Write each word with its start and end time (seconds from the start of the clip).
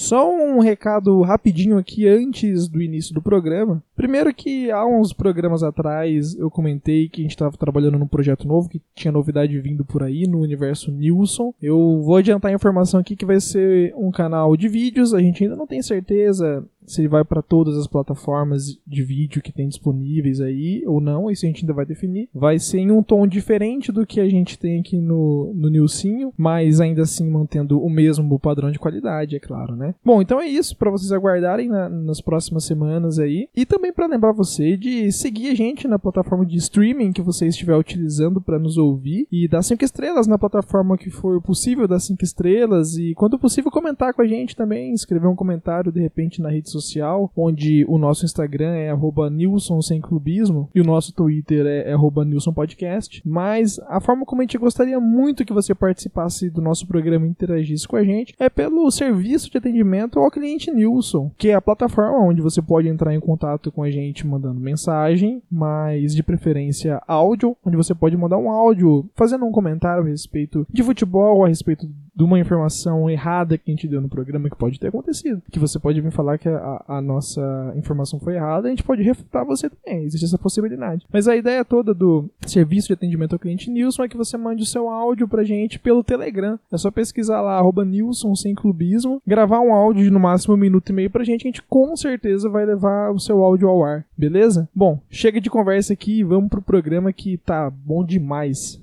Só 0.00 0.34
um 0.34 0.60
recado 0.60 1.20
rapidinho 1.20 1.76
aqui 1.76 2.08
antes 2.08 2.66
do 2.68 2.80
início 2.80 3.12
do 3.12 3.20
programa. 3.20 3.82
Primeiro 3.94 4.32
que 4.32 4.70
há 4.70 4.86
uns 4.86 5.12
programas 5.12 5.62
atrás 5.62 6.34
eu 6.36 6.50
comentei 6.50 7.06
que 7.06 7.20
a 7.20 7.24
gente 7.24 7.32
estava 7.32 7.54
trabalhando 7.58 7.98
num 7.98 8.06
projeto 8.06 8.48
novo, 8.48 8.70
que 8.70 8.80
tinha 8.94 9.12
novidade 9.12 9.60
vindo 9.60 9.84
por 9.84 10.02
aí 10.02 10.26
no 10.26 10.40
universo 10.40 10.90
Nilson. 10.90 11.52
Eu 11.60 12.00
vou 12.02 12.16
adiantar 12.16 12.50
a 12.50 12.54
informação 12.54 12.98
aqui 12.98 13.14
que 13.14 13.26
vai 13.26 13.38
ser 13.40 13.92
um 13.94 14.10
canal 14.10 14.56
de 14.56 14.68
vídeos, 14.68 15.12
a 15.12 15.20
gente 15.20 15.44
ainda 15.44 15.54
não 15.54 15.66
tem 15.66 15.82
certeza 15.82 16.64
se 16.90 17.00
ele 17.00 17.08
vai 17.08 17.24
para 17.24 17.40
todas 17.40 17.76
as 17.76 17.86
plataformas 17.86 18.76
de 18.84 19.04
vídeo 19.04 19.40
que 19.40 19.52
tem 19.52 19.68
disponíveis 19.68 20.40
aí 20.40 20.82
ou 20.86 21.00
não, 21.00 21.30
isso 21.30 21.46
a 21.46 21.48
gente 21.48 21.62
ainda 21.62 21.72
vai 21.72 21.86
definir. 21.86 22.28
Vai 22.34 22.58
ser 22.58 22.78
em 22.78 22.90
um 22.90 23.00
tom 23.02 23.26
diferente 23.28 23.92
do 23.92 24.04
que 24.04 24.20
a 24.20 24.28
gente 24.28 24.58
tem 24.58 24.80
aqui 24.80 25.00
no, 25.00 25.52
no 25.54 25.68
Nilcinho, 25.68 26.32
mas 26.36 26.80
ainda 26.80 27.02
assim 27.02 27.30
mantendo 27.30 27.80
o 27.80 27.88
mesmo 27.88 28.38
padrão 28.40 28.72
de 28.72 28.78
qualidade, 28.78 29.36
é 29.36 29.38
claro, 29.38 29.76
né? 29.76 29.94
Bom, 30.04 30.20
então 30.20 30.40
é 30.40 30.48
isso 30.48 30.76
para 30.76 30.90
vocês 30.90 31.12
aguardarem 31.12 31.68
na, 31.68 31.88
nas 31.88 32.20
próximas 32.20 32.64
semanas 32.64 33.20
aí. 33.20 33.48
E 33.54 33.64
também 33.64 33.92
para 33.92 34.08
lembrar 34.08 34.32
você 34.32 34.76
de 34.76 35.12
seguir 35.12 35.50
a 35.50 35.54
gente 35.54 35.86
na 35.86 35.98
plataforma 35.98 36.44
de 36.44 36.56
streaming 36.56 37.12
que 37.12 37.22
você 37.22 37.46
estiver 37.46 37.76
utilizando 37.76 38.40
para 38.40 38.58
nos 38.58 38.76
ouvir 38.76 39.28
e 39.30 39.46
dar 39.46 39.62
cinco 39.62 39.84
estrelas 39.84 40.26
na 40.26 40.38
plataforma 40.38 40.98
que 40.98 41.10
for 41.10 41.40
possível 41.40 41.86
dar 41.86 42.00
cinco 42.00 42.24
estrelas 42.24 42.96
e 42.96 43.14
quando 43.14 43.38
possível 43.38 43.70
comentar 43.70 44.12
com 44.12 44.22
a 44.22 44.26
gente 44.26 44.56
também, 44.56 44.92
escrever 44.92 45.28
um 45.28 45.36
comentário 45.36 45.92
de 45.92 46.00
repente 46.00 46.42
na 46.42 46.50
rede 46.50 46.68
social 46.68 46.79
social, 46.80 47.30
onde 47.36 47.84
o 47.88 47.98
nosso 47.98 48.24
Instagram 48.24 48.74
é 48.74 48.90
Nilson 49.30 49.80
Sem 49.82 50.00
Clubismo 50.00 50.68
e 50.74 50.80
o 50.80 50.84
nosso 50.84 51.14
Twitter 51.14 51.66
é, 51.66 51.92
é 51.92 52.24
Nilson 52.24 52.52
Podcast. 52.52 53.22
Mas 53.24 53.78
a 53.86 54.00
forma 54.00 54.24
como 54.24 54.40
a 54.40 54.44
gente 54.44 54.58
gostaria 54.58 54.98
muito 55.00 55.44
que 55.44 55.52
você 55.52 55.74
participasse 55.74 56.50
do 56.50 56.60
nosso 56.60 56.86
programa 56.86 57.26
e 57.26 57.30
interagisse 57.30 57.86
com 57.86 57.96
a 57.96 58.04
gente 58.04 58.34
é 58.38 58.48
pelo 58.48 58.90
serviço 58.90 59.50
de 59.50 59.58
atendimento 59.58 60.18
ao 60.18 60.30
cliente 60.30 60.70
Nilson, 60.70 61.30
que 61.36 61.48
é 61.48 61.54
a 61.54 61.60
plataforma 61.60 62.18
onde 62.18 62.40
você 62.40 62.60
pode 62.62 62.88
entrar 62.88 63.14
em 63.14 63.20
contato 63.20 63.70
com 63.70 63.82
a 63.82 63.90
gente 63.90 64.26
mandando 64.26 64.60
mensagem, 64.60 65.42
mas 65.50 66.14
de 66.14 66.22
preferência 66.22 67.02
áudio, 67.06 67.56
onde 67.64 67.76
você 67.76 67.94
pode 67.94 68.16
mandar 68.16 68.38
um 68.38 68.50
áudio 68.50 69.08
fazendo 69.14 69.44
um 69.44 69.52
comentário 69.52 70.02
a 70.02 70.06
respeito 70.06 70.66
de 70.70 70.82
futebol, 70.82 71.44
a 71.44 71.48
respeito 71.48 71.88
de 72.20 72.24
uma 72.24 72.38
informação 72.38 73.08
errada 73.08 73.56
que 73.56 73.70
a 73.70 73.74
gente 73.74 73.88
deu 73.88 73.98
no 73.98 74.08
programa 74.08 74.50
que 74.50 74.56
pode 74.56 74.78
ter 74.78 74.88
acontecido. 74.88 75.40
Que 75.50 75.58
você 75.58 75.78
pode 75.78 76.02
vir 76.02 76.10
falar 76.10 76.36
que 76.36 76.50
a, 76.50 76.84
a 76.86 77.00
nossa 77.00 77.72
informação 77.74 78.20
foi 78.20 78.34
errada, 78.34 78.68
a 78.68 78.70
gente 78.70 78.82
pode 78.82 79.02
refutar 79.02 79.42
você 79.42 79.70
também. 79.70 80.04
Existe 80.04 80.26
essa 80.26 80.36
possibilidade. 80.36 81.06
Mas 81.10 81.26
a 81.26 81.34
ideia 81.34 81.64
toda 81.64 81.94
do 81.94 82.28
serviço 82.46 82.88
de 82.88 82.92
atendimento 82.92 83.32
ao 83.32 83.38
cliente 83.38 83.70
Nilson 83.70 84.04
é 84.04 84.08
que 84.08 84.18
você 84.18 84.36
mande 84.36 84.62
o 84.62 84.66
seu 84.66 84.90
áudio 84.90 85.26
pra 85.26 85.44
gente 85.44 85.78
pelo 85.78 86.04
Telegram. 86.04 86.58
É 86.70 86.76
só 86.76 86.90
pesquisar 86.90 87.40
lá, 87.40 87.56
arroba 87.56 87.86
Nilson 87.86 88.34
sem 88.34 88.54
clubismo, 88.54 89.22
gravar 89.26 89.60
um 89.60 89.72
áudio 89.72 90.04
de 90.04 90.10
no 90.10 90.20
máximo 90.20 90.54
um 90.54 90.58
minuto 90.58 90.90
e 90.90 90.92
meio 90.92 91.08
pra 91.08 91.24
gente, 91.24 91.46
a 91.46 91.48
gente 91.48 91.62
com 91.62 91.96
certeza 91.96 92.50
vai 92.50 92.66
levar 92.66 93.12
o 93.12 93.18
seu 93.18 93.42
áudio 93.42 93.66
ao 93.66 93.82
ar, 93.82 94.04
beleza? 94.16 94.68
Bom, 94.74 95.00
chega 95.08 95.40
de 95.40 95.48
conversa 95.48 95.94
aqui 95.94 96.18
e 96.18 96.24
vamos 96.24 96.50
pro 96.50 96.60
programa 96.60 97.14
que 97.14 97.38
tá 97.38 97.70
bom 97.70 98.04
demais. 98.04 98.78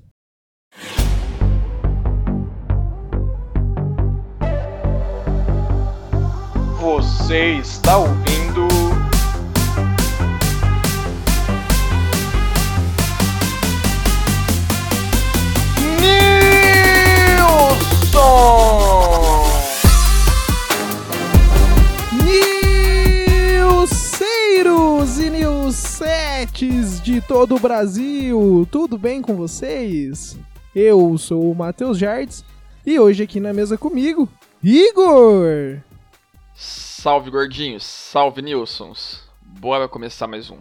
Você 6.87 7.55
está 7.55 7.97
ouvindo. 7.97 8.65
Nilson! 18.07 19.43
Nilceiros 23.83 25.19
e 25.19 25.29
Nilsetes 25.29 27.01
de 27.01 27.19
todo 27.19 27.55
o 27.55 27.59
Brasil, 27.59 28.65
tudo 28.71 28.97
bem 28.97 29.21
com 29.21 29.35
vocês? 29.35 30.39
Eu 30.73 31.17
sou 31.17 31.51
o 31.51 31.55
Matheus 31.55 31.97
Jardes 31.97 32.45
e 32.85 32.97
hoje 32.97 33.23
aqui 33.23 33.41
na 33.41 33.51
mesa 33.51 33.77
comigo, 33.77 34.29
Igor! 34.63 35.81
Salve 36.59 37.29
gordinhos, 37.29 37.85
salve 37.85 38.41
Nilsons. 38.41 39.23
Bora 39.59 39.87
começar 39.87 40.25
mais 40.25 40.49
um. 40.49 40.57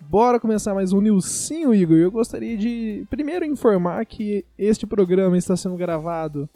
Bora 0.00 0.40
começar 0.40 0.72
mais 0.72 0.94
um 0.94 1.00
Nilcinho, 1.02 1.74
Igor. 1.74 1.98
Eu 1.98 2.10
gostaria 2.10 2.56
de 2.56 3.06
primeiro 3.10 3.44
informar 3.44 4.06
que 4.06 4.46
este 4.56 4.86
programa 4.86 5.36
está 5.36 5.54
sendo 5.58 5.76
gravado 5.76 6.48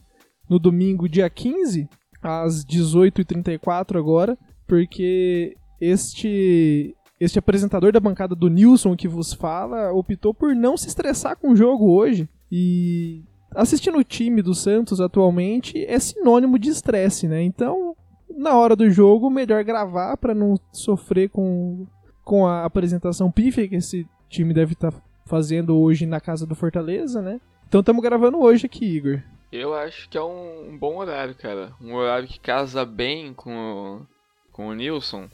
no 0.48 0.58
domingo, 0.58 1.10
dia 1.10 1.28
15, 1.28 1.86
às 2.22 2.64
18h34 2.64 3.98
agora, 3.98 4.38
porque 4.66 5.54
este 5.78 6.96
este 7.20 7.38
apresentador 7.38 7.92
da 7.92 8.00
bancada 8.00 8.34
do 8.34 8.48
Nilson 8.48 8.96
que 8.96 9.06
vos 9.06 9.34
fala 9.34 9.92
optou 9.92 10.32
por 10.32 10.56
não 10.56 10.78
se 10.78 10.88
estressar 10.88 11.36
com 11.36 11.50
o 11.50 11.56
jogo 11.56 11.92
hoje 11.92 12.26
e 12.50 13.24
assistindo 13.54 13.98
o 13.98 14.04
time 14.04 14.40
do 14.40 14.54
Santos 14.54 15.02
atualmente 15.02 15.84
é 15.84 15.98
sinônimo 15.98 16.58
de 16.58 16.70
estresse, 16.70 17.28
né? 17.28 17.42
Então 17.42 17.93
na 18.28 18.56
hora 18.56 18.74
do 18.74 18.90
jogo, 18.90 19.30
melhor 19.30 19.62
gravar 19.64 20.16
para 20.16 20.34
não 20.34 20.58
sofrer 20.72 21.28
com, 21.28 21.86
com 22.24 22.46
a 22.46 22.64
apresentação 22.64 23.30
pífia 23.30 23.68
que 23.68 23.76
esse 23.76 24.06
time 24.28 24.52
deve 24.52 24.72
estar 24.72 24.92
tá 24.92 25.02
fazendo 25.26 25.78
hoje 25.78 26.06
na 26.06 26.20
casa 26.20 26.46
do 26.46 26.54
Fortaleza, 26.54 27.22
né? 27.22 27.40
Então 27.66 27.80
estamos 27.80 28.02
gravando 28.02 28.40
hoje 28.40 28.66
aqui, 28.66 28.84
Igor. 28.84 29.22
Eu 29.50 29.74
acho 29.74 30.08
que 30.08 30.18
é 30.18 30.22
um, 30.22 30.76
bom 30.76 30.96
horário, 30.98 31.34
cara. 31.34 31.72
Um 31.80 31.94
horário 31.94 32.28
que 32.28 32.40
casa 32.40 32.84
bem 32.84 33.32
com 33.32 33.56
o, 33.56 34.06
com 34.52 34.68
o 34.68 34.74
Nilson. 34.74 35.28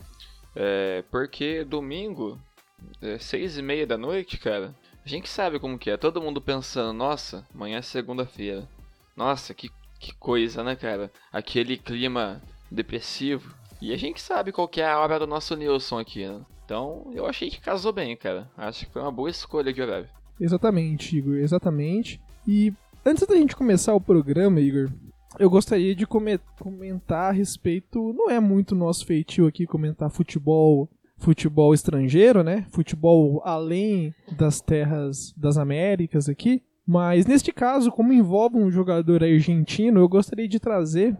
É, 0.55 1.03
porque 1.11 1.65
domingo, 1.65 2.39
é 3.01 3.19
seis 3.19 3.57
e 3.57 3.63
meia 3.63 3.87
da 3.87 3.97
noite, 3.97 4.39
cara, 4.39 4.75
a 5.05 5.09
gente 5.09 5.29
sabe 5.29 5.59
como 5.59 5.79
que 5.79 5.91
é. 5.91 5.97
Todo 5.97 6.21
mundo 6.21 6.41
pensando, 6.41 6.93
nossa, 6.93 7.47
amanhã 7.55 7.79
é 7.79 7.83
segunda-feira. 7.83 8.69
Nossa, 9.17 9.55
que, 9.55 9.71
que 9.99 10.15
coisa, 10.15 10.63
né, 10.63 10.77
cara? 10.77 11.11
Aquele 11.33 11.77
clima 11.77 12.43
depressivo. 12.71 13.55
E 13.81 13.93
a 13.93 13.97
gente 13.97 14.21
sabe 14.21 14.53
qual 14.53 14.69
que 14.69 14.81
é 14.81 14.87
a 14.87 15.01
obra 15.01 15.19
do 15.19 15.27
nosso 15.27 15.57
Nilson 15.57 15.99
aqui, 15.99 16.27
né? 16.27 16.41
Então 16.65 17.11
eu 17.15 17.27
achei 17.27 17.51
que 17.51 17.61
casou 17.61 17.93
bem, 17.93 18.17
cara. 18.17 18.49
Acho 18.57 18.87
que 18.87 18.93
foi 18.93 19.03
uma 19.03 19.11
boa 19.11 19.31
escolha 19.31 19.73
de 19.73 19.83
horário. 19.83 20.09
Exatamente, 20.39 21.17
Igor, 21.17 21.37
exatamente. 21.37 22.21
E 22.47 22.73
antes 23.05 23.27
da 23.27 23.35
gente 23.35 23.57
começar 23.57 23.95
o 23.95 24.01
programa, 24.01 24.61
Igor, 24.61 24.91
eu 25.39 25.49
gostaria 25.51 25.95
de 25.95 26.07
comentar 26.07 27.31
a 27.31 27.33
respeito. 27.33 28.13
Não 28.13 28.31
é 28.31 28.41
muito 28.41 28.75
nosso 28.75 29.07
feitio 29.07 29.47
aqui 29.47 29.67
comentar 29.67 30.11
futebol, 30.11 30.89
futebol 31.19 31.75
estrangeiro, 31.75 32.43
né? 32.43 32.67
Futebol 32.71 33.43
além 33.45 34.15
das 34.37 34.61
terras 34.61 35.33
das 35.37 35.57
Américas 35.57 36.29
aqui. 36.29 36.63
Mas 36.87 37.27
neste 37.27 37.53
caso, 37.53 37.93
como 37.93 38.13
envolve 38.13 38.57
um 38.57 38.71
jogador 38.71 39.23
argentino, 39.23 40.01
eu 40.01 40.09
gostaria 40.09 40.49
de 40.49 40.59
trazer 40.59 41.17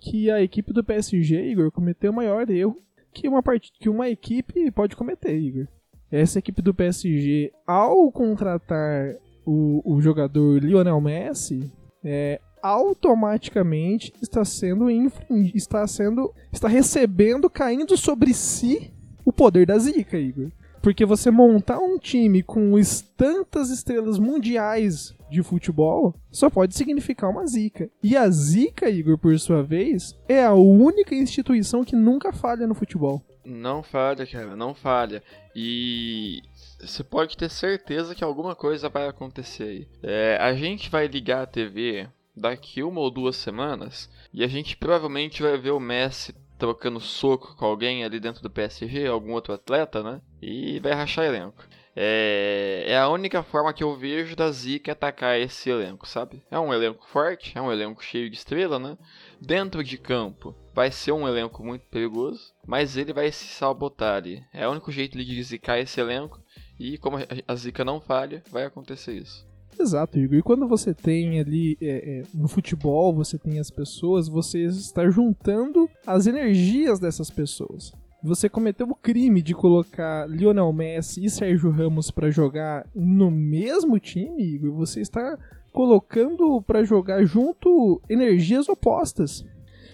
que 0.00 0.30
a 0.30 0.42
equipe 0.42 0.72
do 0.72 0.84
PSG, 0.84 1.50
Igor, 1.50 1.70
cometeu 1.70 2.10
o 2.10 2.14
maior 2.14 2.48
erro 2.50 2.80
que 3.12 3.28
uma, 3.28 3.42
part... 3.42 3.70
que 3.78 3.88
uma 3.88 4.08
equipe 4.08 4.70
pode 4.70 4.96
cometer, 4.96 5.36
Igor. 5.36 5.66
Essa 6.10 6.38
equipe 6.38 6.62
do 6.62 6.72
PSG, 6.72 7.52
ao 7.66 8.10
contratar 8.10 9.16
o, 9.44 9.82
o 9.84 10.00
jogador 10.00 10.62
Lionel 10.62 11.00
Messi, 11.00 11.70
é, 12.02 12.40
automaticamente 12.62 14.12
está 14.22 14.44
sendo 14.44 14.90
infring... 14.90 15.52
está 15.54 15.86
sendo 15.86 16.32
está 16.52 16.68
recebendo 16.68 17.50
caindo 17.50 17.96
sobre 17.96 18.32
si 18.32 18.92
o 19.24 19.32
poder 19.32 19.66
da 19.66 19.78
zica, 19.78 20.18
Igor. 20.18 20.50
Porque 20.82 21.04
você 21.04 21.30
montar 21.30 21.78
um 21.78 21.98
time 21.98 22.42
com 22.42 22.72
tantas 23.16 23.70
estrelas 23.70 24.18
mundiais 24.18 25.14
de 25.30 25.42
futebol 25.42 26.14
só 26.30 26.48
pode 26.48 26.74
significar 26.74 27.30
uma 27.30 27.46
zica. 27.46 27.90
E 28.02 28.16
a 28.16 28.28
zica, 28.30 28.88
Igor, 28.88 29.18
por 29.18 29.38
sua 29.38 29.62
vez, 29.62 30.16
é 30.28 30.44
a 30.44 30.54
única 30.54 31.14
instituição 31.14 31.84
que 31.84 31.96
nunca 31.96 32.32
falha 32.32 32.66
no 32.66 32.74
futebol. 32.74 33.22
Não 33.44 33.82
falha, 33.82 34.26
cara, 34.26 34.54
não 34.54 34.74
falha. 34.74 35.22
E 35.54 36.42
você 36.80 37.02
pode 37.02 37.36
ter 37.36 37.50
certeza 37.50 38.14
que 38.14 38.22
alguma 38.22 38.54
coisa 38.54 38.88
vai 38.88 39.08
acontecer 39.08 39.62
aí. 39.64 39.88
É, 40.02 40.36
a 40.40 40.54
gente 40.54 40.90
vai 40.90 41.06
ligar 41.06 41.42
a 41.42 41.46
TV 41.46 42.08
daqui 42.36 42.82
uma 42.82 43.00
ou 43.00 43.10
duas 43.10 43.36
semanas 43.36 44.08
e 44.32 44.44
a 44.44 44.46
gente 44.46 44.76
provavelmente 44.76 45.42
vai 45.42 45.58
ver 45.58 45.70
o 45.70 45.80
Messi 45.80 46.34
trocando 46.58 47.00
soco 47.00 47.56
com 47.56 47.64
alguém 47.64 48.04
ali 48.04 48.18
dentro 48.18 48.42
do 48.42 48.50
PSG, 48.50 49.06
algum 49.06 49.32
outro 49.32 49.54
atleta, 49.54 50.02
né? 50.02 50.20
E 50.40 50.78
vai 50.80 50.92
rachar 50.92 51.24
elenco. 51.24 51.66
É, 52.00 52.84
é 52.86 52.96
a 52.96 53.08
única 53.08 53.42
forma 53.42 53.72
que 53.72 53.82
eu 53.82 53.96
vejo 53.96 54.36
da 54.36 54.50
Zika 54.52 54.92
atacar 54.92 55.36
esse 55.36 55.68
elenco, 55.68 56.06
sabe? 56.06 56.42
É 56.48 56.58
um 56.58 56.72
elenco 56.72 57.04
forte, 57.08 57.58
é 57.58 57.60
um 57.60 57.72
elenco 57.72 58.04
cheio 58.04 58.30
de 58.30 58.36
estrela, 58.36 58.78
né? 58.78 58.96
Dentro 59.40 59.82
de 59.82 59.98
campo 59.98 60.54
vai 60.72 60.92
ser 60.92 61.10
um 61.10 61.26
elenco 61.26 61.64
muito 61.64 61.86
perigoso, 61.88 62.52
mas 62.64 62.96
ele 62.96 63.12
vai 63.12 63.32
se 63.32 63.46
sabotar 63.46 64.14
ali. 64.14 64.44
É 64.52 64.68
o 64.68 64.70
único 64.70 64.92
jeito 64.92 65.18
de 65.18 65.42
zicar 65.42 65.80
esse 65.80 66.00
elenco 66.00 66.40
e 66.78 66.98
como 66.98 67.16
a 67.48 67.54
Zika 67.56 67.84
não 67.84 68.00
falha, 68.00 68.44
vai 68.48 68.64
acontecer 68.64 69.14
isso. 69.14 69.44
Exato, 69.76 70.18
Igor. 70.18 70.38
E 70.38 70.42
quando 70.42 70.66
você 70.66 70.92
tem 70.92 71.40
ali 71.40 71.76
é, 71.80 72.20
é, 72.20 72.22
no 72.34 72.48
futebol, 72.48 73.14
você 73.14 73.38
tem 73.38 73.58
as 73.58 73.70
pessoas, 73.70 74.28
você 74.28 74.64
está 74.64 75.08
juntando 75.08 75.88
as 76.06 76.26
energias 76.26 76.98
dessas 76.98 77.30
pessoas. 77.30 77.92
Você 78.22 78.48
cometeu 78.48 78.88
o 78.88 78.96
crime 78.96 79.40
de 79.40 79.54
colocar 79.54 80.28
Lionel 80.28 80.72
Messi 80.72 81.24
e 81.24 81.30
Sérgio 81.30 81.70
Ramos 81.70 82.10
para 82.10 82.30
jogar 82.30 82.84
no 82.92 83.30
mesmo 83.30 83.98
time, 84.00 84.42
Igor. 84.42 84.72
Você 84.72 85.00
está 85.00 85.38
colocando 85.72 86.60
para 86.62 86.82
jogar 86.82 87.24
junto 87.24 88.02
energias 88.08 88.68
opostas. 88.68 89.46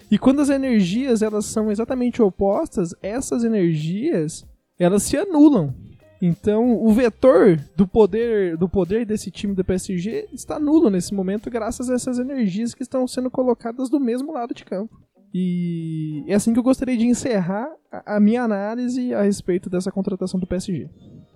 E 0.09 0.17
quando 0.17 0.41
as 0.41 0.49
energias 0.49 1.21
elas 1.21 1.45
são 1.45 1.71
exatamente 1.71 2.19
opostas, 2.19 2.95
essas 3.01 3.43
energias 3.43 4.43
elas 4.79 5.03
se 5.03 5.15
anulam. 5.17 5.73
Então, 6.19 6.83
o 6.83 6.91
vetor 6.91 7.59
do 7.75 7.87
poder 7.87 8.57
do 8.57 8.67
poder 8.67 9.05
desse 9.05 9.29
time 9.29 9.53
do 9.53 9.63
PSG 9.63 10.29
está 10.33 10.59
nulo 10.59 10.89
nesse 10.89 11.13
momento 11.13 11.51
graças 11.51 11.91
a 11.91 11.93
essas 11.93 12.17
energias 12.17 12.73
que 12.73 12.81
estão 12.81 13.07
sendo 13.07 13.29
colocadas 13.29 13.87
do 13.87 13.99
mesmo 13.99 14.33
lado 14.33 14.53
de 14.53 14.65
campo. 14.65 14.99
E 15.37 16.23
é 16.29 16.33
assim 16.33 16.53
que 16.53 16.59
eu 16.59 16.63
gostaria 16.63 16.95
de 16.95 17.05
encerrar 17.05 17.69
a 17.91 18.21
minha 18.21 18.41
análise 18.41 19.13
a 19.13 19.23
respeito 19.23 19.69
dessa 19.69 19.91
contratação 19.91 20.39
do 20.39 20.47
PSG. 20.47 20.89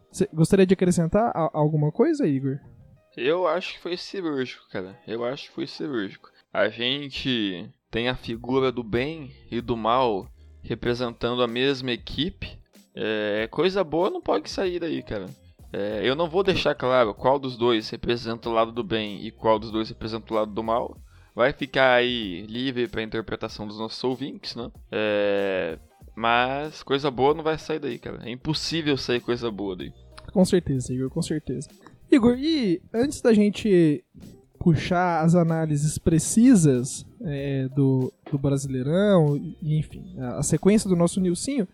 Você 0.10 0.30
gostaria 0.34 0.66
de 0.66 0.74
acrescentar 0.74 1.34
alguma 1.52 1.92
coisa, 1.92 2.26
Igor? 2.26 2.60
Eu 3.18 3.46
acho 3.46 3.74
que 3.74 3.82
foi 3.82 3.98
cirúrgico, 3.98 4.64
cara. 4.72 4.98
Eu 5.06 5.26
acho 5.26 5.50
que 5.50 5.54
foi 5.54 5.68
cirúrgico. 5.68 6.32
A 6.54 6.70
gente 6.70 7.70
tem 7.92 8.08
a 8.08 8.16
figura 8.16 8.72
do 8.72 8.86
bem 8.86 9.34
e 9.52 9.60
do 9.60 9.76
mal 9.76 10.30
representando 10.62 11.44
a 11.44 11.48
mesma 11.48 11.92
equipe. 11.92 12.58
É, 12.96 13.50
coisa 13.52 13.84
boa 13.84 14.10
não 14.10 14.22
pode 14.22 14.50
sair 14.50 14.80
daí, 14.80 15.04
cara. 15.04 15.26
É, 15.74 16.00
eu 16.06 16.16
não 16.16 16.30
vou 16.30 16.42
deixar 16.42 16.74
claro 16.74 17.14
qual 17.14 17.38
dos 17.38 17.58
dois 17.58 17.90
representa 17.90 18.48
o 18.48 18.54
lado 18.54 18.72
do 18.72 18.82
bem 18.82 19.26
e 19.26 19.30
qual 19.30 19.60
dos 19.60 19.72
dois 19.72 19.90
representa 19.90 20.34
o 20.34 20.38
lado 20.38 20.54
do 20.54 20.64
mal 20.64 20.96
vai 21.40 21.54
ficar 21.54 21.94
aí 21.94 22.46
livre 22.48 22.86
para 22.90 23.02
interpretação 23.02 23.66
dos 23.66 23.80
nossos 23.80 24.04
ouvintes, 24.04 24.58
né? 24.58 24.70
É... 24.92 25.80
Mas 26.14 26.84
coisa 26.84 27.10
boa 27.10 27.34
não 27.34 27.42
vai 27.42 27.58
sair 27.58 27.80
daí, 27.80 27.98
cara. 27.98 28.20
É 28.26 28.30
impossível 28.30 28.98
sair 28.98 29.22
coisa 29.22 29.50
boa 29.50 29.74
daí. 29.74 29.94
Com 30.34 30.44
certeza, 30.44 30.94
Igor, 30.94 31.10
com 31.10 31.22
certeza. 31.22 31.70
Igor, 32.12 32.38
e 32.38 32.82
antes 32.94 33.22
da 33.22 33.32
gente 33.32 34.04
puxar 34.60 35.24
as 35.24 35.34
análises 35.34 35.98
precisas 35.98 37.06
é, 37.22 37.70
do, 37.70 38.12
do 38.30 38.38
Brasileirão, 38.38 39.38
e, 39.38 39.80
enfim, 39.80 40.20
a, 40.20 40.40
a, 40.40 40.44
sequência 40.44 40.90
do 40.90 40.96
nosso 40.98 41.22
Nilcinho, 41.22 41.66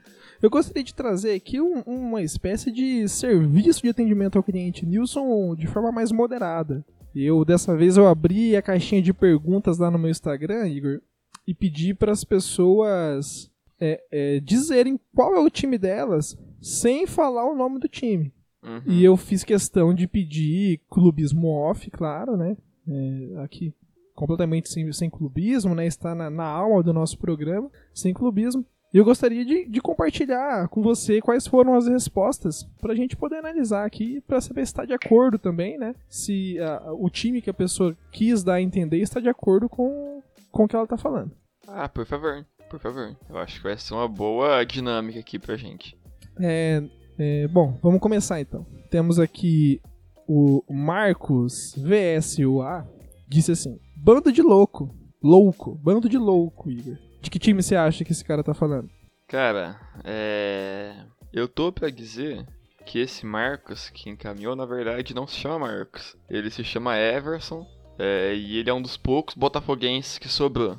eu 0.43 0.49
gostaria 0.51 0.83
de 0.83 0.93
trazer 0.93 1.33
aqui 1.33 1.59
um, 1.59 1.81
uma 1.87 2.21
espécie 2.21 2.71
de 2.71 3.09
serviço 3.09 3.81
de 3.81 3.89
atendimento 3.89 4.37
ao 4.37 4.43
cliente 4.43 4.85
Nilson 4.85 5.55
de 5.55 5.65
forma 5.65 5.91
mais 5.91 6.11
moderada. 6.11 6.85
Eu 7.15 7.45
dessa 7.45 7.75
vez 7.75 7.95
eu 7.95 8.07
abri 8.07 8.55
a 8.55 8.61
caixinha 8.61 9.01
de 9.01 9.13
perguntas 9.13 9.77
lá 9.77 9.89
no 9.89 9.97
meu 9.97 10.11
Instagram, 10.11 10.67
Igor, 10.67 11.01
e 11.47 11.53
pedi 11.53 11.93
para 11.93 12.11
as 12.11 12.23
pessoas 12.23 13.49
é, 13.79 14.03
é, 14.11 14.39
dizerem 14.39 14.99
qual 15.13 15.33
é 15.35 15.39
o 15.39 15.49
time 15.49 15.77
delas 15.77 16.37
sem 16.61 17.07
falar 17.07 17.49
o 17.49 17.55
nome 17.55 17.79
do 17.79 17.87
time. 17.87 18.33
Uhum. 18.63 18.81
E 18.85 19.03
eu 19.03 19.15
fiz 19.15 19.43
questão 19.43 19.93
de 19.93 20.07
pedir 20.07 20.81
clubismo 20.89 21.47
off, 21.47 21.89
claro, 21.91 22.35
né? 22.35 22.57
É, 22.87 23.43
aqui 23.43 23.73
completamente 24.15 24.69
sem, 24.69 24.91
sem 24.91 25.09
clubismo, 25.09 25.75
né? 25.75 25.85
Está 25.85 26.15
na, 26.15 26.29
na 26.29 26.45
alma 26.45 26.81
do 26.81 26.91
nosso 26.91 27.17
programa, 27.17 27.69
sem 27.93 28.13
clubismo. 28.13 28.65
E 28.95 28.97
eu 28.97 29.03
gostaria 29.03 29.43
de, 29.43 29.65
de, 29.67 29.81
compartilhar 29.81 30.69
com 30.69 30.81
você 30.81 31.19
quais 31.19 31.45
foram 31.45 31.75
as 31.75 31.85
respostas 31.85 32.63
para 32.79 32.93
a 32.93 32.95
gente 32.95 33.17
poder 33.17 33.39
analisar 33.39 33.85
aqui 33.85 34.21
para 34.21 34.39
saber 34.39 34.65
se 34.65 34.71
está 34.71 34.85
de 34.85 34.93
acordo 34.93 35.37
também, 35.37 35.77
né? 35.77 35.93
Se 36.07 36.55
uh, 36.61 37.05
o 37.05 37.09
time 37.09 37.41
que 37.41 37.49
a 37.49 37.53
pessoa 37.53 37.93
quis 38.09 38.41
dar 38.41 38.53
a 38.53 38.61
entender 38.61 38.99
está 38.99 39.19
de 39.19 39.27
acordo 39.27 39.67
com, 39.67 40.23
com 40.49 40.63
o 40.63 40.67
que 40.69 40.77
ela 40.77 40.85
está 40.85 40.95
falando. 40.95 41.29
Ah, 41.67 41.89
por 41.89 42.05
favor, 42.05 42.45
por 42.69 42.79
favor. 42.79 43.17
Eu 43.29 43.37
acho 43.37 43.57
que 43.57 43.63
vai 43.63 43.77
ser 43.77 43.93
uma 43.93 44.07
boa 44.07 44.63
dinâmica 44.63 45.19
aqui 45.19 45.37
pra 45.37 45.57
gente. 45.57 45.99
É, 46.39 46.81
é 47.19 47.47
bom, 47.49 47.77
vamos 47.83 47.99
começar 47.99 48.39
então. 48.39 48.65
Temos 48.89 49.19
aqui 49.19 49.81
o 50.25 50.63
Marcos 50.69 51.75
VSUA 51.77 52.87
disse 53.27 53.51
assim: 53.51 53.77
Bando 53.93 54.31
de 54.31 54.41
louco, 54.41 54.89
louco, 55.21 55.75
bando 55.83 56.07
de 56.07 56.17
louco, 56.17 56.71
Igor. 56.71 57.04
De 57.25 57.31
que 57.31 57.39
time 57.39 57.63
você 57.63 57.75
acha 57.75 58.05
que 58.05 58.11
esse 58.11 58.23
cara 58.23 58.43
tá 58.43 58.53
falando? 58.53 58.87
Cara, 59.27 59.79
é. 60.03 60.93
Eu 61.33 61.47
tô 61.47 61.71
pra 61.71 61.89
dizer 61.89 62.45
que 62.85 62.99
esse 62.99 63.25
Marcos 63.25 63.89
que 63.89 64.11
encaminhou, 64.11 64.55
na 64.55 64.63
verdade, 64.63 65.15
não 65.15 65.25
se 65.25 65.35
chama 65.35 65.67
Marcos. 65.67 66.15
Ele 66.29 66.51
se 66.51 66.63
chama 66.63 66.99
Everson 66.99 67.65
é, 67.97 68.35
e 68.35 68.57
ele 68.57 68.69
é 68.69 68.73
um 68.75 68.81
dos 68.81 68.95
poucos 68.95 69.33
botafoguenses 69.33 70.19
que 70.19 70.29
sobrou. 70.29 70.77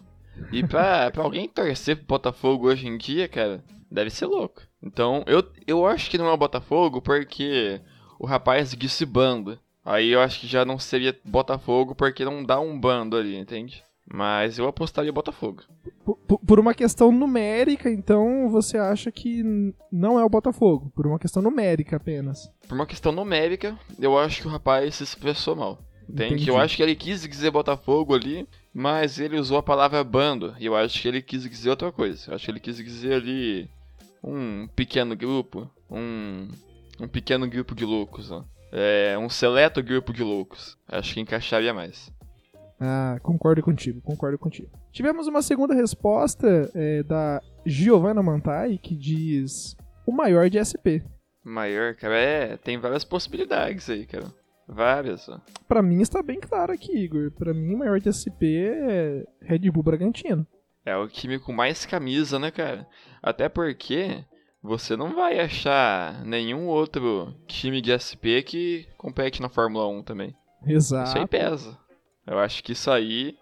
E 0.53 0.65
pra, 0.65 1.11
pra 1.11 1.25
alguém 1.25 1.49
torcer 1.49 1.97
pro 1.97 2.07
Botafogo 2.07 2.69
hoje 2.69 2.87
em 2.87 2.97
dia, 2.97 3.27
cara, 3.27 3.65
deve 3.91 4.11
ser 4.11 4.27
louco. 4.27 4.63
Então, 4.81 5.25
eu, 5.27 5.43
eu 5.67 5.85
acho 5.85 6.09
que 6.09 6.17
não 6.17 6.29
é 6.29 6.33
o 6.33 6.39
Botafogo 6.39 7.03
porque 7.03 7.81
o 8.21 8.27
rapaz 8.27 8.71
disse 8.71 9.05
bando. 9.05 9.59
Aí 9.85 10.11
eu 10.11 10.21
acho 10.21 10.39
que 10.39 10.47
já 10.47 10.65
não 10.65 10.79
seria 10.79 11.19
Botafogo 11.25 11.93
porque 11.93 12.25
não 12.25 12.45
dá 12.45 12.61
um 12.61 12.79
bando 12.79 13.17
ali, 13.17 13.35
entende? 13.35 13.83
Mas 14.09 14.59
eu 14.59 14.69
apostaria 14.69 15.13
Botafogo. 15.13 15.65
Por, 16.05 16.39
por, 16.39 16.61
uma 16.61 16.73
questão 16.73 17.11
numérica, 17.11 17.91
então 17.91 18.49
você 18.49 18.79
acha 18.79 19.11
que 19.11 19.43
não 19.91 20.19
é 20.19 20.25
o 20.25 20.29
Botafogo? 20.29 20.93
Por 20.95 21.07
uma 21.07 21.19
questão 21.19 21.43
numérica 21.43 21.97
apenas? 21.97 22.49
Por 22.69 22.77
uma 22.77 22.87
questão 22.87 23.11
numérica, 23.11 23.77
eu 23.99 24.17
acho 24.17 24.43
que 24.43 24.47
o 24.47 24.51
rapaz 24.51 24.95
se 24.95 25.03
expressou 25.03 25.57
mal. 25.57 25.83
Entende? 26.09 26.35
Entendi. 26.35 26.49
Eu 26.49 26.57
acho 26.57 26.77
que 26.77 26.83
ele 26.83 26.95
quis 26.95 27.23
dizer 27.23 27.51
Botafogo 27.51 28.15
ali, 28.15 28.47
mas 28.73 29.19
ele 29.19 29.39
usou 29.39 29.59
a 29.59 29.63
palavra 29.63 30.03
bando. 30.05 30.55
E 30.59 30.67
eu 30.67 30.77
acho 30.77 31.03
que 31.03 31.09
ele 31.09 31.21
quis 31.21 31.43
dizer 31.43 31.71
outra 31.71 31.91
coisa. 31.91 32.31
Eu 32.31 32.37
acho 32.37 32.45
que 32.45 32.51
ele 32.51 32.61
quis 32.61 32.77
dizer 32.77 33.15
ali 33.15 33.69
um 34.23 34.69
pequeno 34.69 35.17
grupo, 35.17 35.69
um, 35.91 36.49
um 37.01 37.09
pequeno 37.09 37.49
grupo 37.49 37.75
de 37.75 37.85
loucos, 37.85 38.31
ó. 38.31 38.45
É, 38.73 39.17
um 39.19 39.29
seleto 39.29 39.83
grupo 39.83 40.13
de 40.13 40.23
loucos. 40.23 40.77
Acho 40.89 41.15
que 41.15 41.21
encaixaria 41.21 41.75
mais. 41.75 42.13
Ah, 42.81 43.19
concordo 43.23 43.63
contigo, 43.63 44.01
concordo 44.03 44.39
contigo. 44.39 44.71
Tivemos 44.93 45.27
uma 45.27 45.43
segunda 45.43 45.75
resposta 45.75 46.71
é, 46.75 47.03
da 47.03 47.41
Giovanna 47.65 48.23
Mantai, 48.23 48.79
que 48.79 48.95
diz 48.95 49.77
o 50.07 50.13
maior 50.13 50.49
de 50.51 50.63
SP. 50.63 51.03
Maior, 51.43 51.95
cara, 51.95 52.17
é, 52.17 52.57
tem 52.57 52.79
várias 52.79 53.05
possibilidades 53.05 53.89
aí, 53.89 54.05
cara. 54.05 54.27
Várias, 54.69 55.29
ó. 55.29 55.41
Pra 55.69 55.81
mim 55.81 56.01
está 56.01 56.23
bem 56.23 56.41
claro 56.41 56.73
aqui, 56.73 56.97
Igor. 56.97 57.31
Pra 57.31 57.55
mim, 57.55 57.75
o 57.75 57.79
maior 57.79 58.01
de 58.01 58.13
SP 58.13 58.67
é 58.67 59.25
Red 59.41 59.71
Bull 59.71 59.83
Bragantino. 59.83 60.47
É 60.85 60.97
o 60.97 61.09
time 61.09 61.39
com 61.39 61.53
mais 61.53 61.87
camisa, 61.87 62.39
né, 62.39 62.51
cara? 62.51 62.87
Até 63.23 63.49
porque 63.49 64.25
você 64.63 64.97
não 64.97 65.15
vai 65.15 65.39
achar 65.39 66.25
nenhum 66.25 66.67
outro 66.67 67.33
time 67.47 67.81
de 67.81 67.97
SP 67.97 68.43
que 68.43 68.89
compete 68.97 69.41
na 69.41 69.49
Fórmula 69.49 69.89
1 69.89 70.03
também. 70.03 70.35
Exato. 70.67 71.11
Isso 71.11 71.19
aí 71.19 71.27
pesa. 71.27 71.79
Eu 72.27 72.39
acho 72.39 72.63
que 72.63 72.73
isso 72.73 72.91
aí. 72.91 73.37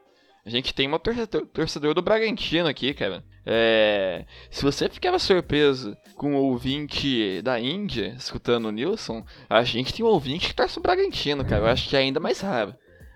A 0.44 0.50
gente 0.50 0.74
tem 0.74 0.86
uma 0.86 0.98
torcedor, 0.98 1.46
torcedor 1.46 1.94
do 1.94 2.02
Bragantino 2.02 2.68
aqui, 2.68 2.92
cara. 2.92 3.24
É, 3.46 4.26
se 4.50 4.62
você 4.62 4.88
ficava 4.90 5.18
surpreso 5.18 5.96
com 6.16 6.34
o 6.34 6.42
ouvinte 6.44 7.40
da 7.42 7.58
Índia 7.58 8.14
escutando 8.18 8.66
o 8.66 8.70
Nilson, 8.70 9.24
a 9.48 9.62
gente 9.64 9.92
tem 9.94 10.04
um 10.04 10.08
ouvinte 10.08 10.48
que 10.48 10.54
torce 10.54 10.78
o 10.78 10.82
Bragantino, 10.82 11.44
cara. 11.44 11.62
Eu 11.62 11.68
acho 11.68 11.88
que 11.88 11.96
é 11.96 12.00
ainda 12.00 12.20
mais 12.20 12.40
raro. 12.40 12.74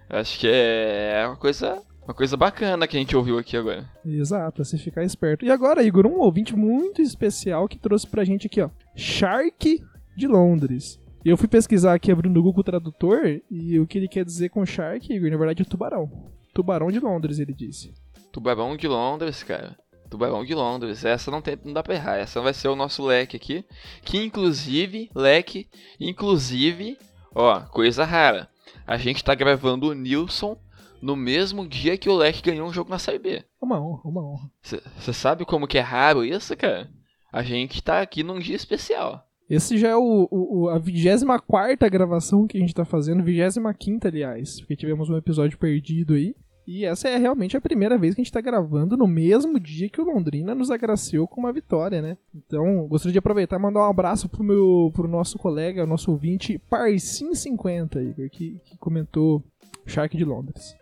Eu 0.09 0.19
acho 0.19 0.39
que 0.39 0.49
é 0.51 1.25
uma 1.27 1.37
coisa 1.37 1.83
uma 2.09 2.15
coisa 2.15 2.39
bacana 2.39 2.89
que 2.89 2.97
a 2.97 3.01
gente 3.01 3.15
ouviu 3.15 3.37
aqui 3.37 3.55
agora. 3.55 3.87
Exato, 4.03 4.65
você 4.65 4.79
ficar 4.79 5.05
esperto. 5.05 5.45
E 5.45 5.51
agora, 5.51 5.83
Igor, 5.83 6.07
um 6.07 6.21
ouvinte 6.21 6.57
muito 6.57 7.03
especial 7.03 7.69
que 7.69 7.79
trouxe 7.79 8.07
pra 8.07 8.25
gente 8.25 8.47
aqui, 8.47 8.63
ó. 8.63 8.71
Shark 8.97 9.85
de 10.17 10.27
Londres. 10.27 10.99
Eu 11.28 11.37
fui 11.37 11.47
pesquisar 11.47 11.92
aqui 11.92 12.11
abrindo 12.11 12.40
o 12.40 12.42
Google 12.42 12.64
Tradutor 12.64 13.42
e 13.50 13.78
o 13.78 13.87
que 13.87 13.99
ele 13.99 14.08
quer 14.08 14.25
dizer 14.25 14.49
com 14.49 14.64
Shark, 14.64 15.12
Igor, 15.12 15.30
na 15.30 15.37
verdade 15.37 15.61
é 15.61 15.64
tubarão. 15.66 16.11
Tubarão 16.54 16.90
de 16.90 16.99
Londres, 16.99 17.38
ele 17.38 17.52
disse. 17.52 17.92
Tubarão 18.32 18.75
de 18.75 18.88
Londres, 18.88 19.42
cara. 19.42 19.76
Tubarão 20.08 20.42
de 20.42 20.54
Londres. 20.54 21.04
Essa 21.04 21.30
não, 21.30 21.42
tem, 21.42 21.58
não 21.62 21.75
dá 21.75 21.82
pra 21.82 21.94
errar. 21.94 22.16
Essa 22.16 22.40
vai 22.40 22.54
ser 22.54 22.68
o 22.68 22.75
nosso 22.75 23.04
leque 23.04 23.37
aqui. 23.37 23.62
Que 24.00 24.16
inclusive, 24.16 25.11
leque, 25.14 25.68
inclusive, 26.00 26.97
ó, 27.35 27.61
coisa 27.61 28.06
rara. 28.06 28.49
A 28.87 28.97
gente 28.97 29.23
tá 29.23 29.35
gravando 29.35 29.88
o 29.88 29.92
Nilson 29.92 30.56
no 31.02 31.14
mesmo 31.14 31.68
dia 31.68 31.99
que 31.99 32.08
o 32.08 32.16
leque 32.16 32.40
ganhou 32.40 32.66
um 32.66 32.73
jogo 32.73 32.88
na 32.88 32.99
Série 32.99 33.18
B. 33.18 33.44
Uma 33.61 33.78
honra, 33.78 34.00
uma 34.06 34.25
honra. 34.25 34.50
Você 34.62 35.12
sabe 35.12 35.44
como 35.44 35.68
que 35.68 35.76
é 35.76 35.82
raro 35.82 36.25
isso, 36.25 36.56
cara? 36.56 36.90
A 37.30 37.42
gente 37.42 37.82
tá 37.82 38.00
aqui 38.00 38.23
num 38.23 38.38
dia 38.38 38.56
especial. 38.56 39.27
Esse 39.49 39.78
já 39.78 39.88
é 39.88 39.97
o, 39.97 40.28
o, 40.31 40.69
a 40.69 40.78
24 40.78 41.90
gravação 41.90 42.47
que 42.47 42.59
a 42.59 42.61
gente 42.61 42.75
tá 42.75 42.85
fazendo, 42.85 43.23
25, 43.25 44.07
aliás, 44.07 44.61
porque 44.61 44.76
tivemos 44.76 45.09
um 45.09 45.17
episódio 45.17 45.59
perdido 45.59 46.14
aí. 46.14 46.35
E 46.67 46.85
essa 46.85 47.09
é 47.09 47.17
realmente 47.17 47.57
a 47.57 47.62
primeira 47.62 47.97
vez 47.97 48.14
que 48.14 48.21
a 48.21 48.23
gente 48.23 48.31
está 48.31 48.43
gravando 48.43 48.95
no 48.95 49.07
mesmo 49.07 49.59
dia 49.59 49.88
que 49.88 50.02
o 50.02 50.05
Londrina 50.05 50.55
nos 50.55 50.71
agraciou 50.71 51.26
com 51.26 51.40
uma 51.40 51.50
vitória, 51.50 52.02
né? 52.02 52.19
Então, 52.35 52.87
gostaria 52.87 53.14
de 53.14 53.19
aproveitar 53.19 53.57
e 53.57 53.62
mandar 53.62 53.81
um 53.81 53.90
abraço 53.90 54.28
pro, 54.28 54.45
meu, 54.45 54.93
pro 54.95 55.09
nosso 55.09 55.38
colega, 55.38 55.87
nosso 55.87 56.11
ouvinte, 56.11 56.61
Parcin50, 56.71 58.02
Igor, 58.02 58.28
que, 58.28 58.61
que 58.62 58.76
comentou 58.76 59.43
Shark 59.87 60.14
de 60.14 60.26
Londres. 60.26 60.76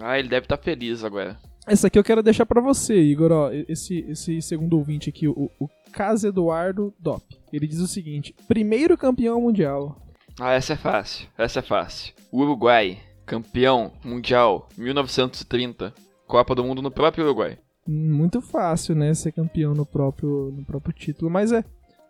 Ah, 0.00 0.16
ele 0.20 0.28
deve 0.28 0.44
estar 0.44 0.56
tá 0.56 0.62
feliz 0.62 1.02
agora. 1.02 1.36
Essa 1.66 1.86
aqui 1.86 1.98
eu 1.98 2.04
quero 2.04 2.22
deixar 2.22 2.44
para 2.46 2.60
você, 2.60 2.94
Igor, 2.94 3.32
ó, 3.32 3.50
esse, 3.68 4.00
esse 4.08 4.42
segundo 4.42 4.76
ouvinte 4.76 5.08
aqui, 5.08 5.26
o, 5.26 5.50
o 5.58 5.68
Cas 5.92 6.24
Eduardo 6.24 6.92
Dop. 6.98 7.22
Ele 7.52 7.66
diz 7.66 7.80
o 7.80 7.88
seguinte: 7.88 8.34
primeiro 8.46 8.98
campeão 8.98 9.40
mundial. 9.40 10.00
Ah, 10.38 10.52
essa 10.52 10.74
é 10.74 10.76
fácil, 10.76 11.28
essa 11.38 11.60
é 11.60 11.62
fácil. 11.62 12.12
Uruguai, 12.32 12.98
Campeão 13.26 13.90
mundial 14.04 14.68
1930. 14.76 15.94
Copa 16.26 16.54
do 16.54 16.64
Mundo 16.64 16.82
no 16.82 16.90
próprio 16.90 17.24
Uruguai. 17.24 17.58
Muito 17.86 18.40
fácil, 18.40 18.94
né? 18.94 19.12
Ser 19.14 19.32
campeão 19.32 19.74
no 19.74 19.86
próprio, 19.86 20.52
no 20.54 20.64
próprio 20.64 20.92
título, 20.92 21.30
mas 21.30 21.52
é. 21.52 21.64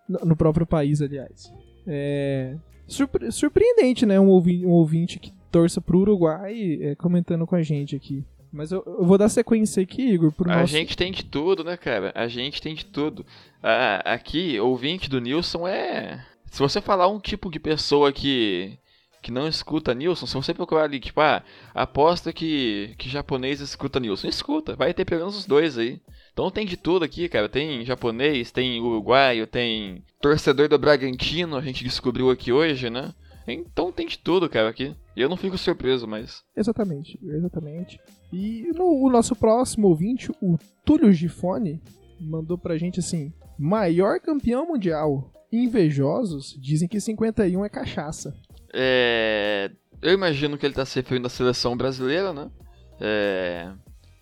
No 0.08 0.36
próprio 0.36 0.66
país, 0.66 1.00
aliás. 1.00 1.52
É. 1.86 2.56
Surpre 2.86 3.30
surpreendente, 3.30 4.04
né? 4.04 4.18
Um 4.18 4.28
ouvinte, 4.28 4.66
um 4.66 4.70
ouvinte 4.70 5.18
que 5.18 5.32
torça 5.50 5.80
pro 5.80 6.00
Uruguai 6.00 6.78
é, 6.80 6.94
comentando 6.96 7.46
com 7.46 7.54
a 7.54 7.62
gente 7.62 7.96
aqui. 7.96 8.24
Mas 8.54 8.70
eu, 8.70 8.84
eu, 8.86 9.04
vou 9.04 9.18
dar 9.18 9.28
sequência 9.28 9.82
aqui, 9.82 10.00
Igor, 10.00 10.30
pro 10.30 10.48
A 10.48 10.60
nosso... 10.60 10.72
gente 10.72 10.96
tem 10.96 11.10
de 11.10 11.24
tudo, 11.24 11.64
né, 11.64 11.76
cara? 11.76 12.12
A 12.14 12.28
gente 12.28 12.62
tem 12.62 12.72
de 12.72 12.86
tudo. 12.86 13.26
Ah, 13.60 14.00
aqui, 14.04 14.58
ouvinte 14.60 15.10
do 15.10 15.20
Nilson 15.20 15.66
é. 15.66 16.24
Se 16.52 16.60
você 16.60 16.80
falar 16.80 17.08
um 17.08 17.18
tipo 17.18 17.50
de 17.50 17.58
pessoa 17.58 18.12
que 18.12 18.78
que 19.20 19.32
não 19.32 19.48
escuta 19.48 19.94
Nilson, 19.94 20.26
se 20.26 20.34
você 20.34 20.52
procurar 20.52 20.84
ali, 20.84 21.00
tipo, 21.00 21.18
ah, 21.18 21.42
aposta 21.74 22.30
que, 22.30 22.94
que 22.98 23.08
japonês 23.08 23.58
escuta 23.58 23.98
Nilson, 23.98 24.28
escuta, 24.28 24.76
vai 24.76 24.92
ter 24.92 25.06
pelo 25.06 25.22
menos 25.22 25.38
os 25.38 25.46
dois 25.46 25.78
aí. 25.78 25.98
Então 26.30 26.50
tem 26.50 26.66
de 26.66 26.76
tudo 26.76 27.06
aqui, 27.06 27.26
cara. 27.26 27.48
Tem 27.48 27.84
japonês, 27.86 28.52
tem 28.52 28.78
uruguaio, 28.80 29.46
tem 29.46 30.04
torcedor 30.20 30.68
do 30.68 30.78
Bragantino, 30.78 31.56
a 31.56 31.62
gente 31.62 31.82
descobriu 31.82 32.30
aqui 32.30 32.52
hoje, 32.52 32.90
né? 32.90 33.14
Então 33.48 33.90
tem 33.90 34.06
de 34.06 34.18
tudo, 34.18 34.48
cara, 34.48 34.68
aqui. 34.68 34.94
E 35.16 35.20
eu 35.20 35.28
não 35.28 35.36
fico 35.36 35.56
surpreso, 35.56 36.06
mas. 36.06 36.42
Exatamente, 36.56 37.18
exatamente. 37.22 38.00
E 38.34 38.72
no, 38.74 39.04
o 39.04 39.08
nosso 39.08 39.36
próximo 39.36 39.86
ouvinte, 39.86 40.32
o 40.42 40.58
Túlio 40.84 41.12
Gifone, 41.12 41.80
mandou 42.20 42.58
pra 42.58 42.76
gente 42.76 42.98
assim: 42.98 43.32
maior 43.56 44.18
campeão 44.18 44.66
mundial. 44.66 45.30
Invejosos 45.52 46.58
dizem 46.60 46.88
que 46.88 47.00
51 47.00 47.64
é 47.64 47.68
cachaça. 47.68 48.34
É, 48.72 49.70
eu 50.02 50.12
imagino 50.12 50.58
que 50.58 50.66
ele 50.66 50.72
está 50.72 50.84
se 50.84 50.96
referindo 50.96 51.28
à 51.28 51.30
seleção 51.30 51.76
brasileira, 51.76 52.32
né? 52.32 52.50
É, 53.00 53.70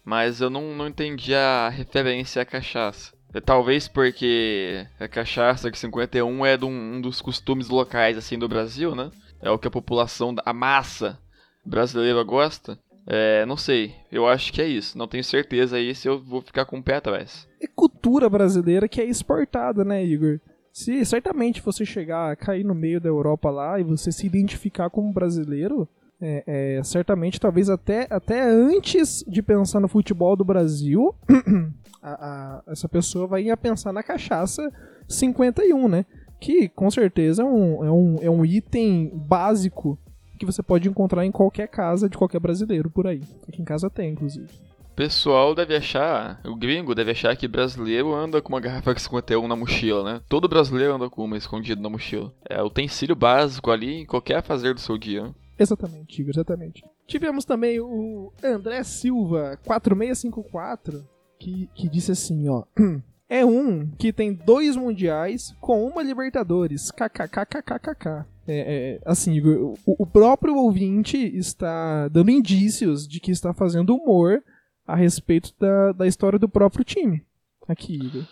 mas 0.05 0.43
eu 0.43 0.51
não, 0.51 0.77
não 0.77 0.89
entendi 0.89 1.35
a 1.35 1.71
referência 1.71 2.43
à 2.43 2.45
cachaça. 2.45 3.15
É, 3.33 3.41
talvez 3.41 3.89
porque 3.89 4.87
a 5.01 5.09
cachaça 5.09 5.71
de 5.71 5.79
51 5.79 6.45
é 6.45 6.59
de 6.59 6.67
um, 6.67 6.97
um, 6.97 7.01
dos 7.01 7.23
costumes 7.23 7.71
locais 7.71 8.19
assim 8.19 8.39
do 8.39 8.47
Brasil, 8.47 8.95
né? 8.95 9.11
É 9.41 9.51
o 9.51 9.59
que 9.59 9.69
a 9.69 9.71
população, 9.71 10.35
a 10.45 10.53
massa 10.53 11.19
brasileira 11.65 12.23
gosta. 12.23 12.79
É, 13.07 13.45
não 13.47 13.57
sei, 13.57 13.95
eu 14.11 14.27
acho 14.27 14.53
que 14.53 14.63
é 14.63 14.67
isso. 14.67 14.97
Não 14.97 15.09
tenho 15.09 15.25
certeza 15.25 15.77
aí 15.77 15.95
se 15.95 16.09
eu 16.09 16.21
vou 16.21 16.41
ficar 16.41 16.65
com 16.65 16.79
o 16.79 16.83
pé 16.83 16.97
atrás. 16.97 17.49
É 17.61 17.67
cultura 17.67 18.29
brasileira 18.29 18.89
que 18.89 19.01
é 19.01 19.05
exportada, 19.05 19.85
né, 19.85 20.05
Igor? 20.05 20.39
Se 20.73 21.05
certamente 21.05 21.61
você 21.61 21.85
chegar, 21.85 22.35
cair 22.37 22.65
no 22.65 22.75
meio 22.75 23.01
da 23.01 23.09
Europa 23.09 23.51
lá 23.51 23.79
e 23.79 23.85
você 23.85 24.11
se 24.11 24.27
identificar 24.27 24.89
como 24.89 25.13
brasileiro, 25.13 25.87
é, 26.21 26.45
é, 26.79 26.83
certamente, 26.85 27.41
talvez 27.41 27.69
até, 27.69 28.07
até 28.09 28.41
antes 28.41 29.25
de 29.27 29.43
pensar 29.43 29.81
no 29.81 29.89
futebol 29.89 30.37
do 30.37 30.45
Brasil, 30.45 31.15
a, 32.01 32.13
a, 32.13 32.63
essa 32.69 32.89
pessoa 32.89 33.27
vai 33.27 33.51
a 33.51 33.57
pensar 33.57 33.93
na 33.93 34.03
cachaça 34.03 34.73
51, 35.09 35.89
né? 35.89 36.07
Que 36.41 36.69
com 36.69 36.91
certeza 36.91 37.43
é 37.43 37.45
um, 37.45 37.85
é 37.85 37.91
um, 37.91 38.17
é 38.23 38.31
um 38.31 38.45
item 38.45 39.11
básico 39.15 39.99
que 40.43 40.53
você 40.53 40.63
pode 40.63 40.89
encontrar 40.89 41.25
em 41.25 41.31
qualquer 41.31 41.69
casa 41.69 42.09
de 42.09 42.19
qualquer 42.19 42.41
brasileiro 42.41 42.91
por 42.91 43.07
aí. 43.07 43.23
Aqui 43.47 43.63
em 43.63 43.65
casa 43.65 43.89
tem, 43.89 44.11
inclusive 44.11 44.49
pessoal 44.95 45.55
deve 45.55 45.75
achar, 45.75 46.39
o 46.45 46.55
gringo 46.55 46.95
deve 46.95 47.13
achar 47.13 47.35
que 47.35 47.49
brasileiro 47.49 48.15
anda 48.15 48.43
com 48.43 48.51
uma 48.51 48.61
garrafa 48.61 48.97
51 48.97 49.49
na 49.49 49.57
mochila, 49.57 50.05
né? 50.05 50.21
Todo 50.29 50.47
brasileiro 50.47 50.95
anda 50.95 51.09
com 51.09 51.25
uma 51.25 51.39
escondida 51.39 51.81
na 51.81 51.89
mochila. 51.89 52.31
É 52.47 52.63
o 52.63 52.67
utensílio 52.67 53.17
básico 53.17 53.71
ali 53.71 54.03
em 54.03 54.07
qualquer 54.07 54.43
fazer 54.43 54.75
do 54.75 54.81
seu 54.81 54.99
dia. 54.99 55.35
Exatamente, 55.59 56.21
Igor, 56.21 56.33
exatamente. 56.35 56.85
Tivemos 57.07 57.47
também 57.47 57.81
o 57.81 58.33
André 58.45 58.85
Silva, 58.85 59.59
4654, 59.65 61.03
que, 61.39 61.71
que 61.75 61.89
disse 61.89 62.13
assim, 62.13 62.49
ó. 62.49 62.65
É 63.29 63.47
um 63.47 63.89
que 63.93 64.13
tem 64.13 64.35
dois 64.35 64.77
mundiais 64.77 65.57
com 65.59 65.87
uma 65.87 66.03
Libertadores. 66.03 66.91
KKKKKK. 66.91 68.27
É, 68.47 68.99
é, 68.99 69.01
assim, 69.05 69.41
o, 69.41 69.75
o 69.87 70.07
próprio 70.07 70.57
ouvinte 70.57 71.17
está 71.17 72.09
dando 72.09 72.31
indícios 72.31 73.07
de 73.07 73.21
que 73.21 73.31
está 73.31 73.55
fazendo 73.55 73.95
humor 73.95 74.43
a 74.87 74.97
respeito 74.97 75.55
da, 75.59 75.93
da 75.93 76.07
história 76.07 76.39
do 76.39 76.49
próprio 76.49 76.85
time. 76.85 77.25
Aqui, 77.69 77.95
Igor. 77.95 78.27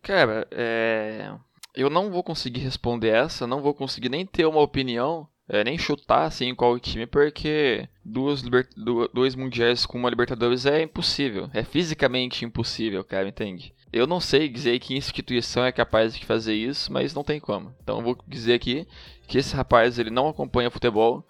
Cara, 0.00 0.46
é... 0.50 1.32
eu 1.74 1.90
não 1.90 2.10
vou 2.10 2.22
conseguir 2.22 2.60
responder 2.60 3.08
essa, 3.08 3.46
não 3.46 3.60
vou 3.60 3.74
conseguir 3.74 4.08
nem 4.08 4.24
ter 4.24 4.46
uma 4.46 4.60
opinião, 4.60 5.28
é, 5.48 5.64
nem 5.64 5.76
chutar 5.78 6.24
assim 6.24 6.54
qual 6.54 6.78
time, 6.78 7.06
porque 7.06 7.88
duas 8.04 8.42
dois 9.12 9.34
mundiais 9.34 9.84
com 9.84 9.98
uma 9.98 10.10
Libertadores 10.10 10.66
é 10.66 10.82
impossível. 10.82 11.50
É 11.52 11.62
fisicamente 11.62 12.44
impossível, 12.44 13.04
cara, 13.04 13.28
entende? 13.28 13.74
Eu 13.92 14.06
não 14.06 14.20
sei 14.20 14.48
dizer 14.48 14.78
que 14.78 14.96
instituição 14.96 15.64
é 15.64 15.72
capaz 15.72 16.14
de 16.14 16.24
fazer 16.24 16.54
isso, 16.54 16.92
mas 16.92 17.14
não 17.14 17.22
tem 17.22 17.38
como. 17.38 17.74
Então 17.82 17.98
eu 17.98 18.04
vou 18.04 18.18
dizer 18.26 18.54
aqui 18.54 18.86
que 19.26 19.38
esse 19.38 19.54
rapaz 19.54 19.98
ele 19.98 20.10
não 20.10 20.28
acompanha 20.28 20.70
futebol 20.70 21.26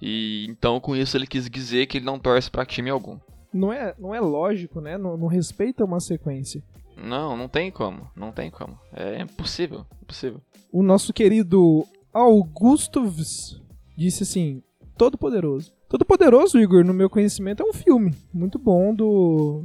e 0.00 0.46
então 0.48 0.78
com 0.80 0.94
isso 0.94 1.16
ele 1.16 1.26
quis 1.26 1.48
dizer 1.48 1.86
que 1.86 1.98
ele 1.98 2.04
não 2.04 2.18
torce 2.18 2.50
para 2.50 2.66
time 2.66 2.90
algum 2.90 3.18
não 3.54 3.72
é, 3.72 3.94
não 3.98 4.14
é 4.14 4.20
lógico, 4.20 4.80
né? 4.80 4.98
Não, 4.98 5.16
não 5.16 5.28
respeita 5.28 5.84
uma 5.84 6.00
sequência. 6.00 6.60
Não, 6.96 7.36
não 7.36 7.48
tem 7.48 7.70
como. 7.70 8.10
Não 8.16 8.32
tem 8.32 8.50
como. 8.50 8.78
É 8.92 9.20
impossível. 9.20 9.86
Impossível. 10.02 10.40
O 10.72 10.82
nosso 10.82 11.12
querido 11.12 11.86
Augustus 12.14 13.60
disse 13.96 14.22
assim: 14.22 14.62
Todo 14.96 15.18
Poderoso. 15.18 15.72
Todo 15.88 16.04
Poderoso, 16.04 16.58
Igor, 16.58 16.84
no 16.84 16.94
meu 16.94 17.10
conhecimento, 17.10 17.62
é 17.62 17.66
um 17.66 17.72
filme 17.72 18.14
muito 18.32 18.58
bom 18.58 18.94
do. 18.94 19.64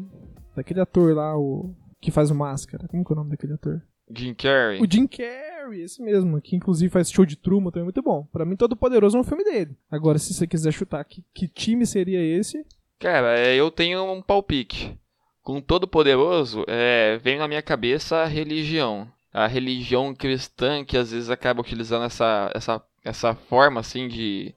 daquele 0.55 0.81
ator 0.81 1.15
lá, 1.15 1.37
o. 1.37 1.73
que 2.01 2.11
faz 2.11 2.29
o 2.29 2.35
máscara. 2.35 2.87
Como 2.87 3.05
que 3.05 3.11
é 3.11 3.13
o 3.13 3.17
nome 3.17 3.31
daquele 3.31 3.53
ator? 3.53 3.81
Jim 4.13 4.33
Carrey. 4.33 4.81
O 4.81 4.91
Jim 4.91 5.07
Carrey, 5.07 5.81
esse 5.81 6.01
mesmo, 6.01 6.41
que 6.41 6.55
inclusive 6.55 6.91
faz 6.91 7.11
show 7.11 7.25
de 7.25 7.35
Truman 7.35 7.71
também, 7.71 7.85
muito 7.85 8.01
bom. 8.01 8.27
Para 8.31 8.43
mim, 8.43 8.55
Todo 8.55 8.75
Poderoso 8.75 9.15
é 9.17 9.21
um 9.21 9.23
filme 9.23 9.43
dele. 9.43 9.77
Agora, 9.89 10.17
se 10.17 10.33
você 10.33 10.47
quiser 10.47 10.73
chutar 10.73 11.03
que, 11.05 11.23
que 11.33 11.47
time 11.47 11.85
seria 11.85 12.19
esse, 12.19 12.65
Cara, 12.99 13.39
é, 13.39 13.55
eu 13.55 13.71
tenho 13.71 14.03
um 14.11 14.21
palpite. 14.21 14.99
Com 15.41 15.61
todo 15.61 15.87
poderoso, 15.87 16.65
é, 16.67 17.17
vem 17.23 17.37
na 17.37 17.47
minha 17.47 17.61
cabeça 17.61 18.17
a 18.17 18.25
religião. 18.25 19.07
A 19.33 19.47
religião 19.47 20.13
cristã 20.13 20.83
que 20.83 20.97
às 20.97 21.11
vezes 21.11 21.29
acaba 21.29 21.61
utilizando 21.61 22.05
essa, 22.05 22.51
essa, 22.53 22.81
essa 23.03 23.35
forma 23.35 23.79
assim 23.79 24.07
de, 24.07 24.53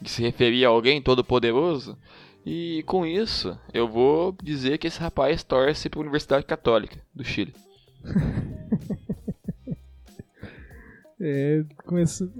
de 0.00 0.10
se 0.10 0.22
referir 0.22 0.64
a 0.64 0.68
alguém 0.68 1.00
todo 1.00 1.24
poderoso. 1.24 1.96
E 2.44 2.84
com 2.86 3.04
isso, 3.04 3.58
eu 3.74 3.88
vou 3.88 4.36
dizer 4.40 4.78
que 4.78 4.86
esse 4.86 5.00
rapaz 5.00 5.42
torce 5.42 5.88
para 5.88 5.98
a 5.98 6.02
Universidade 6.02 6.44
Católica 6.44 7.00
do 7.12 7.24
Chile. 7.24 7.52
é. 11.20 11.64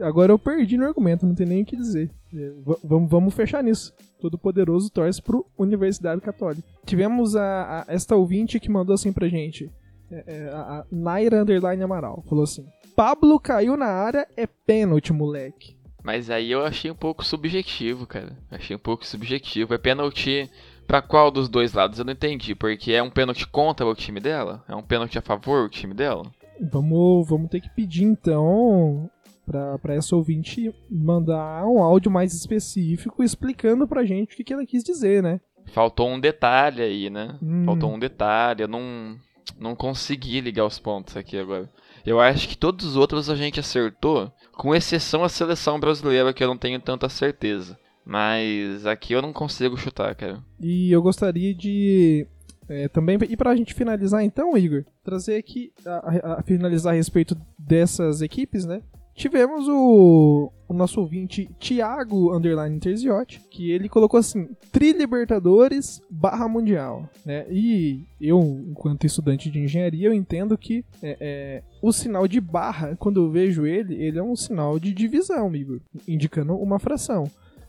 Agora 0.00 0.33
eu 0.33 0.38
perdi 0.38 0.76
no 0.76 0.87
argumento, 0.87 1.26
não 1.26 1.35
tem 1.35 1.47
nem 1.47 1.62
o 1.62 1.66
que 1.66 1.76
dizer. 1.76 2.11
É, 2.33 2.52
vamos, 2.85 3.11
vamos 3.11 3.35
fechar 3.35 3.64
nisso. 3.64 3.93
Todo-Poderoso 4.21 4.90
torce 4.90 5.21
pro 5.21 5.45
Universidade 5.59 6.21
Católica. 6.21 6.62
Tivemos 6.85 7.35
a, 7.35 7.81
a, 7.81 7.85
esta 7.88 8.14
ouvinte 8.14 8.61
que 8.61 8.71
mandou 8.71 8.95
assim 8.95 9.12
pra 9.12 9.28
gente. 9.28 9.73
É, 10.11 10.25
é, 10.27 10.49
a, 10.51 10.61
a 10.61 10.85
Naira 10.91 11.43
Underline 11.43 11.83
Amaral. 11.83 12.25
Falou 12.29 12.45
assim: 12.45 12.67
Pablo 12.95 13.39
caiu 13.39 13.77
na 13.77 13.87
área, 13.87 14.27
é 14.37 14.47
pênalti, 14.47 15.13
moleque. 15.13 15.77
Mas 16.03 16.31
aí 16.31 16.53
eu 16.53 16.65
achei 16.65 16.91
um 16.91 16.95
pouco 16.95 17.25
subjetivo, 17.25 18.07
cara. 18.07 18.39
Achei 18.51 18.77
um 18.77 18.79
pouco 18.79 19.05
subjetivo. 19.05 19.75
É 19.75 19.79
pênalti 19.79 20.49
para 20.87 21.03
qual 21.03 21.33
dos 21.33 21.49
dois 21.49 21.73
lados? 21.73 21.99
Eu 21.99 22.05
não 22.05 22.13
entendi. 22.13 22.55
Porque 22.55 22.93
é 22.93 23.03
um 23.03 23.11
pênalti 23.11 23.47
contra 23.49 23.85
o 23.85 23.95
time 23.95 24.21
dela? 24.21 24.63
É 24.69 24.77
um 24.77 24.83
pênalti 24.83 25.19
a 25.19 25.23
favor 25.23 25.65
do 25.65 25.69
time 25.69 25.93
dela? 25.93 26.23
Vamos, 26.61 27.29
vamos 27.29 27.51
ter 27.51 27.61
que 27.61 27.69
pedir 27.71 28.05
então 28.05 29.11
para 29.45 29.95
essa 29.95 30.17
ouvinte 30.17 30.75
mandar 30.91 31.67
um 31.67 31.83
áudio 31.83 32.11
mais 32.11 32.33
específico 32.33 33.23
explicando 33.23 33.87
pra 33.87 34.05
gente 34.05 34.35
o 34.35 34.37
que, 34.37 34.45
que 34.45 34.53
ela 34.53 34.67
quis 34.67 34.83
dizer, 34.83 35.23
né? 35.23 35.41
Faltou 35.73 36.09
um 36.09 36.21
detalhe 36.21 36.83
aí, 36.83 37.11
né? 37.11 37.37
Hum. 37.43 37.65
Faltou 37.65 37.93
um 37.93 37.99
detalhe. 37.99 38.63
Eu 38.63 38.69
não, 38.69 39.17
não 39.59 39.75
consegui 39.75 40.41
ligar 40.41 40.67
os 40.67 40.79
pontos 40.79 41.17
aqui 41.17 41.38
agora. 41.38 41.71
Eu 42.05 42.21
acho 42.21 42.49
que 42.49 42.57
todos 42.57 42.85
os 42.87 42.97
outros 42.97 43.29
a 43.29 43.35
gente 43.35 43.61
acertou, 43.61 44.33
com 44.53 44.75
exceção 44.75 45.25
a 45.25 45.29
seleção 45.29 45.79
brasileira, 45.79 46.33
que 46.33 46.43
eu 46.43 46.49
não 46.49 46.57
tenho 46.57 46.81
tanta 46.81 47.09
certeza. 47.09 47.79
Mas 48.05 48.87
aqui 48.87 49.12
eu 49.12 49.23
não 49.23 49.33
consigo 49.33 49.76
chutar, 49.76 50.15
cara. 50.15 50.43
E 50.61 50.93
eu 50.93 51.03
gostaria 51.03 51.53
de 51.53 52.26
é, 52.69 52.88
também, 52.88 53.19
e 53.29 53.37
pra 53.37 53.55
gente 53.55 53.75
finalizar 53.75 54.25
então, 54.25 54.57
Igor, 54.57 54.85
trazer 55.05 55.37
aqui, 55.37 55.73
a, 55.87 56.38
a, 56.38 56.43
finalizar 56.43 56.93
a 56.93 56.97
respeito 56.97 57.37
dessas 57.59 58.23
equipes, 58.23 58.65
né? 58.65 58.83
Tivemos 59.17 59.67
o, 59.67 60.53
o 60.69 60.75
nosso 60.75 61.01
ouvinte 61.01 61.49
Thiago 61.59 62.37
Underline 62.37 62.77
Interziotti, 62.77 63.41
que 63.51 63.71
ele 63.71 63.89
colocou 63.89 64.21
assim, 64.21 64.47
Tri 64.71 64.93
Libertadores 64.93 66.03
barra 66.11 66.47
Mundial, 66.47 67.09
né? 67.25 67.47
E 67.51 68.05
eu, 68.21 68.39
enquanto 68.69 69.07
estudante 69.07 69.51
de 69.51 69.59
engenharia, 69.59 70.09
eu 70.09 70.13
entendo 70.13 70.57
que 70.59 70.85
é, 71.03 71.17
é, 71.19 71.63
o 71.81 71.93
sinal 71.93 72.29
de 72.29 72.39
barra, 72.43 72.95
quando 72.97 73.23
eu 73.23 73.31
vejo 73.31 73.65
ele, 73.65 73.95
ele 73.95 74.19
é 74.19 74.23
um 74.23 74.37
sinal 74.37 74.79
de 74.79 74.93
divisão, 74.93 75.55
Igor, 75.57 75.81
indicando 76.07 76.55
uma 76.55 76.79
fração. 76.79 77.25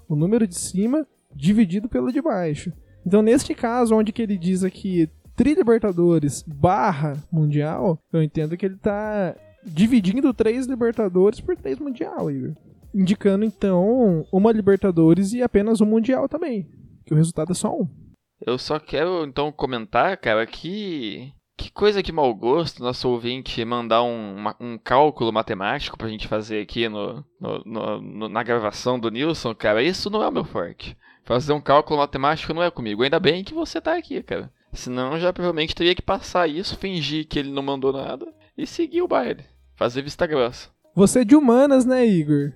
O 0.09 0.17
número 0.17 0.45
de 0.45 0.55
cima 0.55 1.07
dividido 1.33 1.87
pelo 1.87 2.11
de 2.11 2.21
baixo. 2.21 2.73
Então, 3.05 3.21
neste 3.21 3.55
caso, 3.55 3.95
onde 3.95 4.11
que 4.11 4.21
ele 4.21 4.37
diz 4.37 4.65
aqui 4.65 5.09
Tri 5.33 5.53
Libertadores 5.53 6.43
barra 6.45 7.13
Mundial, 7.31 7.97
eu 8.11 8.21
entendo 8.21 8.57
que 8.57 8.65
ele 8.65 8.75
está 8.75 9.33
dividindo 9.63 10.33
três 10.33 10.65
Libertadores 10.65 11.39
por 11.39 11.55
três 11.55 11.79
Mundial, 11.79 12.31
Igor. 12.31 12.53
Indicando, 12.93 13.45
então, 13.45 14.25
uma 14.31 14.51
Libertadores 14.51 15.33
e 15.33 15.41
apenas 15.41 15.81
um 15.81 15.85
Mundial 15.85 16.27
também. 16.27 16.67
Que 17.05 17.13
o 17.13 17.17
resultado 17.17 17.51
é 17.51 17.55
só 17.55 17.73
um. 17.73 17.87
Eu 18.45 18.57
só 18.57 18.79
quero, 18.79 19.25
então, 19.25 19.51
comentar, 19.51 20.17
cara, 20.17 20.45
que... 20.45 21.31
Que 21.59 21.71
coisa 21.71 22.03
de 22.03 22.11
mau 22.11 22.33
gosto 22.35 22.83
nosso 22.83 23.09
ouvinte 23.09 23.65
mandar 23.65 24.03
um, 24.03 24.35
uma, 24.35 24.55
um 24.59 24.77
cálculo 24.77 25.33
matemático 25.33 25.97
pra 25.97 26.07
gente 26.07 26.27
fazer 26.27 26.61
aqui 26.61 26.87
no, 26.87 27.25
no, 27.41 27.99
no, 27.99 28.29
na 28.29 28.43
gravação 28.43 28.99
do 28.99 29.09
Nilson, 29.09 29.55
cara. 29.55 29.81
Isso 29.81 30.07
não 30.07 30.21
é 30.21 30.27
o 30.27 30.31
meu 30.31 30.43
forte. 30.43 30.95
Fazer 31.23 31.53
um 31.53 31.59
cálculo 31.59 31.99
matemático 31.99 32.53
não 32.53 32.61
é 32.61 32.69
comigo. 32.69 33.01
Ainda 33.01 33.19
bem 33.19 33.43
que 33.43 33.55
você 33.55 33.81
tá 33.81 33.97
aqui, 33.97 34.21
cara. 34.21 34.51
Senão 34.71 35.19
já 35.19 35.33
provavelmente 35.33 35.73
teria 35.73 35.95
que 35.95 36.01
passar 36.01 36.47
isso, 36.47 36.77
fingir 36.77 37.27
que 37.27 37.39
ele 37.39 37.49
não 37.49 37.63
mandou 37.63 37.91
nada 37.91 38.31
e 38.57 38.65
seguir 38.65 39.01
o 39.01 39.07
baile. 39.07 39.45
Fazer 39.75 40.01
vista 40.01 40.25
grossa. 40.25 40.69
Você 40.95 41.19
é 41.19 41.23
de 41.23 41.35
humanas, 41.35 41.85
né, 41.85 42.05
Igor? 42.05 42.51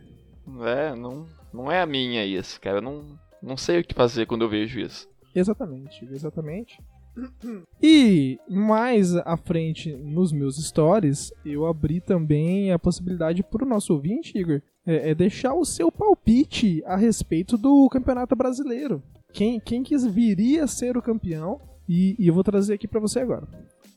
É, 0.65 0.96
não, 0.96 1.27
não 1.53 1.72
é 1.72 1.81
a 1.81 1.86
minha 1.86 2.25
isso, 2.25 2.60
cara. 2.60 2.77
Eu 2.77 2.81
não, 2.81 3.20
não 3.41 3.55
sei 3.55 3.79
o 3.79 3.84
que 3.84 3.93
fazer 3.93 4.25
quando 4.25 4.41
eu 4.41 4.50
vejo 4.50 4.79
isso. 4.79 5.08
Exatamente, 5.36 6.03
exatamente. 6.05 6.77
E 7.84 8.39
mais 8.48 9.15
à 9.15 9.36
frente 9.36 9.91
nos 9.96 10.31
meus 10.31 10.55
stories, 10.58 11.34
eu 11.43 11.65
abri 11.65 12.00
também 12.00 12.72
a 12.72 12.79
possibilidade 12.79 13.43
para 13.43 13.65
o 13.65 13.67
nosso 13.67 13.93
ouvinte, 13.93 14.38
Igor, 14.38 14.62
é, 14.86 15.10
é, 15.10 15.15
deixar 15.15 15.53
o 15.53 15.65
seu 15.65 15.91
palpite 15.91 16.81
a 16.86 16.96
respeito 16.96 17.58
do 17.58 17.89
Campeonato 17.89 18.36
Brasileiro. 18.36 19.03
Quem, 19.34 19.60
quem 19.60 19.84
quis 19.84 20.05
viria 20.05 20.63
a 20.63 20.67
ser 20.67 20.96
o 20.96 21.01
campeão, 21.01 21.60
e, 21.89 22.15
e 22.20 22.27
eu 22.27 22.34
vou 22.34 22.43
trazer 22.43 22.75
aqui 22.75 22.88
para 22.88 23.00
você 23.00 23.20
agora. 23.20 23.48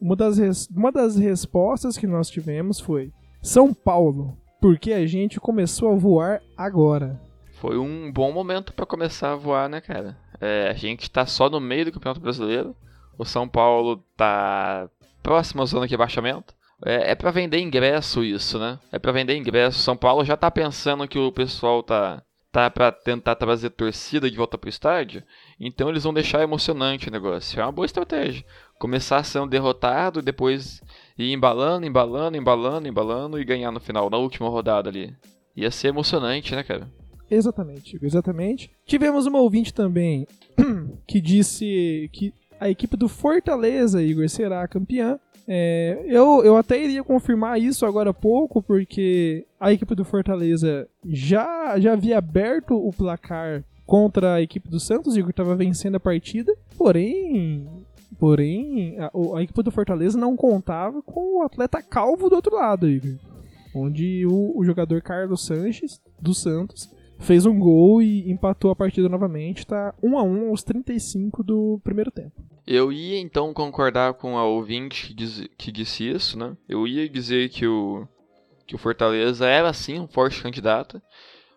Uma 0.01 0.17
das, 0.17 0.39
res, 0.39 0.69
uma 0.69 0.93
das 0.93 1.17
respostas 1.17 1.97
que 1.97 2.07
nós 2.07 2.29
tivemos 2.29 2.81
foi 2.81 3.13
São 3.43 3.73
Paulo, 3.73 4.37
porque 4.61 4.93
a 4.93 5.07
gente 5.07 5.41
começou 5.41 5.93
a 5.93 5.97
voar 5.97 6.41
agora. 6.57 7.21
Foi 7.55 7.79
um 7.79 8.13
bom 8.13 8.33
momento 8.33 8.73
para 8.73 8.87
começar 8.87 9.33
a 9.33 9.37
voar, 9.37 9.69
né, 9.69 9.81
cara? 9.81 10.17
É, 10.41 10.69
a 10.69 10.75
gente 10.75 11.11
tá 11.11 11.25
só 11.25 11.49
no 11.49 11.61
meio 11.61 11.87
do 11.87 11.93
Campeonato 11.93 12.21
Brasileiro. 12.21 12.77
O 13.19 13.25
São 13.25 13.49
Paulo 13.49 14.05
tá 14.17 14.89
próximo 15.23 15.63
à 15.63 15.67
zona 15.67 15.87
de 15.87 15.95
abaixamento. 15.95 16.55
É, 16.85 17.13
é 17.13 17.15
para 17.15 17.31
vender 17.31 17.61
ingresso 17.61 18.23
isso, 18.23 18.59
né? 18.59 18.79
É 18.93 18.99
para 18.99 19.13
vender 19.13 19.37
ingresso. 19.37 19.79
São 19.79 19.97
Paulo 19.97 20.25
já 20.25 20.37
tá 20.37 20.51
pensando 20.51 21.09
que 21.09 21.19
o 21.19 21.33
pessoal 21.33 21.83
tá 21.83 22.23
tá 22.55 22.71
para 22.71 22.93
tentar 22.93 23.35
trazer 23.35 23.71
torcida 23.71 24.31
de 24.31 24.37
volta 24.37 24.57
pro 24.57 24.71
estádio, 24.71 25.25
então 25.59 25.89
eles 25.89 26.05
vão 26.05 26.15
deixar 26.15 26.41
emocionante 26.41 27.09
o 27.09 27.11
negócio. 27.11 27.61
É 27.61 27.65
uma 27.65 27.73
boa 27.73 27.85
estratégia. 27.85 28.45
Começar 28.79 29.23
sendo 29.25 29.47
derrotado, 29.47 30.21
depois 30.21 30.81
ir 31.19 31.33
embalando, 31.33 31.87
embalando, 31.87 32.37
embalando, 32.37 32.89
embalando 32.89 33.41
e 33.41 33.45
ganhar 33.45 33.71
no 33.71 33.81
final, 33.81 34.11
na 34.11 34.19
última 34.19 34.49
rodada 34.49 34.89
ali. 34.89 35.15
Ia 35.57 35.71
ser 35.71 35.89
emocionante, 35.89 36.55
né, 36.55 36.63
cara? 36.63 36.91
Exatamente, 37.31 37.99
exatamente. 38.03 38.71
Tivemos 38.85 39.27
uma 39.27 39.41
ouvinte 39.41 39.73
também 39.73 40.27
que 41.07 41.21
disse 41.21 42.11
que 42.13 42.33
a 42.61 42.69
equipe 42.69 42.97
do 42.97 43.09
Fortaleza, 43.09 44.03
Igor, 44.03 44.29
será 44.29 44.67
campeã. 44.69 45.19
É, 45.47 46.03
eu, 46.07 46.43
eu 46.45 46.57
até 46.57 46.83
iria 46.83 47.05
confirmar 47.05 47.61
isso 47.61 47.85
agora 47.85 48.11
há 48.11 48.15
pouco, 48.15 48.63
porque 48.63 49.47
a 49.61 49.73
equipe 49.73 49.95
do 49.95 50.05
Fortaleza 50.05 50.89
já, 51.05 51.79
já 51.79 51.93
havia 51.93 52.19
aberto 52.19 52.75
o 52.75 52.91
placar 52.93 53.63
contra 53.85 54.35
a 54.35 54.43
equipe 54.43 54.69
do 54.69 54.81
Santos, 54.81 55.17
Igor 55.17 55.31
estava 55.31 55.55
vencendo 55.55 55.97
a 55.97 56.01
partida, 56.01 56.57
porém, 56.77 57.69
porém 58.25 58.97
a, 58.99 59.11
a, 59.37 59.43
equipe 59.43 59.63
do 59.63 59.71
Fortaleza 59.71 60.19
não 60.19 60.35
contava 60.35 61.03
com 61.03 61.41
o 61.41 61.43
atleta 61.43 61.83
calvo 61.83 62.31
do 62.31 62.37
outro 62.37 62.57
lado, 62.57 62.89
Igor. 62.89 63.19
Onde 63.77 64.25
o, 64.25 64.59
o 64.59 64.65
jogador 64.65 65.03
Carlos 65.03 65.45
Sanches, 65.45 66.01
do 66.19 66.33
Santos, 66.33 66.91
fez 67.19 67.45
um 67.45 67.59
gol 67.59 68.01
e 68.01 68.31
empatou 68.31 68.71
a 68.71 68.77
partida 68.77 69.11
novamente. 69.11 69.67
Tá 69.67 69.95
1 70.03 70.19
a 70.19 70.23
1 70.23 70.49
aos 70.49 70.63
35 70.63 71.43
do 71.43 71.79
primeiro 71.85 72.11
tempo. 72.11 72.33
Eu 72.67 72.91
ia 72.91 73.21
então 73.21 73.53
concordar 73.53 74.15
com 74.15 74.39
a 74.39 74.47
ouvinte 74.47 75.09
que, 75.09 75.15
diz, 75.15 75.47
que 75.59 75.71
disse 75.71 76.09
isso, 76.09 76.39
né? 76.39 76.57
Eu 76.67 76.87
ia 76.87 77.07
dizer 77.07 77.51
que 77.51 77.67
o, 77.67 78.09
que 78.67 78.75
o 78.75 78.79
Fortaleza 78.79 79.47
era 79.47 79.71
sim 79.75 80.01
um 80.01 80.09
forte 80.09 80.43
candidato. 80.43 80.99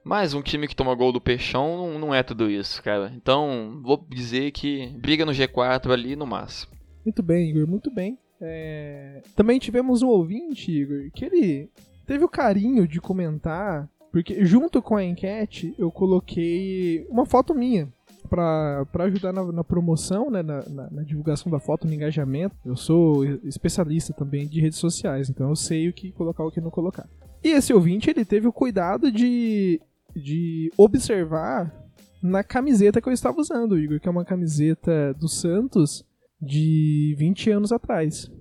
Mas 0.08 0.34
um 0.34 0.42
time 0.42 0.68
que 0.68 0.76
toma 0.76 0.96
gol 0.96 1.12
do 1.12 1.22
Peixão 1.22 1.78
não, 1.78 2.00
não 2.00 2.16
é 2.16 2.24
tudo 2.24 2.50
isso, 2.50 2.82
cara. 2.82 3.12
Então, 3.16 3.82
vou 3.84 4.06
dizer 4.10 4.52
que 4.52 4.88
briga 4.98 5.26
no 5.26 5.34
G4 5.34 5.92
ali 5.92 6.16
no 6.16 6.26
máximo. 6.26 6.72
Muito 7.06 7.22
bem, 7.22 7.50
Igor, 7.50 7.68
muito 7.68 7.92
bem. 7.92 8.18
É... 8.40 9.22
Também 9.36 9.60
tivemos 9.60 10.02
um 10.02 10.08
ouvinte, 10.08 10.72
Igor, 10.72 11.12
que 11.14 11.26
ele 11.26 11.70
teve 12.06 12.24
o 12.24 12.30
carinho 12.30 12.88
de 12.88 13.02
comentar 13.02 13.90
porque 14.12 14.44
junto 14.46 14.82
com 14.82 14.96
a 14.96 15.04
enquete 15.04 15.76
eu 15.78 15.92
coloquei 15.92 17.06
uma 17.10 17.26
foto 17.26 17.54
minha 17.54 17.88
para 18.30 18.86
ajudar 19.06 19.32
na, 19.32 19.52
na, 19.52 19.64
promoção, 19.64 20.30
né, 20.30 20.42
na, 20.42 20.64
na, 20.68 20.90
na, 20.90 21.04
divulgação 21.04 21.52
da 21.52 21.60
foto, 21.60 21.88
no 21.88 21.94
engajamento. 21.94 22.56
Eu 22.66 22.76
sou 22.76 23.24
especialista 23.44 24.14
também 24.14 24.48
de 24.48 24.60
redes 24.60 24.80
sociais, 24.80 25.30
então 25.30 25.50
eu 25.50 25.56
sei 25.56 25.88
o 25.88 25.94
que 25.94 26.12
colocar 26.12 26.44
e 26.44 26.48
o 26.48 26.52
que 26.52 26.60
não 26.60 26.70
colocar. 26.70 27.08
E 27.44 27.50
esse 27.50 27.74
ouvinte, 27.74 28.10
ele 28.10 28.26
teve 28.26 28.48
o 28.48 28.52
cuidado 28.52 29.12
de, 29.12 29.80
de 30.18 30.72
observar 30.78 31.74
na 32.22 32.44
camiseta 32.44 33.02
que 33.02 33.08
eu 33.08 33.14
estava 33.14 33.40
usando, 33.40 33.78
Igor, 33.78 34.00
que 34.00 34.08
é 34.08 34.12
uma 34.12 34.26
camiseta 34.26 35.14
do 35.14 35.28
Santos 35.28 36.06
de 36.42 37.16
20 37.18 37.52
anos 37.52 37.72
atrás. 37.72 38.32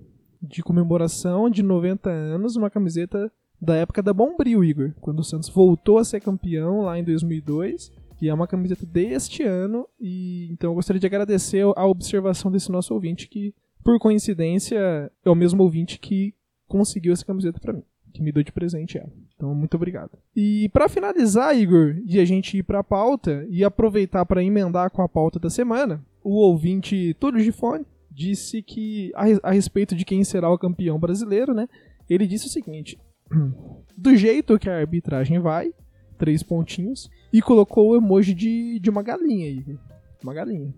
De 0.41 0.61
comemoração 0.61 1.49
de 1.49 1.63
90 1.63 2.09
anos, 2.09 2.55
uma 2.55 2.69
camiseta 2.69 3.31
da 3.59 3.75
época 3.75 4.03
da 4.03 4.13
Bombril, 4.13 4.63
Igor, 4.63 4.93
quando 5.01 5.19
o 5.19 5.23
Santos 5.23 5.49
voltou 5.49 5.97
a 5.97 6.03
ser 6.03 6.19
campeão 6.19 6.81
lá 6.81 6.97
em 6.97 7.03
2002. 7.03 7.91
E 8.21 8.29
é 8.29 8.33
uma 8.33 8.47
camiseta 8.47 8.85
deste 8.85 9.43
ano, 9.43 9.87
e 9.99 10.49
então 10.51 10.71
eu 10.71 10.75
gostaria 10.75 10.99
de 10.99 11.05
agradecer 11.05 11.63
a 11.75 11.85
observação 11.85 12.51
desse 12.51 12.71
nosso 12.71 12.91
ouvinte, 12.95 13.27
que, 13.27 13.53
por 13.83 13.99
coincidência, 13.99 15.11
é 15.23 15.29
o 15.29 15.35
mesmo 15.35 15.61
ouvinte 15.61 15.99
que 15.99 16.33
conseguiu 16.67 17.13
essa 17.13 17.23
camiseta 17.23 17.59
para 17.59 17.73
mim, 17.73 17.83
que 18.17 18.23
me 18.23 18.31
deu 18.31 18.43
de 18.43 18.51
presente 18.51 18.97
ela. 18.97 19.11
Então, 19.35 19.53
muito 19.53 19.75
obrigado. 19.75 20.17
E 20.35 20.67
para 20.69 20.89
finalizar, 20.89 21.55
Igor, 21.55 21.95
e 22.05 22.19
a 22.19 22.25
gente 22.25 22.57
ir 22.57 22.63
para 22.63 22.79
a 22.79 22.83
pauta 22.83 23.45
e 23.49 23.63
aproveitar 23.63 24.25
para 24.25 24.43
emendar 24.43 24.89
com 24.89 25.01
a 25.01 25.07
pauta 25.07 25.39
da 25.39 25.49
semana, 25.49 26.03
o 26.23 26.35
ouvinte 26.35 27.15
Túlio 27.19 27.39
Gifone 27.39 27.85
disse 28.11 28.63
que, 28.63 29.11
a, 29.15 29.49
a 29.49 29.51
respeito 29.51 29.95
de 29.95 30.03
quem 30.03 30.23
será 30.23 30.49
o 30.49 30.57
campeão 30.57 30.99
brasileiro, 30.99 31.53
né? 31.53 31.69
Ele 32.09 32.25
disse 32.25 32.47
o 32.47 32.49
seguinte: 32.49 32.99
do 33.95 34.15
jeito 34.15 34.57
que 34.57 34.69
a 34.69 34.79
arbitragem 34.79 35.39
vai, 35.39 35.71
três 36.17 36.41
pontinhos, 36.41 37.09
e 37.31 37.41
colocou 37.41 37.91
o 37.91 37.95
emoji 37.95 38.33
de, 38.33 38.79
de 38.79 38.89
uma 38.89 39.03
galinha 39.03 39.45
aí. 39.45 39.77
Uma 40.23 40.33
galinha. 40.33 40.73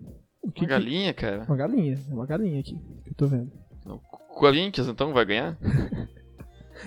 Que, 0.54 0.62
uma 0.62 0.68
galinha, 0.68 1.14
cara? 1.14 1.44
Uma 1.44 1.56
galinha, 1.56 1.98
é 2.10 2.14
uma 2.14 2.26
galinha 2.26 2.60
aqui, 2.60 2.78
que 3.04 3.10
eu 3.10 3.14
tô 3.14 3.26
vendo. 3.26 3.50
O 3.86 3.98
Corinthians 4.34 4.88
então 4.88 5.12
vai 5.12 5.24
ganhar? 5.24 5.58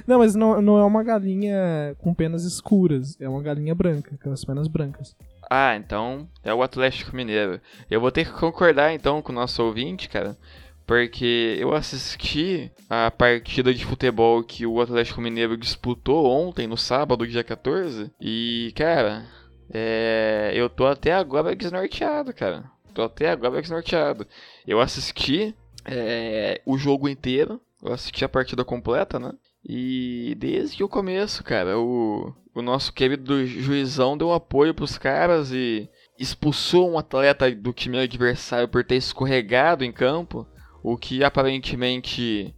não, 0.07 0.19
mas 0.19 0.35
não, 0.35 0.61
não 0.61 0.77
é 0.77 0.83
uma 0.83 1.03
galinha 1.03 1.95
com 1.99 2.13
penas 2.13 2.43
escuras, 2.43 3.19
é 3.19 3.27
uma 3.27 3.41
galinha 3.41 3.75
branca, 3.75 4.17
com 4.21 4.31
as 4.31 4.43
penas 4.43 4.67
brancas. 4.67 5.15
Ah, 5.49 5.75
então 5.75 6.27
é 6.43 6.53
o 6.53 6.63
Atlético 6.63 7.15
Mineiro. 7.15 7.59
Eu 7.89 8.01
vou 8.01 8.11
ter 8.11 8.25
que 8.25 8.39
concordar 8.39 8.93
então 8.93 9.21
com 9.21 9.31
o 9.31 9.35
nosso 9.35 9.63
ouvinte, 9.63 10.09
cara, 10.09 10.37
porque 10.85 11.57
eu 11.59 11.73
assisti 11.73 12.71
a 12.89 13.09
partida 13.09 13.73
de 13.73 13.85
futebol 13.85 14.43
que 14.43 14.65
o 14.65 14.81
Atlético 14.81 15.21
Mineiro 15.21 15.57
disputou 15.57 16.25
ontem, 16.25 16.67
no 16.67 16.77
sábado, 16.77 17.27
dia 17.27 17.43
14, 17.43 18.11
e, 18.19 18.73
cara, 18.75 19.25
é, 19.71 20.51
eu 20.53 20.69
tô 20.69 20.85
até 20.85 21.13
agora 21.13 21.55
desnorteado, 21.55 22.33
cara. 22.33 22.65
Tô 22.93 23.03
até 23.03 23.29
agora 23.29 23.61
desnorteado. 23.61 24.27
Eu 24.67 24.79
assisti 24.79 25.55
é, 25.85 26.61
o 26.65 26.77
jogo 26.77 27.09
inteiro, 27.09 27.59
eu 27.81 27.93
assisti 27.93 28.23
a 28.23 28.29
partida 28.29 28.63
completa, 28.63 29.19
né? 29.19 29.33
E 29.65 30.35
desde 30.37 30.83
o 30.83 30.89
começo, 30.89 31.43
cara, 31.43 31.79
o, 31.79 32.33
o 32.53 32.61
nosso 32.61 32.91
querido 32.91 33.45
juizão 33.45 34.17
deu 34.17 34.33
apoio 34.33 34.73
pros 34.73 34.97
caras 34.97 35.51
e 35.51 35.89
expulsou 36.19 36.91
um 36.91 36.97
atleta 36.97 37.49
do 37.51 37.71
time 37.71 37.97
adversário 37.97 38.67
por 38.67 38.83
ter 38.83 38.95
escorregado 38.95 39.83
em 39.83 39.91
campo, 39.91 40.45
o 40.83 40.97
que 40.97 41.23
aparentemente 41.23 42.53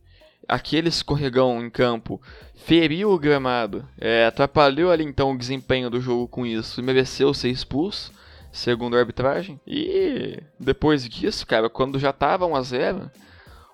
aquele 0.48 0.89
escorregão 0.89 1.63
em 1.63 1.70
campo 1.70 2.22
feriu 2.56 3.12
o 3.12 3.20
gramado, 3.20 3.88
é, 4.00 4.26
atrapalhou 4.26 4.91
ali 4.91 5.04
então 5.04 5.32
o 5.32 5.38
desempenho 5.38 5.89
do 5.89 6.02
jogo 6.02 6.28
com 6.28 6.46
isso 6.46 6.80
e 6.80 6.84
mereceu 6.84 7.34
ser 7.34 7.50
expulso, 7.50 8.12
segundo 8.52 8.96
a 8.96 9.00
arbitragem. 9.00 9.60
E 9.68 10.41
depois 10.60 11.08
disso, 11.08 11.46
cara, 11.46 11.70
quando 11.70 12.00
já 12.00 12.12
tava 12.12 12.46
1 12.48 12.56
a 12.56 12.62
0 12.62 13.12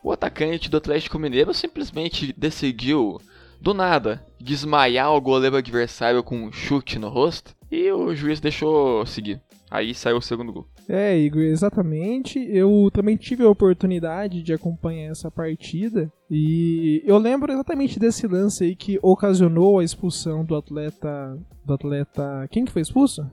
o 0.03 0.11
atacante 0.11 0.69
do 0.69 0.77
Atlético 0.77 1.19
Mineiro 1.19 1.53
simplesmente 1.53 2.33
decidiu, 2.37 3.19
do 3.59 3.73
nada, 3.73 4.25
desmaiar 4.39 5.13
o 5.13 5.21
goleiro 5.21 5.55
adversário 5.55 6.23
com 6.23 6.45
um 6.45 6.51
chute 6.51 6.97
no 6.97 7.09
rosto 7.09 7.55
e 7.71 7.91
o 7.91 8.13
juiz 8.15 8.39
deixou 8.39 9.05
seguir. 9.05 9.41
Aí 9.69 9.95
saiu 9.95 10.17
o 10.17 10.21
segundo 10.21 10.51
gol. 10.51 10.67
É, 10.89 11.17
Igor, 11.17 11.43
exatamente. 11.43 12.37
Eu 12.49 12.89
também 12.91 13.15
tive 13.15 13.45
a 13.45 13.49
oportunidade 13.49 14.43
de 14.43 14.51
acompanhar 14.51 15.11
essa 15.11 15.31
partida 15.31 16.11
e 16.29 17.01
eu 17.05 17.17
lembro 17.17 17.53
exatamente 17.53 17.97
desse 17.97 18.27
lance 18.27 18.65
aí 18.65 18.75
que 18.75 18.99
ocasionou 19.01 19.79
a 19.79 19.83
expulsão 19.83 20.43
do 20.43 20.57
atleta. 20.57 21.39
Do 21.63 21.73
atleta. 21.73 22.47
Quem 22.51 22.65
que 22.65 22.71
foi 22.71 22.81
expulso? 22.81 23.25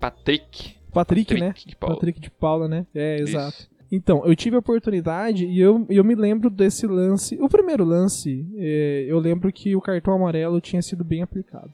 Patrick. 0.00 0.78
Patrick, 0.90 1.34
Patrick 1.34 1.40
né? 1.40 1.54
De 1.66 1.76
Patrick 1.76 2.18
de 2.18 2.30
Paula, 2.30 2.66
né? 2.66 2.86
É, 2.94 3.20
exato. 3.20 3.68
Então, 3.90 4.24
eu 4.26 4.36
tive 4.36 4.56
a 4.56 4.58
oportunidade 4.58 5.46
e 5.46 5.58
eu, 5.60 5.86
eu 5.88 6.04
me 6.04 6.14
lembro 6.14 6.50
desse 6.50 6.86
lance. 6.86 7.38
O 7.40 7.48
primeiro 7.48 7.84
lance, 7.84 8.46
é, 8.56 9.06
eu 9.08 9.18
lembro 9.18 9.50
que 9.52 9.74
o 9.74 9.80
cartão 9.80 10.14
amarelo 10.14 10.60
tinha 10.60 10.82
sido 10.82 11.02
bem 11.02 11.22
aplicado. 11.22 11.72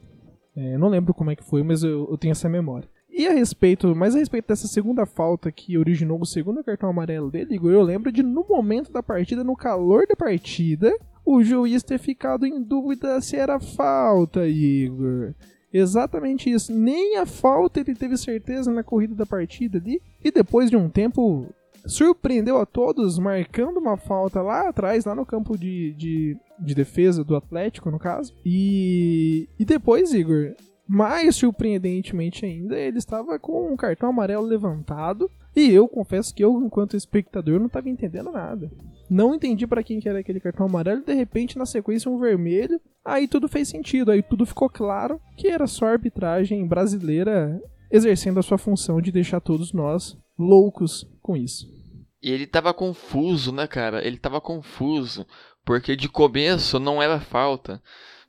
É, 0.57 0.79
não 0.79 0.89
lembro 0.89 1.13
como 1.13 1.31
é 1.31 1.37
que 1.37 1.45
foi, 1.45 1.63
mas 1.65 1.83
eu, 1.83 2.09
eu 2.09 2.17
tenho 2.17 2.33
essa 2.33 2.49
memória. 2.49 2.89
E 3.11 3.27
a 3.27 3.33
respeito, 3.33 3.95
mas 3.95 4.15
a 4.15 4.19
respeito 4.19 4.49
dessa 4.49 4.67
segunda 4.67 5.07
falta 5.07 5.51
que 5.51 5.79
originou 5.79 6.21
o 6.21 6.27
segundo 6.27 6.65
cartão 6.65 6.91
amarelo 6.91 7.31
dele, 7.31 7.55
Igor, 7.55 7.73
eu 7.73 7.83
lembro 7.83 8.11
de 8.11 8.23
no 8.23 8.45
momento 8.49 8.93
da 8.93 9.03
partida, 9.03 9.45
no 9.45 9.57
calor 9.57 10.07
da 10.07 10.17
partida, 10.17 10.93
o 11.25 11.43
juiz 11.43 11.83
ter 11.83 11.99
ficado 11.99 12.45
em 12.45 12.63
dúvida 12.63 13.21
se 13.21 13.37
era 13.37 13.59
falta, 13.59 14.47
Igor. 14.47 15.35
Exatamente 15.73 16.51
isso. 16.51 16.73
Nem 16.73 17.17
a 17.17 17.27
falta 17.27 17.81
ele 17.81 17.95
teve 17.97 18.17
certeza 18.17 18.71
na 18.71 18.85
corrida 18.85 19.15
da 19.15 19.27
partida 19.27 19.79
ali. 19.79 20.01
E 20.23 20.31
depois 20.31 20.71
de 20.71 20.77
um 20.77 20.89
tempo 20.89 21.53
surpreendeu 21.87 22.59
a 22.59 22.67
todos, 22.67 23.19
marcando 23.19 23.79
uma 23.79 23.97
falta 23.97 24.41
lá 24.43 24.69
atrás, 24.69 25.05
lá 25.05 25.15
no 25.15 25.27
campo 25.27 25.57
de, 25.57 25.93
de, 25.95 26.37
de 26.59 26.75
defesa 26.75 27.25
do 27.25 27.37
Atlético, 27.37 27.91
no 27.91 27.99
caso. 27.99 28.35
E, 28.45 29.49
e 29.59 29.65
depois, 29.65 30.13
Igor, 30.13 30.55
mais 30.87 31.37
surpreendentemente 31.37 32.45
ainda, 32.45 32.79
ele 32.79 32.99
estava 32.99 33.39
com 33.39 33.73
um 33.73 33.77
cartão 33.77 34.11
amarelo 34.11 34.45
levantado. 34.45 35.31
E 35.57 35.71
eu 35.71 35.87
confesso 35.87 36.35
que 36.35 36.45
eu, 36.45 36.61
enquanto 36.63 36.97
espectador, 36.97 37.59
não 37.59 37.67
estava 37.67 37.89
entendendo 37.89 38.33
nada. 38.33 38.71
Não 39.09 39.35
entendi 39.35 39.67
para 39.67 39.83
quem 39.83 40.01
que 40.01 40.09
era 40.09 40.19
aquele 40.19 40.41
cartão 40.41 40.67
amarelo, 40.67 41.01
e 41.01 41.05
de 41.05 41.15
repente 41.15 41.59
na 41.59 41.67
sequência 41.67 42.11
um 42.11 42.19
vermelho. 42.19 42.81
Aí 43.05 43.29
tudo 43.29 43.49
fez 43.49 43.69
sentido, 43.69 44.11
aí 44.11 44.23
tudo 44.23 44.47
ficou 44.47 44.69
claro 44.69 45.21
que 45.37 45.49
era 45.49 45.67
só 45.67 45.87
a 45.87 45.93
arbitragem 45.93 46.67
brasileira 46.67 47.61
exercendo 47.91 48.41
a 48.41 48.43
sua 48.43 48.59
função 48.59 49.01
de 49.01 49.13
deixar 49.13 49.41
todos 49.41 49.73
nós 49.73 50.19
loucos 50.39 51.09
com 51.23 51.37
isso. 51.37 51.73
E 52.25 52.33
ele 52.33 52.47
tava 52.47 52.73
confuso, 52.73 53.53
né, 53.53 53.67
cara? 53.67 54.03
Ele 54.03 54.17
tava 54.17 54.41
confuso, 54.41 55.27
porque 55.63 55.95
de 55.95 56.09
começo 56.09 56.79
não 56.79 57.03
era 57.03 57.21
falta. 57.21 57.83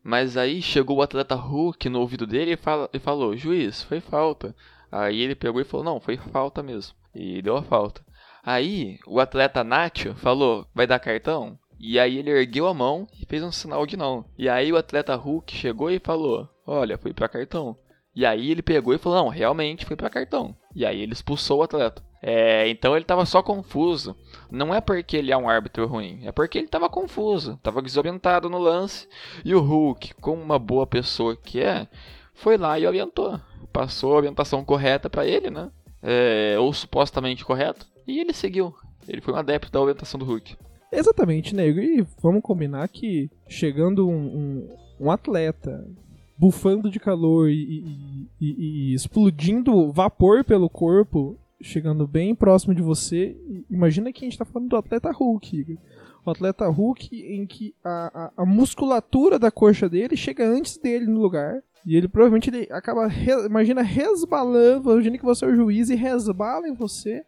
Mas 0.04 0.36
aí 0.36 0.62
chegou 0.62 0.98
o 0.98 1.02
atleta 1.02 1.34
Hulk 1.34 1.88
no 1.88 2.02
ouvido 2.02 2.28
dele 2.28 2.52
e, 2.52 2.58
fala, 2.58 2.90
e 2.92 3.00
falou: 3.00 3.38
Juiz, 3.38 3.84
foi 3.84 4.02
falta. 4.02 4.54
Aí 4.92 5.22
ele 5.22 5.34
pegou 5.34 5.62
e 5.62 5.64
falou: 5.64 5.86
Não, 5.86 6.02
foi 6.02 6.18
falta 6.18 6.62
mesmo. 6.62 6.94
E 7.16 7.42
deu 7.42 7.56
a 7.56 7.64
falta. 7.64 8.06
Aí 8.44 9.00
o 9.08 9.18
atleta 9.18 9.64
Nacho 9.64 10.14
falou: 10.16 10.68
Vai 10.76 10.86
dar 10.86 11.00
cartão? 11.00 11.58
E 11.80 11.98
aí 11.98 12.18
ele 12.18 12.32
ergueu 12.32 12.68
a 12.68 12.74
mão 12.74 13.08
e 13.18 13.26
fez 13.26 13.42
um 13.44 13.52
sinal 13.52 13.86
de 13.86 13.96
não. 13.96 14.26
E 14.38 14.50
aí 14.50 14.74
o 14.74 14.78
atleta 14.78 15.16
Hulk 15.16 15.56
chegou 15.56 15.90
e 15.90 16.00
falou: 16.00 16.50
Olha, 16.68 16.98
foi 16.98 17.14
para 17.14 17.30
cartão. 17.30 17.78
E 18.14 18.26
aí 18.26 18.52
ele 18.52 18.62
pegou 18.62 18.94
e 18.94 18.98
falou: 18.98 19.24
Não, 19.24 19.30
realmente 19.30 19.86
foi 19.86 19.96
para 19.96 20.10
cartão. 20.10 20.54
E 20.76 20.86
aí 20.86 21.00
ele 21.00 21.14
expulsou 21.14 21.60
o 21.60 21.64
atleta. 21.64 22.04
É, 22.28 22.68
então 22.70 22.96
ele 22.96 23.04
estava 23.04 23.24
só 23.24 23.44
confuso. 23.44 24.16
Não 24.50 24.74
é 24.74 24.82
porque 24.82 25.16
ele 25.16 25.32
é 25.32 25.38
um 25.38 25.48
árbitro 25.48 25.86
ruim, 25.86 26.22
é 26.24 26.32
porque 26.32 26.58
ele 26.58 26.66
estava 26.66 26.90
confuso, 26.90 27.54
estava 27.54 27.84
desorientado 27.84 28.50
no 28.50 28.58
lance. 28.58 29.08
E 29.46 29.54
o 29.54 29.62
Hulk, 29.62 30.16
como 30.16 30.42
uma 30.42 30.58
boa 30.58 30.88
pessoa 30.88 31.36
que 31.36 31.62
é, 31.62 31.88
foi 32.34 32.58
lá 32.58 32.80
e 32.80 32.88
orientou. 32.88 33.40
Passou 33.72 34.14
a 34.14 34.18
orientação 34.18 34.66
correta 34.66 35.08
para 35.08 35.24
ele, 35.24 35.52
né? 35.52 35.70
É, 36.02 36.56
ou 36.58 36.74
supostamente 36.74 37.46
correta. 37.46 37.86
E 38.08 38.20
ele 38.20 38.34
seguiu. 38.34 38.74
Ele 39.08 39.22
foi 39.22 39.32
um 39.32 39.38
adepto 39.38 39.72
da 39.72 39.80
orientação 39.80 40.20
do 40.20 40.26
Hulk. 40.26 40.58
Exatamente, 40.92 41.54
nego. 41.54 41.80
E 41.80 42.04
vamos 42.24 42.42
combinar 42.42 42.88
que 42.88 43.30
chegando 43.48 44.10
um, 44.10 44.16
um, 44.16 44.78
um 45.00 45.12
atleta 45.12 45.88
bufando 46.36 46.90
de 46.90 47.00
calor 47.00 47.52
e, 47.52 47.54
e, 47.54 48.28
e, 48.42 48.92
e, 48.92 48.94
explodindo 48.96 49.92
vapor 49.92 50.44
pelo 50.44 50.68
corpo, 50.68 51.38
chegando 51.62 52.08
bem 52.08 52.36
próximo 52.36 52.74
de 52.74 52.82
você. 52.82 53.36
Imagina 53.70 54.12
que 54.12 54.24
a 54.24 54.26
gente 54.26 54.34
está 54.34 54.46
falando 54.46 54.70
do 54.70 54.78
atleta 54.78 55.12
Hulk. 55.12 55.78
O 56.26 56.32
atleta 56.32 56.68
Hulk 56.68 57.16
em 57.16 57.46
que 57.46 57.76
a, 57.84 58.32
a, 58.38 58.44
a, 58.44 58.46
musculatura 58.46 59.38
da 59.38 59.52
coxa 59.52 59.88
dele 59.88 60.18
chega 60.18 60.48
antes 60.48 60.78
dele 60.78 61.06
no 61.06 61.22
lugar. 61.22 61.62
E 61.86 61.96
ele 61.96 62.08
provavelmente 62.08 62.50
ele 62.50 62.68
acaba, 62.72 63.08
re, 63.08 63.32
imagina, 63.46 63.82
resbalando, 63.84 64.92
imagina 64.92 65.18
que 65.18 65.24
você 65.24 65.46
é 65.46 65.50
o 65.50 65.56
juiz 65.56 65.90
e 65.90 65.96
resbala 65.96 66.68
em 66.68 66.74
você 66.74 67.24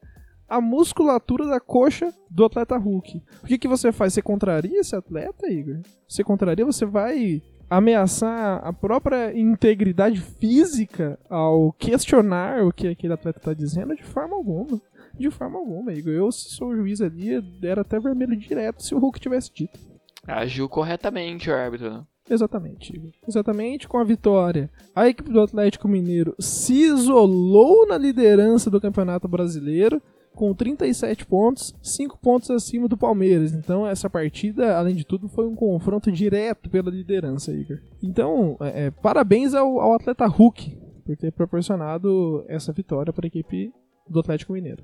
a 0.49 0.61
musculatura 0.61 1.45
da 1.45 1.59
coxa 1.59 2.13
do 2.31 2.45
atleta 2.45 2.77
Hulk. 2.77 3.21
O 3.43 3.45
que, 3.45 3.57
que 3.57 3.67
você 3.67 3.91
faz? 3.91 4.13
Você 4.13 4.21
contraria 4.21 4.79
esse 4.79 4.95
atleta, 4.95 5.51
Igor? 5.51 5.81
Você 6.07 6.23
contraria, 6.23 6.65
você 6.65 6.85
vai 6.85 7.41
ameaçar 7.69 8.62
a 8.65 8.71
própria 8.71 9.38
integridade 9.38 10.21
física 10.21 11.19
ao 11.30 11.71
questionar 11.73 12.63
o 12.63 12.71
que 12.71 12.88
aquele 12.88 13.13
atleta 13.13 13.39
está 13.39 13.53
dizendo 13.53 13.95
de 13.95 14.03
forma 14.03 14.36
alguma. 14.36 14.82
De 15.13 15.32
forma 15.32 15.58
alguma, 15.58 15.93
Igor. 15.93 16.13
Eu, 16.13 16.32
se 16.32 16.49
sou 16.49 16.69
o 16.69 16.75
juiz 16.75 17.01
ali, 17.01 17.30
era 17.63 17.82
até 17.82 17.99
vermelho 17.99 18.36
direto 18.36 18.84
se 18.84 18.93
o 18.93 18.99
Hulk 18.99 19.19
tivesse 19.19 19.51
dito. 19.53 19.80
Agiu 20.27 20.69
corretamente 20.69 21.49
o 21.49 21.56
árbitro, 21.56 21.89
né? 21.89 22.03
Exatamente, 22.30 22.95
Igor. 22.95 23.12
Exatamente 23.27 23.88
com 23.88 23.97
a 23.97 24.03
vitória. 24.03 24.69
A 24.93 25.08
equipe 25.08 25.32
do 25.32 25.41
Atlético 25.41 25.88
Mineiro 25.88 26.36
se 26.39 26.73
isolou 26.73 27.88
na 27.88 27.97
liderança 27.97 28.69
do 28.69 28.82
Campeonato 28.82 29.27
Brasileiro 29.27 30.01
com 30.38 30.54
37 30.54 31.26
pontos, 31.26 31.76
5 31.82 32.19
pontos 32.19 32.52
acima 32.52 32.88
do 32.88 32.95
Palmeiras. 32.95 33.52
Então, 33.52 33.88
essa 33.88 34.08
partida, 34.08 34.78
além 34.78 34.95
de 34.95 35.04
tudo, 35.04 35.28
foi 35.28 35.47
um 35.47 35.56
confronto 35.56 36.12
direto 36.12 36.69
pela 36.69 36.91
liderança, 36.91 37.52
Igor. 37.52 37.80
Então, 38.02 38.56
é, 38.62 38.86
é, 38.86 38.91
parabéns 38.91 39.56
ao, 39.56 39.80
ao 39.80 39.93
atleta 39.95 40.28
Hulk 40.28 40.78
por 41.04 41.17
ter 41.17 41.32
proporcionado 41.32 42.45
essa 42.47 42.71
vitória 42.71 43.12
para 43.12 43.26
a 43.26 43.28
equipe 43.28 43.73
do 44.08 44.19
Atlético 44.19 44.54
Mineiro. 44.54 44.84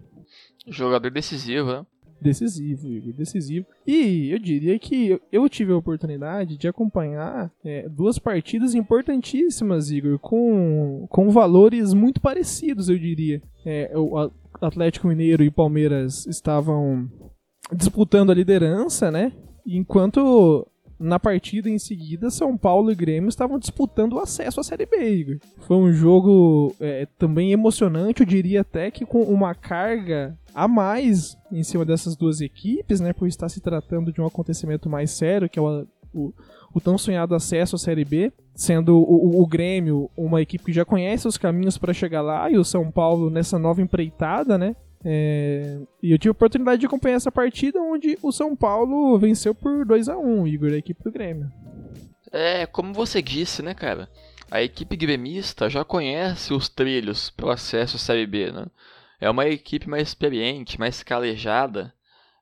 Jogador 0.68 1.12
decisivo, 1.12 1.68
né? 1.68 1.86
Decisivo, 2.20 2.88
Igor, 2.88 3.14
decisivo. 3.14 3.66
E 3.86 4.32
eu 4.32 4.40
diria 4.40 4.80
que 4.80 5.20
eu 5.32 5.48
tive 5.50 5.74
a 5.74 5.78
oportunidade 5.78 6.58
de 6.58 6.68
acompanhar 6.68 7.52
é, 7.64 7.88
duas 7.90 8.18
partidas 8.18 8.74
importantíssimas, 8.74 9.92
Igor, 9.92 10.18
com, 10.18 11.06
com 11.10 11.30
valores 11.30 11.94
muito 11.94 12.22
parecidos, 12.22 12.88
eu 12.88 12.98
diria. 12.98 13.42
É, 13.66 13.92
o, 13.94 14.32
Atlético 14.62 15.08
Mineiro 15.08 15.44
e 15.44 15.52
Palmeiras 15.52 16.26
estavam 16.26 17.10
disputando 17.72 18.32
a 18.32 18.36
liderança, 18.36 19.12
né? 19.12 19.32
Enquanto 19.66 20.68
na 21.00 21.20
partida 21.20 21.70
em 21.70 21.78
seguida, 21.78 22.30
São 22.30 22.58
Paulo 22.58 22.92
e 22.92 22.96
Grêmio 22.96 23.28
estavam 23.28 23.60
disputando 23.60 24.14
o 24.14 24.20
acesso 24.20 24.60
à 24.60 24.64
Série 24.64 24.86
B, 24.86 24.98
Igor. 25.10 25.38
Foi 25.60 25.76
um 25.76 25.92
jogo 25.92 26.74
é, 26.80 27.08
também 27.18 27.52
emocionante, 27.52 28.22
eu 28.22 28.26
diria 28.26 28.62
até 28.62 28.90
que 28.90 29.06
com 29.06 29.22
uma 29.24 29.54
carga 29.54 30.38
a 30.54 30.68
mais 30.68 31.38
em 31.52 31.64
cima 31.64 31.84
dessas 31.84 32.16
duas 32.16 32.42
equipes, 32.42 33.00
né? 33.00 33.12
Por 33.12 33.28
estar 33.28 33.50
se 33.50 33.60
tratando 33.60 34.14
de 34.14 34.22
um 34.22 34.26
acontecimento 34.26 34.90
mais 34.90 35.12
sério, 35.12 35.50
que 35.50 35.60
é 35.60 35.62
o, 35.62 35.86
o, 36.14 36.34
o 36.74 36.82
tão 36.82 36.98
sonhado 36.98 37.36
acesso 37.36 37.76
à 37.76 37.80
Série 37.80 38.04
B, 38.04 38.32
sendo 38.56 38.98
o, 38.98 39.38
o, 39.38 39.42
o 39.42 39.48
Grêmio 39.48 40.10
uma 40.18 40.42
equipe 40.42 40.66
que 40.66 40.74
já 40.74 40.84
conhece 40.84 41.28
os 41.28 41.38
caminhos 41.38 41.78
para 41.78 41.94
chegar 41.94 42.22
lá 42.22 42.50
e 42.50 42.58
o 42.58 42.64
São 42.64 42.90
Paulo 42.92 43.30
nessa 43.30 43.60
nova 43.60 43.82
empreitada, 43.82 44.58
né? 44.58 44.76
É, 45.06 45.80
e 46.02 46.12
eu 46.12 46.18
tive 46.18 46.30
a 46.30 46.32
oportunidade 46.32 46.80
de 46.80 46.86
acompanhar 46.86 47.16
essa 47.16 47.32
partida 47.32 47.80
onde 47.80 48.18
o 48.22 48.32
São 48.32 48.56
Paulo 48.56 49.18
venceu 49.20 49.54
por 49.54 49.86
2 49.86 50.08
a 50.08 50.18
1 50.18 50.48
Igor, 50.48 50.72
a 50.72 50.78
equipe 50.78 51.04
do 51.04 51.12
Grêmio. 51.12 51.52
É, 52.32 52.66
como 52.66 52.94
você 52.94 53.22
disse, 53.22 53.62
né, 53.62 53.74
cara? 53.74 54.10
A 54.50 54.62
equipe 54.62 54.96
gremista 54.96 55.70
já 55.70 55.84
conhece 55.84 56.54
os 56.54 56.70
trilhos 56.70 57.30
para 57.30 57.48
o 57.48 57.50
acesso 57.50 57.98
à 57.98 58.00
Série 58.00 58.26
B, 58.26 58.52
né? 58.52 58.66
É 59.20 59.30
uma 59.30 59.48
equipe 59.48 59.90
mais 59.90 60.10
experiente, 60.10 60.80
mais 60.80 61.04
calejada, 61.04 61.94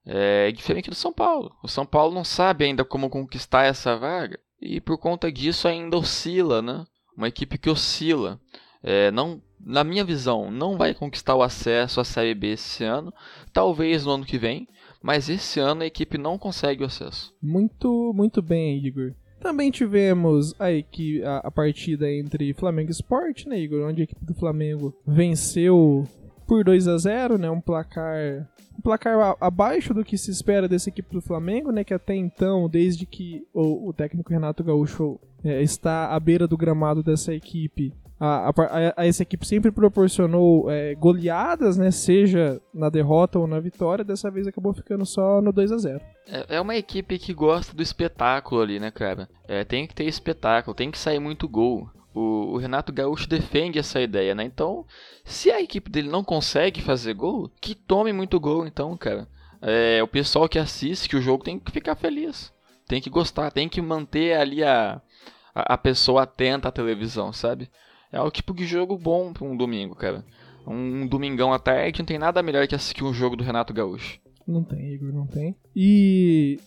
é 0.05 0.51
diferente 0.51 0.89
do 0.89 0.95
São 0.95 1.13
Paulo. 1.13 1.55
O 1.63 1.67
São 1.67 1.85
Paulo 1.85 2.13
não 2.13 2.23
sabe 2.23 2.65
ainda 2.65 2.83
como 2.83 3.09
conquistar 3.09 3.65
essa 3.65 3.97
vaga 3.97 4.39
e 4.61 4.79
por 4.79 4.97
conta 4.97 5.31
disso 5.31 5.67
ainda 5.67 5.97
oscila, 5.97 6.61
né? 6.61 6.85
Uma 7.15 7.27
equipe 7.27 7.57
que 7.57 7.69
oscila. 7.69 8.39
É, 8.83 9.11
não 9.11 9.41
na 9.63 9.83
minha 9.83 10.03
visão, 10.03 10.49
não 10.49 10.77
vai 10.77 10.93
conquistar 10.93 11.35
o 11.35 11.43
acesso 11.43 12.01
à 12.01 12.03
Série 12.03 12.33
B 12.33 12.53
esse 12.53 12.83
ano, 12.83 13.13
talvez 13.53 14.05
no 14.05 14.11
ano 14.11 14.25
que 14.25 14.37
vem, 14.37 14.67
mas 15.01 15.29
esse 15.29 15.59
ano 15.59 15.83
a 15.83 15.85
equipe 15.85 16.17
não 16.17 16.37
consegue 16.37 16.83
o 16.83 16.87
acesso. 16.87 17.33
Muito, 17.41 18.11
muito 18.15 18.41
bem, 18.41 18.83
Igor. 18.83 19.13
Também 19.39 19.71
tivemos 19.71 20.53
a, 20.59 20.71
equipe, 20.71 21.23
a, 21.23 21.37
a 21.37 21.51
partida 21.51 22.11
entre 22.11 22.53
Flamengo 22.53 22.89
e 22.89 22.93
Sport, 22.93 23.45
né, 23.45 23.59
Igor? 23.59 23.87
Onde 23.87 24.01
a 24.01 24.03
equipe 24.03 24.23
do 24.23 24.35
Flamengo 24.35 24.95
venceu 25.05 26.07
por 26.47 26.63
2 26.63 26.87
a 26.87 26.97
0 26.97 27.37
né? 27.37 27.49
Um 27.49 27.61
placar 27.61 28.47
um 28.77 28.81
placar 28.81 29.35
abaixo 29.39 29.93
do 29.93 30.03
que 30.03 30.17
se 30.17 30.31
espera 30.31 30.67
dessa 30.67 30.89
equipe 30.89 31.13
do 31.13 31.21
Flamengo, 31.21 31.71
né? 31.71 31.83
Que 31.83 31.93
até 31.93 32.15
então, 32.15 32.69
desde 32.69 33.05
que 33.05 33.45
o, 33.53 33.89
o 33.89 33.93
técnico 33.93 34.31
Renato 34.31 34.63
Gaúcho 34.63 35.19
é, 35.43 35.61
está 35.61 36.13
à 36.13 36.19
beira 36.19 36.47
do 36.47 36.57
gramado 36.57 37.03
dessa 37.03 37.33
equipe, 37.33 37.93
a, 38.19 38.49
a, 38.49 38.53
a, 38.97 39.07
essa 39.07 39.23
equipe 39.23 39.47
sempre 39.47 39.71
proporcionou 39.71 40.69
é, 40.69 40.93
goleadas, 40.93 41.75
né? 41.75 41.89
Seja 41.89 42.61
na 42.71 42.87
derrota 42.87 43.39
ou 43.39 43.47
na 43.47 43.59
vitória. 43.59 44.05
Dessa 44.05 44.29
vez 44.29 44.45
acabou 44.45 44.73
ficando 44.73 45.05
só 45.07 45.41
no 45.41 45.51
2 45.51 45.71
a 45.71 45.77
0 45.77 46.01
é, 46.27 46.57
é 46.57 46.61
uma 46.61 46.75
equipe 46.75 47.17
que 47.17 47.33
gosta 47.33 47.75
do 47.75 47.81
espetáculo 47.81 48.61
ali, 48.61 48.79
né, 48.79 48.91
cara? 48.91 49.27
É, 49.47 49.63
tem 49.63 49.87
que 49.87 49.95
ter 49.95 50.05
espetáculo, 50.05 50.75
tem 50.75 50.91
que 50.91 50.99
sair 50.99 51.19
muito 51.19 51.49
gol. 51.49 51.89
O, 52.13 52.53
o, 52.53 52.57
Renato 52.57 52.91
Gaúcho 52.91 53.27
defende 53.27 53.79
essa 53.79 54.01
ideia, 54.01 54.35
né? 54.35 54.43
Então, 54.43 54.85
se 55.23 55.49
a 55.49 55.61
equipe 55.61 55.89
dele 55.89 56.09
não 56.09 56.23
consegue 56.23 56.81
fazer 56.81 57.13
gol, 57.13 57.49
que 57.61 57.73
tome 57.73 58.11
muito 58.11 58.39
gol, 58.39 58.67
então, 58.67 58.95
cara. 58.97 59.27
É, 59.61 60.01
o 60.01 60.07
pessoal 60.07 60.49
que 60.49 60.57
assiste 60.57 61.15
o 61.15 61.21
jogo 61.21 61.43
tem 61.43 61.59
que 61.59 61.71
ficar 61.71 61.95
feliz. 61.95 62.51
Tem 62.87 62.99
que 62.99 63.09
gostar, 63.09 63.51
tem 63.51 63.69
que 63.69 63.81
manter 63.81 64.35
ali 64.35 64.63
a, 64.63 65.01
a, 65.53 65.73
a 65.73 65.77
pessoa 65.77 66.23
atenta 66.23 66.67
à 66.67 66.71
televisão, 66.71 67.31
sabe? 67.31 67.69
É 68.11 68.19
o 68.19 68.31
tipo 68.31 68.53
de 68.53 68.65
jogo 68.65 68.97
bom 68.97 69.31
pra 69.31 69.45
um 69.45 69.55
domingo, 69.55 69.95
cara. 69.95 70.25
Um 70.67 71.07
domingão 71.07 71.53
à 71.53 71.59
tarde 71.59 71.99
não 71.99 72.05
tem 72.05 72.19
nada 72.19 72.43
melhor 72.43 72.67
que 72.67 72.75
assistir 72.75 73.03
um 73.03 73.13
jogo 73.13 73.35
do 73.35 73.43
Renato 73.43 73.73
Gaúcho. 73.73 74.19
Não 74.45 74.63
tem, 74.63 74.93
Igor, 74.93 75.13
não 75.13 75.25
tem. 75.25 75.55
E 75.75 76.59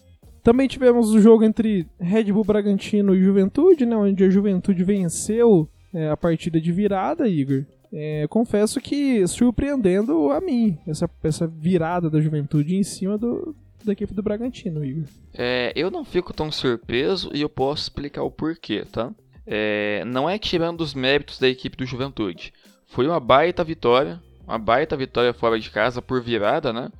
também 0.44 0.68
tivemos 0.68 1.10
o 1.10 1.20
jogo 1.20 1.42
entre 1.42 1.88
Red 1.98 2.24
Bull 2.24 2.44
Bragantino 2.44 3.14
e 3.16 3.24
Juventude, 3.24 3.84
né? 3.84 3.96
Onde 3.96 4.22
a 4.22 4.30
Juventude 4.30 4.84
venceu 4.84 5.68
é, 5.92 6.08
a 6.08 6.16
partida 6.16 6.60
de 6.60 6.70
virada, 6.70 7.26
Igor. 7.26 7.64
É, 7.92 8.26
confesso 8.28 8.80
que 8.80 9.26
surpreendendo 9.26 10.30
a 10.30 10.40
mim, 10.40 10.78
essa, 10.86 11.10
essa 11.22 11.46
virada 11.46 12.08
da 12.08 12.20
Juventude 12.20 12.76
em 12.76 12.82
cima 12.82 13.18
do, 13.18 13.56
da 13.84 13.92
equipe 13.92 14.14
do 14.14 14.22
Bragantino, 14.22 14.84
Igor. 14.84 15.04
É, 15.32 15.72
eu 15.74 15.90
não 15.90 16.04
fico 16.04 16.32
tão 16.32 16.52
surpreso 16.52 17.30
e 17.34 17.40
eu 17.40 17.48
posso 17.48 17.82
explicar 17.82 18.22
o 18.22 18.30
porquê, 18.30 18.84
tá? 18.84 19.12
é, 19.46 20.04
não 20.06 20.28
é 20.28 20.38
tirando 20.38 20.80
os 20.80 20.94
méritos 20.94 21.38
da 21.38 21.48
equipe 21.48 21.76
do 21.76 21.86
Juventude. 21.86 22.52
Foi 22.86 23.06
uma 23.06 23.20
baita 23.20 23.62
vitória, 23.64 24.20
uma 24.46 24.58
baita 24.58 24.96
vitória 24.96 25.32
fora 25.32 25.58
de 25.58 25.70
casa 25.70 26.00
por 26.00 26.22
virada, 26.22 26.72
né? 26.72 26.90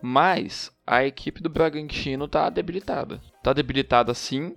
Mas 0.00 0.71
a 0.86 1.04
equipe 1.04 1.42
do 1.42 1.48
Bragantino 1.48 2.26
tá 2.28 2.48
debilitada. 2.50 3.20
Tá 3.42 3.52
debilitada 3.52 4.12
sim, 4.14 4.54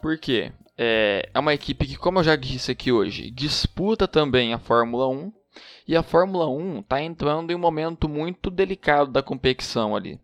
porque 0.00 0.52
é, 0.76 1.28
é 1.32 1.38
uma 1.38 1.54
equipe 1.54 1.86
que, 1.86 1.96
como 1.96 2.18
eu 2.18 2.24
já 2.24 2.36
disse 2.36 2.70
aqui 2.70 2.92
hoje, 2.92 3.30
disputa 3.30 4.06
também 4.06 4.54
a 4.54 4.58
Fórmula 4.58 5.08
1. 5.08 5.32
E 5.86 5.96
a 5.96 6.02
Fórmula 6.02 6.48
1 6.48 6.80
está 6.80 7.02
entrando 7.02 7.50
em 7.50 7.54
um 7.54 7.58
momento 7.58 8.08
muito 8.08 8.50
delicado 8.50 9.10
da 9.10 9.22
competição 9.22 9.96
ali. 9.96 10.20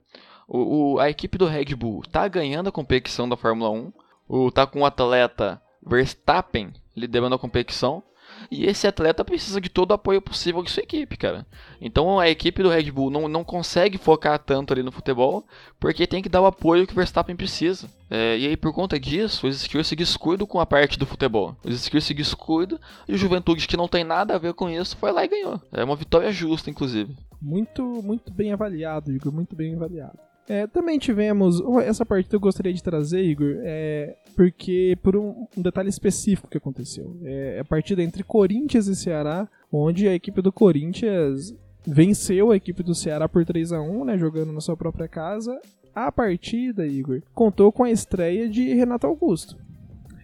O, 0.47 0.95
o, 0.95 0.99
a 1.01 1.09
equipe 1.09 1.39
do 1.39 1.47
Red 1.47 1.75
Bull 1.75 2.03
está 2.03 2.29
ganhando 2.29 2.69
a 2.69 2.73
competição 2.73 3.29
da 3.29 3.37
Fórmula 3.37 3.71
1. 3.71 3.93
O, 4.29 4.51
tá 4.51 4.67
com 4.67 4.81
um 4.81 4.87
atleta 4.87 5.61
Verstappen 5.85 6.73
liderando 6.97 7.35
a 7.35 7.39
competição. 7.39 8.03
E 8.51 8.67
esse 8.67 8.87
atleta 8.87 9.25
precisa 9.25 9.61
de 9.61 9.69
todo 9.69 9.91
o 9.91 9.95
apoio 9.95 10.21
possível 10.23 10.63
de 10.63 10.71
sua 10.71 10.83
equipe, 10.83 11.17
cara. 11.17 11.47
Então 11.81 12.19
a 12.19 12.29
equipe 12.29 12.63
do 12.63 12.69
Red 12.69 12.91
Bull 12.91 13.11
não, 13.11 13.29
não 13.29 13.45
consegue 13.45 13.99
focar 13.99 14.39
tanto 14.39 14.73
ali 14.73 14.83
no 14.83 14.93
futebol, 14.93 15.45
porque 15.79 16.07
tem 16.07 16.23
que 16.23 16.29
dar 16.29 16.41
o 16.41 16.47
apoio 16.47 16.87
que 16.87 16.93
o 16.93 16.97
Verstappen 16.97 17.37
precisa. 17.37 17.89
É, 18.11 18.39
e 18.39 18.47
aí, 18.47 18.57
por 18.57 18.73
conta 18.73 18.99
disso, 19.01 19.47
os 19.47 19.57
skills 19.57 19.89
se 19.89 19.97
descuidam 19.97 20.47
com 20.47 20.61
a 20.61 20.67
parte 20.67 20.99
do 20.99 21.07
futebol. 21.07 21.57
Os 21.65 21.75
skills 21.75 22.05
se 22.05 22.15
descuidam 22.15 22.79
e 23.09 23.15
o 23.15 23.19
Juventude, 23.19 23.67
que 23.67 23.77
não 23.77 23.89
tem 23.89 24.05
nada 24.05 24.35
a 24.35 24.39
ver 24.39 24.55
com 24.55 24.71
isso, 24.71 24.97
foi 24.97 25.11
lá 25.11 25.25
e 25.25 25.29
ganhou. 25.29 25.61
É 25.73 25.83
uma 25.83 25.97
vitória 25.97 26.31
justa, 26.31 26.71
inclusive. 26.71 27.17
Muito, 27.41 27.83
muito 28.03 28.33
bem 28.33 28.53
avaliado, 28.53 29.13
Igor, 29.13 29.33
muito 29.33 29.57
bem 29.57 29.75
avaliado. 29.75 30.19
É, 30.49 30.67
também 30.67 30.99
tivemos. 30.99 31.63
Essa 31.85 32.05
partida 32.05 32.37
eu 32.37 32.41
gostaria 32.41 32.73
de 32.73 32.83
trazer, 32.83 33.23
Igor, 33.23 33.57
é, 33.61 34.17
porque 34.37 34.97
por 35.03 35.17
um, 35.17 35.47
um, 35.57 35.63
detalhe 35.63 35.89
específico 35.89 36.49
que 36.49 36.59
aconteceu. 36.59 37.17
É 37.23 37.61
a 37.61 37.65
partida 37.65 38.03
entre 38.03 38.23
Corinthians 38.23 38.87
e 38.87 38.97
Ceará, 38.97 39.49
onde 39.73 40.07
a 40.07 40.15
equipe 40.15 40.43
do 40.43 40.53
Corinthians 40.53 41.55
venceu 41.87 42.51
a 42.51 42.57
equipe 42.57 42.83
do 42.83 42.95
Ceará 42.95 43.29
por 43.29 43.45
3 43.45 43.73
a 43.73 43.81
1 43.81 44.05
né, 44.05 44.19
jogando 44.19 44.53
na 44.53 44.61
sua 44.61 44.77
própria 44.77 45.09
casa. 45.09 45.59
A 45.95 46.11
partida, 46.11 46.87
Igor, 46.87 47.23
contou 47.33 47.71
com 47.71 47.85
a 47.85 47.91
estreia 47.91 48.49
de 48.49 48.75
Renato 48.75 49.07
Augusto. 49.07 49.57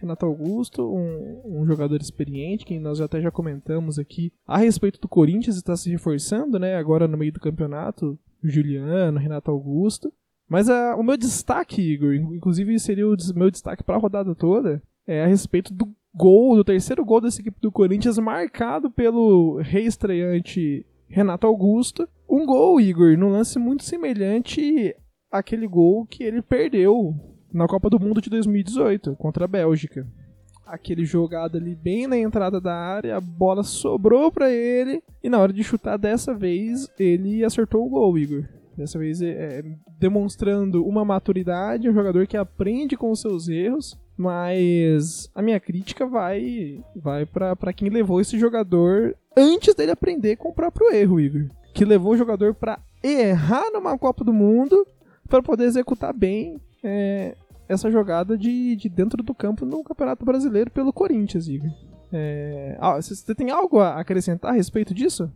Renato 0.01 0.25
Augusto, 0.25 0.83
um, 0.83 1.41
um, 1.45 1.65
jogador 1.65 2.01
experiente, 2.01 2.65
que 2.65 2.79
nós 2.79 2.99
até 2.99 3.21
já 3.21 3.29
comentamos 3.29 3.99
aqui 3.99 4.33
a 4.47 4.57
respeito 4.57 4.99
do 4.99 5.07
Corinthians, 5.07 5.55
está 5.55 5.77
se 5.77 5.91
reforçando, 5.91 6.57
né? 6.57 6.75
Agora 6.75 7.07
no 7.07 7.17
meio 7.17 7.31
do 7.31 7.39
campeonato, 7.39 8.17
Juliano, 8.43 9.19
Renato 9.19 9.51
Augusto. 9.51 10.11
Mas 10.47 10.69
a, 10.69 10.95
o 10.95 11.03
meu 11.03 11.15
destaque, 11.15 11.81
Igor, 11.81 12.13
inclusive 12.13 12.77
seria 12.79 13.07
o 13.07 13.15
meu 13.35 13.49
destaque 13.49 13.83
para 13.83 13.95
a 13.95 13.99
rodada 13.99 14.35
toda, 14.35 14.81
é 15.07 15.23
a 15.23 15.27
respeito 15.27 15.73
do 15.73 15.87
gol, 16.13 16.55
do 16.55 16.63
terceiro 16.63 17.05
gol 17.05 17.21
dessa 17.21 17.39
equipe 17.39 17.59
do 17.61 17.71
Corinthians, 17.71 18.17
marcado 18.17 18.91
pelo 18.91 19.59
reestreante 19.61 20.85
Renato 21.07 21.47
Augusto. 21.47 22.07
Um 22.29 22.45
gol, 22.45 22.79
Igor, 22.81 23.17
num 23.17 23.31
lance 23.31 23.57
muito 23.57 23.83
semelhante 23.83 24.95
àquele 25.31 25.67
gol 25.67 26.05
que 26.05 26.23
ele 26.23 26.41
perdeu 26.41 27.15
na 27.53 27.67
Copa 27.67 27.89
do 27.89 27.99
Mundo 27.99 28.21
de 28.21 28.29
2018 28.29 29.15
contra 29.15 29.45
a 29.45 29.47
Bélgica. 29.47 30.07
Aquele 30.65 31.05
jogado 31.05 31.57
ali 31.57 31.75
bem 31.75 32.07
na 32.07 32.17
entrada 32.17 32.61
da 32.61 32.73
área, 32.73 33.17
a 33.17 33.21
bola 33.21 33.63
sobrou 33.63 34.31
para 34.31 34.49
ele 34.49 35.03
e 35.23 35.29
na 35.29 35.39
hora 35.39 35.51
de 35.51 35.63
chutar 35.63 35.97
dessa 35.97 36.33
vez 36.33 36.89
ele 36.97 37.43
acertou 37.43 37.85
o 37.85 37.89
gol, 37.89 38.17
Igor. 38.17 38.45
Dessa 38.77 38.97
vez 38.97 39.21
é, 39.21 39.29
é, 39.29 39.63
demonstrando 39.99 40.85
uma 40.85 41.03
maturidade, 41.03 41.89
um 41.89 41.93
jogador 41.93 42.25
que 42.25 42.37
aprende 42.37 42.95
com 42.95 43.11
os 43.11 43.19
seus 43.19 43.49
erros, 43.49 43.99
mas 44.17 45.29
a 45.35 45.41
minha 45.41 45.59
crítica 45.59 46.05
vai 46.05 46.81
vai 46.95 47.25
para 47.25 47.73
quem 47.73 47.89
levou 47.89 48.21
esse 48.21 48.39
jogador 48.39 49.15
antes 49.35 49.75
dele 49.75 49.91
aprender 49.91 50.37
com 50.37 50.49
o 50.49 50.53
próprio 50.53 50.91
erro, 50.93 51.19
Igor. 51.19 51.47
Que 51.73 51.85
levou 51.85 52.13
o 52.13 52.17
jogador 52.17 52.53
para 52.53 52.79
errar 53.03 53.71
numa 53.71 53.97
Copa 53.97 54.23
do 54.23 54.33
Mundo 54.33 54.85
para 55.27 55.41
poder 55.41 55.65
executar 55.65 56.13
bem 56.13 56.59
é, 56.83 57.35
essa 57.71 57.89
jogada 57.89 58.37
de, 58.37 58.75
de 58.75 58.89
dentro 58.89 59.23
do 59.23 59.33
campo 59.33 59.65
no 59.65 59.83
Campeonato 59.83 60.25
Brasileiro 60.25 60.69
pelo 60.69 60.91
Corinthians, 60.91 61.47
Igor. 61.47 61.71
É, 62.11 62.77
você 62.97 63.33
tem 63.33 63.49
algo 63.51 63.79
a 63.79 63.99
acrescentar 63.99 64.51
a 64.51 64.55
respeito 64.55 64.93
disso? 64.93 65.31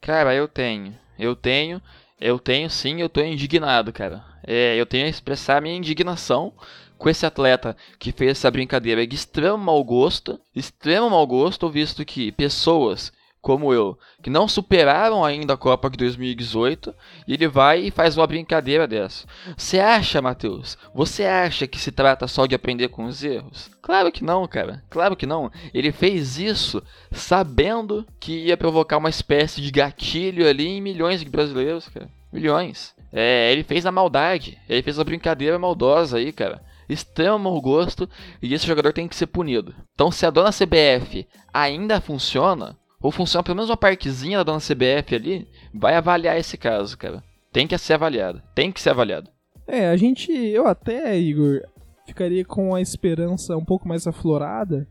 Cara, 0.00 0.34
eu 0.34 0.46
tenho. 0.46 0.94
Eu 1.18 1.34
tenho. 1.34 1.82
Eu 2.20 2.38
tenho 2.38 2.70
sim, 2.70 3.00
eu 3.00 3.08
tô 3.08 3.20
indignado, 3.20 3.92
cara. 3.92 4.22
É, 4.46 4.76
eu 4.76 4.86
tenho 4.86 5.06
a 5.06 5.08
expressar 5.08 5.60
minha 5.60 5.76
indignação 5.76 6.52
com 6.96 7.08
esse 7.08 7.26
atleta 7.26 7.76
que 7.98 8.12
fez 8.12 8.32
essa 8.32 8.50
brincadeira 8.50 9.04
de 9.04 9.16
extremo 9.16 9.58
mau 9.58 9.82
gosto, 9.82 10.38
extremo 10.54 11.10
mau 11.10 11.26
gosto, 11.26 11.68
visto 11.68 12.04
que 12.04 12.30
pessoas 12.30 13.12
como 13.44 13.74
eu, 13.74 13.98
que 14.22 14.30
não 14.30 14.48
superaram 14.48 15.22
ainda 15.22 15.52
a 15.52 15.56
Copa 15.56 15.90
de 15.90 15.98
2018, 15.98 16.94
e 17.28 17.34
ele 17.34 17.46
vai 17.46 17.82
e 17.82 17.90
faz 17.90 18.16
uma 18.16 18.26
brincadeira 18.26 18.88
dessa. 18.88 19.26
Você 19.54 19.78
acha, 19.78 20.22
Matheus? 20.22 20.78
Você 20.94 21.26
acha 21.26 21.66
que 21.66 21.78
se 21.78 21.92
trata 21.92 22.26
só 22.26 22.46
de 22.46 22.54
aprender 22.54 22.88
com 22.88 23.04
os 23.04 23.22
erros? 23.22 23.70
Claro 23.82 24.10
que 24.10 24.24
não, 24.24 24.48
cara. 24.48 24.82
Claro 24.88 25.14
que 25.14 25.26
não. 25.26 25.52
Ele 25.74 25.92
fez 25.92 26.38
isso 26.38 26.82
sabendo 27.12 28.06
que 28.18 28.46
ia 28.46 28.56
provocar 28.56 28.96
uma 28.96 29.10
espécie 29.10 29.60
de 29.60 29.70
gatilho 29.70 30.48
ali 30.48 30.66
em 30.66 30.80
milhões 30.80 31.20
de 31.20 31.28
brasileiros, 31.28 31.86
cara. 31.90 32.08
Milhões. 32.32 32.94
É, 33.12 33.52
ele 33.52 33.62
fez 33.62 33.84
a 33.84 33.92
maldade. 33.92 34.58
Ele 34.66 34.82
fez 34.82 34.98
a 34.98 35.04
brincadeira 35.04 35.58
maldosa 35.58 36.16
aí, 36.16 36.32
cara 36.32 36.62
extremo 36.86 37.38
mau 37.38 37.58
gosto 37.62 38.08
e 38.42 38.52
esse 38.52 38.66
jogador 38.66 38.92
tem 38.92 39.08
que 39.08 39.16
ser 39.16 39.26
punido. 39.26 39.74
Então, 39.94 40.10
se 40.10 40.26
a 40.26 40.30
dona 40.30 40.50
CBF 40.50 41.26
ainda 41.52 41.98
funciona, 41.98 42.76
ou 43.04 43.10
funciona 43.10 43.44
pelo 43.44 43.56
menos 43.56 43.68
uma 43.68 43.76
partezinha 43.76 44.38
da 44.38 44.44
dona 44.44 44.58
CBF 44.58 45.14
ali, 45.14 45.46
vai 45.74 45.94
avaliar 45.94 46.38
esse 46.38 46.56
caso, 46.56 46.96
cara. 46.96 47.22
Tem 47.52 47.66
que 47.66 47.76
ser 47.76 47.92
avaliado. 47.92 48.42
Tem 48.54 48.72
que 48.72 48.80
ser 48.80 48.88
avaliado. 48.88 49.28
É, 49.66 49.90
a 49.90 49.96
gente, 49.98 50.32
eu 50.32 50.66
até, 50.66 51.18
Igor, 51.18 51.60
ficaria 52.06 52.46
com 52.46 52.74
a 52.74 52.80
esperança 52.80 53.58
um 53.58 53.64
pouco 53.64 53.86
mais 53.86 54.06
aflorada 54.06 54.88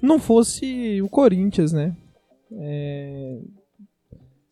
não 0.00 0.20
fosse 0.20 1.02
o 1.02 1.08
Corinthians, 1.08 1.72
né? 1.72 1.96
É... 2.52 3.40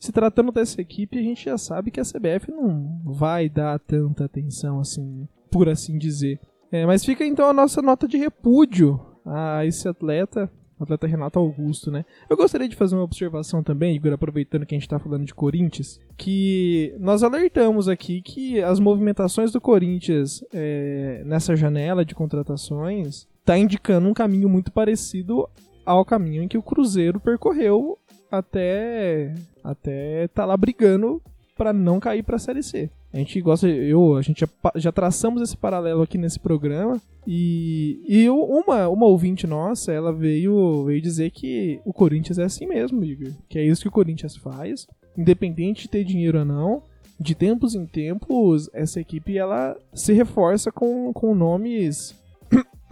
Se 0.00 0.10
tratando 0.10 0.50
dessa 0.50 0.80
equipe, 0.80 1.16
a 1.16 1.22
gente 1.22 1.44
já 1.44 1.56
sabe 1.56 1.92
que 1.92 2.00
a 2.00 2.04
CBF 2.04 2.50
não 2.50 3.00
vai 3.04 3.48
dar 3.48 3.78
tanta 3.78 4.24
atenção 4.24 4.80
assim, 4.80 5.28
por 5.48 5.68
assim 5.68 5.96
dizer. 5.96 6.40
É, 6.72 6.84
mas 6.84 7.04
fica 7.04 7.24
então 7.24 7.48
a 7.48 7.52
nossa 7.52 7.80
nota 7.80 8.08
de 8.08 8.16
repúdio 8.16 9.00
a 9.24 9.64
esse 9.64 9.88
atleta 9.88 10.50
atleta 10.78 11.06
Renato 11.06 11.38
Augusto, 11.38 11.90
né? 11.90 12.04
Eu 12.28 12.36
gostaria 12.36 12.68
de 12.68 12.76
fazer 12.76 12.94
uma 12.94 13.04
observação 13.04 13.62
também, 13.62 13.94
Igor, 13.94 14.12
aproveitando 14.12 14.66
que 14.66 14.74
a 14.74 14.78
gente 14.78 14.88
tá 14.88 14.98
falando 14.98 15.24
de 15.24 15.34
Corinthians, 15.34 16.00
que 16.16 16.94
nós 16.98 17.22
alertamos 17.22 17.88
aqui 17.88 18.20
que 18.20 18.60
as 18.62 18.78
movimentações 18.78 19.52
do 19.52 19.60
Corinthians 19.60 20.44
é, 20.52 21.22
nessa 21.24 21.56
janela 21.56 22.04
de 22.04 22.14
contratações 22.14 23.26
tá 23.44 23.56
indicando 23.56 24.08
um 24.08 24.14
caminho 24.14 24.48
muito 24.48 24.72
parecido 24.72 25.48
ao 25.84 26.04
caminho 26.04 26.42
em 26.42 26.48
que 26.48 26.58
o 26.58 26.62
Cruzeiro 26.62 27.20
percorreu 27.20 27.96
até 28.30 29.32
até 29.62 30.26
tá 30.28 30.44
lá 30.44 30.56
brigando 30.56 31.22
para 31.56 31.72
não 31.72 31.98
cair 31.98 32.22
para 32.22 32.36
a 32.36 32.38
Série 32.38 32.62
C. 32.62 32.90
A 33.12 33.18
gente 33.18 33.40
gosta, 33.40 33.66
eu, 33.66 34.16
a 34.16 34.22
gente 34.22 34.40
já, 34.40 34.48
já, 34.76 34.92
traçamos 34.92 35.40
esse 35.40 35.56
paralelo 35.56 36.02
aqui 36.02 36.18
nesse 36.18 36.38
programa 36.38 37.00
e, 37.26 38.04
e 38.06 38.28
uma, 38.28 38.88
uma 38.88 39.06
ouvinte 39.06 39.46
nossa, 39.46 39.90
ela 39.90 40.12
veio, 40.12 40.84
veio 40.84 41.00
dizer 41.00 41.30
que 41.30 41.80
o 41.84 41.92
Corinthians 41.92 42.38
é 42.38 42.44
assim 42.44 42.66
mesmo, 42.66 43.02
Igor, 43.02 43.32
que 43.48 43.58
é 43.58 43.64
isso 43.64 43.82
que 43.82 43.88
o 43.88 43.92
Corinthians 43.92 44.36
faz, 44.36 44.86
independente 45.16 45.82
de 45.82 45.88
ter 45.88 46.04
dinheiro 46.04 46.38
ou 46.38 46.44
não. 46.44 46.82
De 47.18 47.34
tempos 47.34 47.74
em 47.74 47.86
tempos, 47.86 48.68
essa 48.74 49.00
equipe 49.00 49.38
ela 49.38 49.74
se 49.94 50.12
reforça 50.12 50.70
com, 50.70 51.10
com 51.14 51.34
nomes 51.34 52.14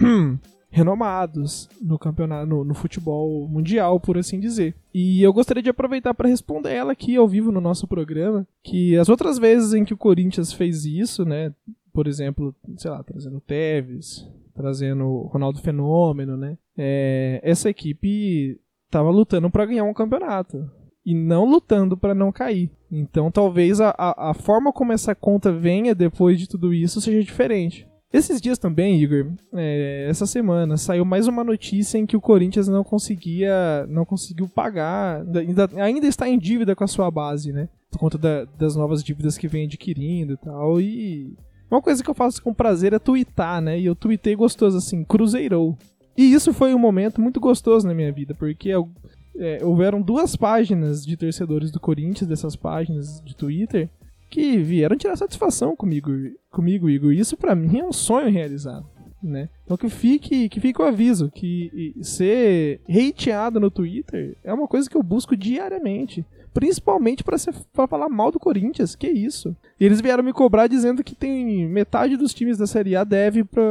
renomados 0.75 1.69
no 1.81 1.97
campeonato, 1.97 2.49
no, 2.49 2.65
no, 2.65 2.75
futebol 2.75 3.47
mundial, 3.47 4.01
por 4.01 4.19
assim 4.19 4.41
dizer. 4.41 4.75
E 4.93 5.23
eu 5.23 5.33
gostaria 5.33 5.63
de 5.63 5.71
aproveitar 5.71 6.13
para 6.13 6.29
responder 6.29 6.73
ela 6.73 6.91
aqui 6.91 7.15
ao 7.15 7.29
vivo 7.29 7.53
no 7.53 7.61
nosso 7.61 7.87
programa, 7.87 8.45
que 8.61 8.97
as 8.97 9.09
outras 9.09 9.39
vezes 9.39 9.73
em 9.73 9.85
que 9.85 9.95
o 9.95 9.97
Corinthians 9.97 10.53
fez 10.53 10.85
isso, 10.85 11.25
né, 11.25 11.55
por 11.93 12.09
exemplo, 12.09 12.53
sei 12.77 12.91
lá, 12.91 13.05
trazendo 13.05 13.41
Tevez, 13.41 14.29
trazendo 14.53 15.29
Ronaldo 15.33 15.61
Fenômeno, 15.61 16.37
né, 16.37 16.59
é, 16.77 17.41
essa 17.45 17.71
equipe 17.71 18.61
estava 18.87 19.11
lutando 19.11 19.49
para 19.49 19.67
ganhar 19.67 19.85
um 19.85 19.95
campeonato 19.95 20.69
e 21.07 21.15
não 21.15 21.45
lutando 21.45 21.97
para 21.97 22.17
não 22.17 22.33
cair. 22.33 22.69
Então 22.91 23.31
talvez 23.31 23.81
a, 23.81 23.95
a, 23.97 24.31
a 24.31 24.35
forma 24.35 24.73
como 24.73 24.93
essa 24.93 25.15
conta 25.15 25.53
venha 25.53 25.95
depois 25.95 26.37
de 26.37 26.49
tudo 26.49 26.75
isso 26.75 27.01
seja 27.01 27.23
diferente. 27.23 27.87
Esses 28.15 28.41
dias 28.41 28.61
também, 28.61 29.03
Igor, 29.03 29.33
é, 29.53 30.07
essa 30.09 30.25
semana, 30.25 30.77
saiu 30.77 31.05
mais 31.05 31.27
uma 31.27 31.43
notícia 31.43 31.99
em 31.99 32.07
que 32.07 32.17
o 32.17 32.21
Corinthians 32.21 32.69
não 32.69 32.85
conseguia, 32.85 33.85
não 33.89 34.05
conseguiu 34.05 34.49
pagar, 34.49 35.27
ainda, 35.37 35.69
ainda 35.83 36.07
está 36.07 36.29
em 36.29 36.39
dívida 36.39 36.77
com 36.77 36.85
a 36.85 36.87
sua 36.87 37.11
base, 37.11 37.53
né? 37.53 37.69
Por 37.91 37.99
conta 37.99 38.17
da, 38.17 38.45
das 38.57 38.77
novas 38.77 39.03
dívidas 39.03 39.37
que 39.37 39.49
vem 39.49 39.65
adquirindo 39.65 40.35
e 40.35 40.37
tal. 40.37 40.81
E 40.81 41.37
uma 41.69 41.83
coisa 41.83 42.05
que 42.05 42.09
eu 42.09 42.15
faço 42.15 42.41
com 42.41 42.55
prazer 42.55 42.93
é 42.93 43.01
twittar, 43.01 43.61
né? 43.61 43.81
E 43.81 43.85
eu 43.85 43.97
tuitei 43.97 44.37
gostoso 44.37 44.79
assim, 44.79 45.03
cruzeirou. 45.03 45.77
E 46.17 46.33
isso 46.33 46.53
foi 46.53 46.73
um 46.73 46.79
momento 46.79 47.21
muito 47.21 47.41
gostoso 47.41 47.85
na 47.85 47.95
minha 47.95 48.13
vida, 48.13 48.33
porque 48.33 48.71
é, 49.37 49.65
houveram 49.65 50.01
duas 50.01 50.37
páginas 50.37 51.05
de 51.05 51.17
torcedores 51.17 51.73
do 51.73 51.81
Corinthians, 51.81 52.29
dessas 52.29 52.55
páginas 52.55 53.21
de 53.25 53.35
Twitter, 53.35 53.91
que 54.35 54.59
vieram 54.59 54.97
tirar 54.97 55.15
satisfação 55.15 55.77
comigo, 55.77 56.11
comigo 56.51 56.91
Igor. 56.91 57.13
Isso 57.13 57.37
para 57.37 57.55
mim 57.55 57.79
é 57.79 57.85
um 57.85 57.93
sonho 57.93 58.29
realizado. 58.29 58.85
Né? 59.23 59.49
Então 59.65 59.77
que 59.77 59.89
fique, 59.89 60.49
que 60.49 60.61
fique 60.61 60.83
o 60.83 60.85
aviso 60.85 61.31
que 61.31 61.95
ser 62.03 62.81
hateado 62.91 63.61
no 63.61 63.71
Twitter 63.71 64.37
é 64.43 64.53
uma 64.53 64.67
coisa 64.67 64.91
que 64.91 64.97
eu 64.97 65.03
busco 65.05 65.37
diariamente, 65.37 66.27
principalmente 66.53 67.23
para 67.23 67.39
falar 67.89 68.09
mal 68.09 68.33
do 68.33 68.41
Corinthians, 68.41 68.97
que 68.97 69.09
isso. 69.09 69.57
E 69.79 69.85
eles 69.87 70.01
vieram 70.01 70.25
me 70.25 70.33
cobrar 70.33 70.67
dizendo 70.67 71.05
que 71.05 71.15
tem 71.15 71.67
metade 71.69 72.17
dos 72.17 72.35
times 72.35 72.59
da 72.59 72.67
Série 72.67 72.97
A 72.97 73.05
deve 73.05 73.45
para 73.45 73.63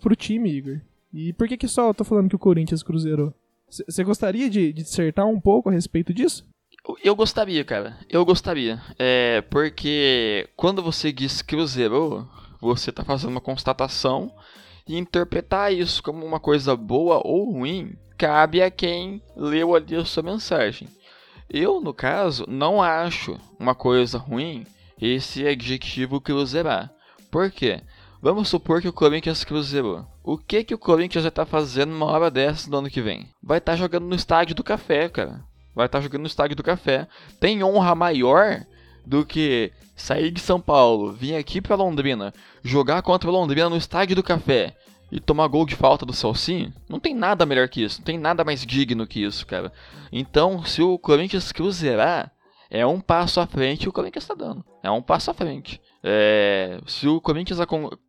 pro 0.00 0.14
time, 0.14 0.48
Igor. 0.48 0.80
E 1.12 1.32
por 1.32 1.48
que 1.48 1.56
que 1.56 1.68
só 1.68 1.88
eu 1.88 1.94
tô 1.94 2.04
falando 2.04 2.28
que 2.28 2.36
o 2.36 2.38
Corinthians 2.38 2.84
cruzeirou? 2.84 3.34
Você 3.68 4.04
gostaria 4.04 4.48
de, 4.48 4.72
de 4.72 4.82
dissertar 4.84 5.26
um 5.26 5.40
pouco 5.40 5.68
a 5.68 5.72
respeito 5.72 6.14
disso? 6.14 6.46
Eu 7.02 7.16
gostaria, 7.16 7.64
cara. 7.64 7.98
Eu 8.10 8.24
gostaria. 8.24 8.80
É, 8.98 9.40
porque 9.42 10.48
quando 10.54 10.82
você 10.82 11.10
diz 11.10 11.40
Cruzeiro, 11.40 12.28
você 12.60 12.90
está 12.90 13.02
fazendo 13.02 13.30
uma 13.30 13.40
constatação 13.40 14.30
e 14.86 14.98
interpretar 14.98 15.72
isso 15.72 16.02
como 16.02 16.24
uma 16.24 16.38
coisa 16.38 16.76
boa 16.76 17.22
ou 17.24 17.52
ruim 17.52 17.96
cabe 18.18 18.62
a 18.62 18.70
quem 18.70 19.22
leu 19.34 19.74
ali 19.74 19.96
a 19.96 20.04
sua 20.04 20.22
mensagem. 20.22 20.88
Eu, 21.48 21.80
no 21.80 21.94
caso, 21.94 22.44
não 22.48 22.82
acho 22.82 23.38
uma 23.58 23.74
coisa 23.74 24.18
ruim 24.18 24.66
esse 25.00 25.46
adjetivo 25.46 26.20
cruzeirar. 26.20 26.92
Por 27.30 27.50
quê? 27.50 27.82
Vamos 28.20 28.48
supor 28.48 28.80
que 28.80 28.88
o 28.88 28.92
Corinthians 28.92 29.44
cruzeirou. 29.44 30.06
O 30.22 30.38
que 30.38 30.64
que 30.64 30.74
o 30.74 30.78
Corinthians 30.78 31.24
vai 31.24 31.28
estar 31.28 31.44
tá 31.44 31.50
fazendo 31.50 31.94
uma 31.94 32.06
hora 32.06 32.30
dessas 32.30 32.66
no 32.66 32.78
ano 32.78 32.90
que 32.90 33.02
vem? 33.02 33.28
Vai 33.42 33.58
estar 33.58 33.72
tá 33.72 33.76
jogando 33.76 34.06
no 34.06 34.14
estádio 34.14 34.54
do 34.54 34.64
café, 34.64 35.08
cara 35.08 35.44
vai 35.74 35.86
estar 35.86 36.00
jogando 36.00 36.22
no 36.22 36.26
estádio 36.26 36.56
do 36.56 36.62
Café. 36.62 37.06
Tem 37.40 37.62
honra 37.62 37.94
maior 37.94 38.64
do 39.04 39.24
que 39.24 39.72
sair 39.96 40.30
de 40.30 40.40
São 40.40 40.60
Paulo, 40.60 41.12
vir 41.12 41.36
aqui 41.36 41.60
para 41.60 41.76
Londrina, 41.76 42.32
jogar 42.62 43.02
contra 43.02 43.28
o 43.28 43.32
Londrina 43.32 43.68
no 43.68 43.76
estádio 43.76 44.16
do 44.16 44.22
Café 44.22 44.74
e 45.12 45.20
tomar 45.20 45.46
gol 45.46 45.66
de 45.66 45.76
falta 45.76 46.04
do 46.04 46.12
Celcinho? 46.12 46.72
Não 46.88 46.98
tem 46.98 47.14
nada 47.14 47.46
melhor 47.46 47.68
que 47.68 47.82
isso, 47.82 48.00
não 48.00 48.04
tem 48.04 48.18
nada 48.18 48.44
mais 48.44 48.64
digno 48.64 49.06
que 49.06 49.22
isso, 49.22 49.46
cara. 49.46 49.72
Então, 50.10 50.64
se 50.64 50.82
o 50.82 50.98
Corinthians 50.98 51.52
cruzeirar, 51.52 52.32
é 52.70 52.84
um 52.84 53.00
passo 53.00 53.40
à 53.40 53.46
frente 53.46 53.88
o 53.88 53.92
Corinthians 53.92 54.24
está 54.24 54.34
dando. 54.34 54.64
É 54.82 54.90
um 54.90 55.02
passo 55.02 55.30
à 55.30 55.34
frente. 55.34 55.80
É, 56.02 56.80
se 56.86 57.06
o 57.06 57.20
Corinthians 57.20 57.60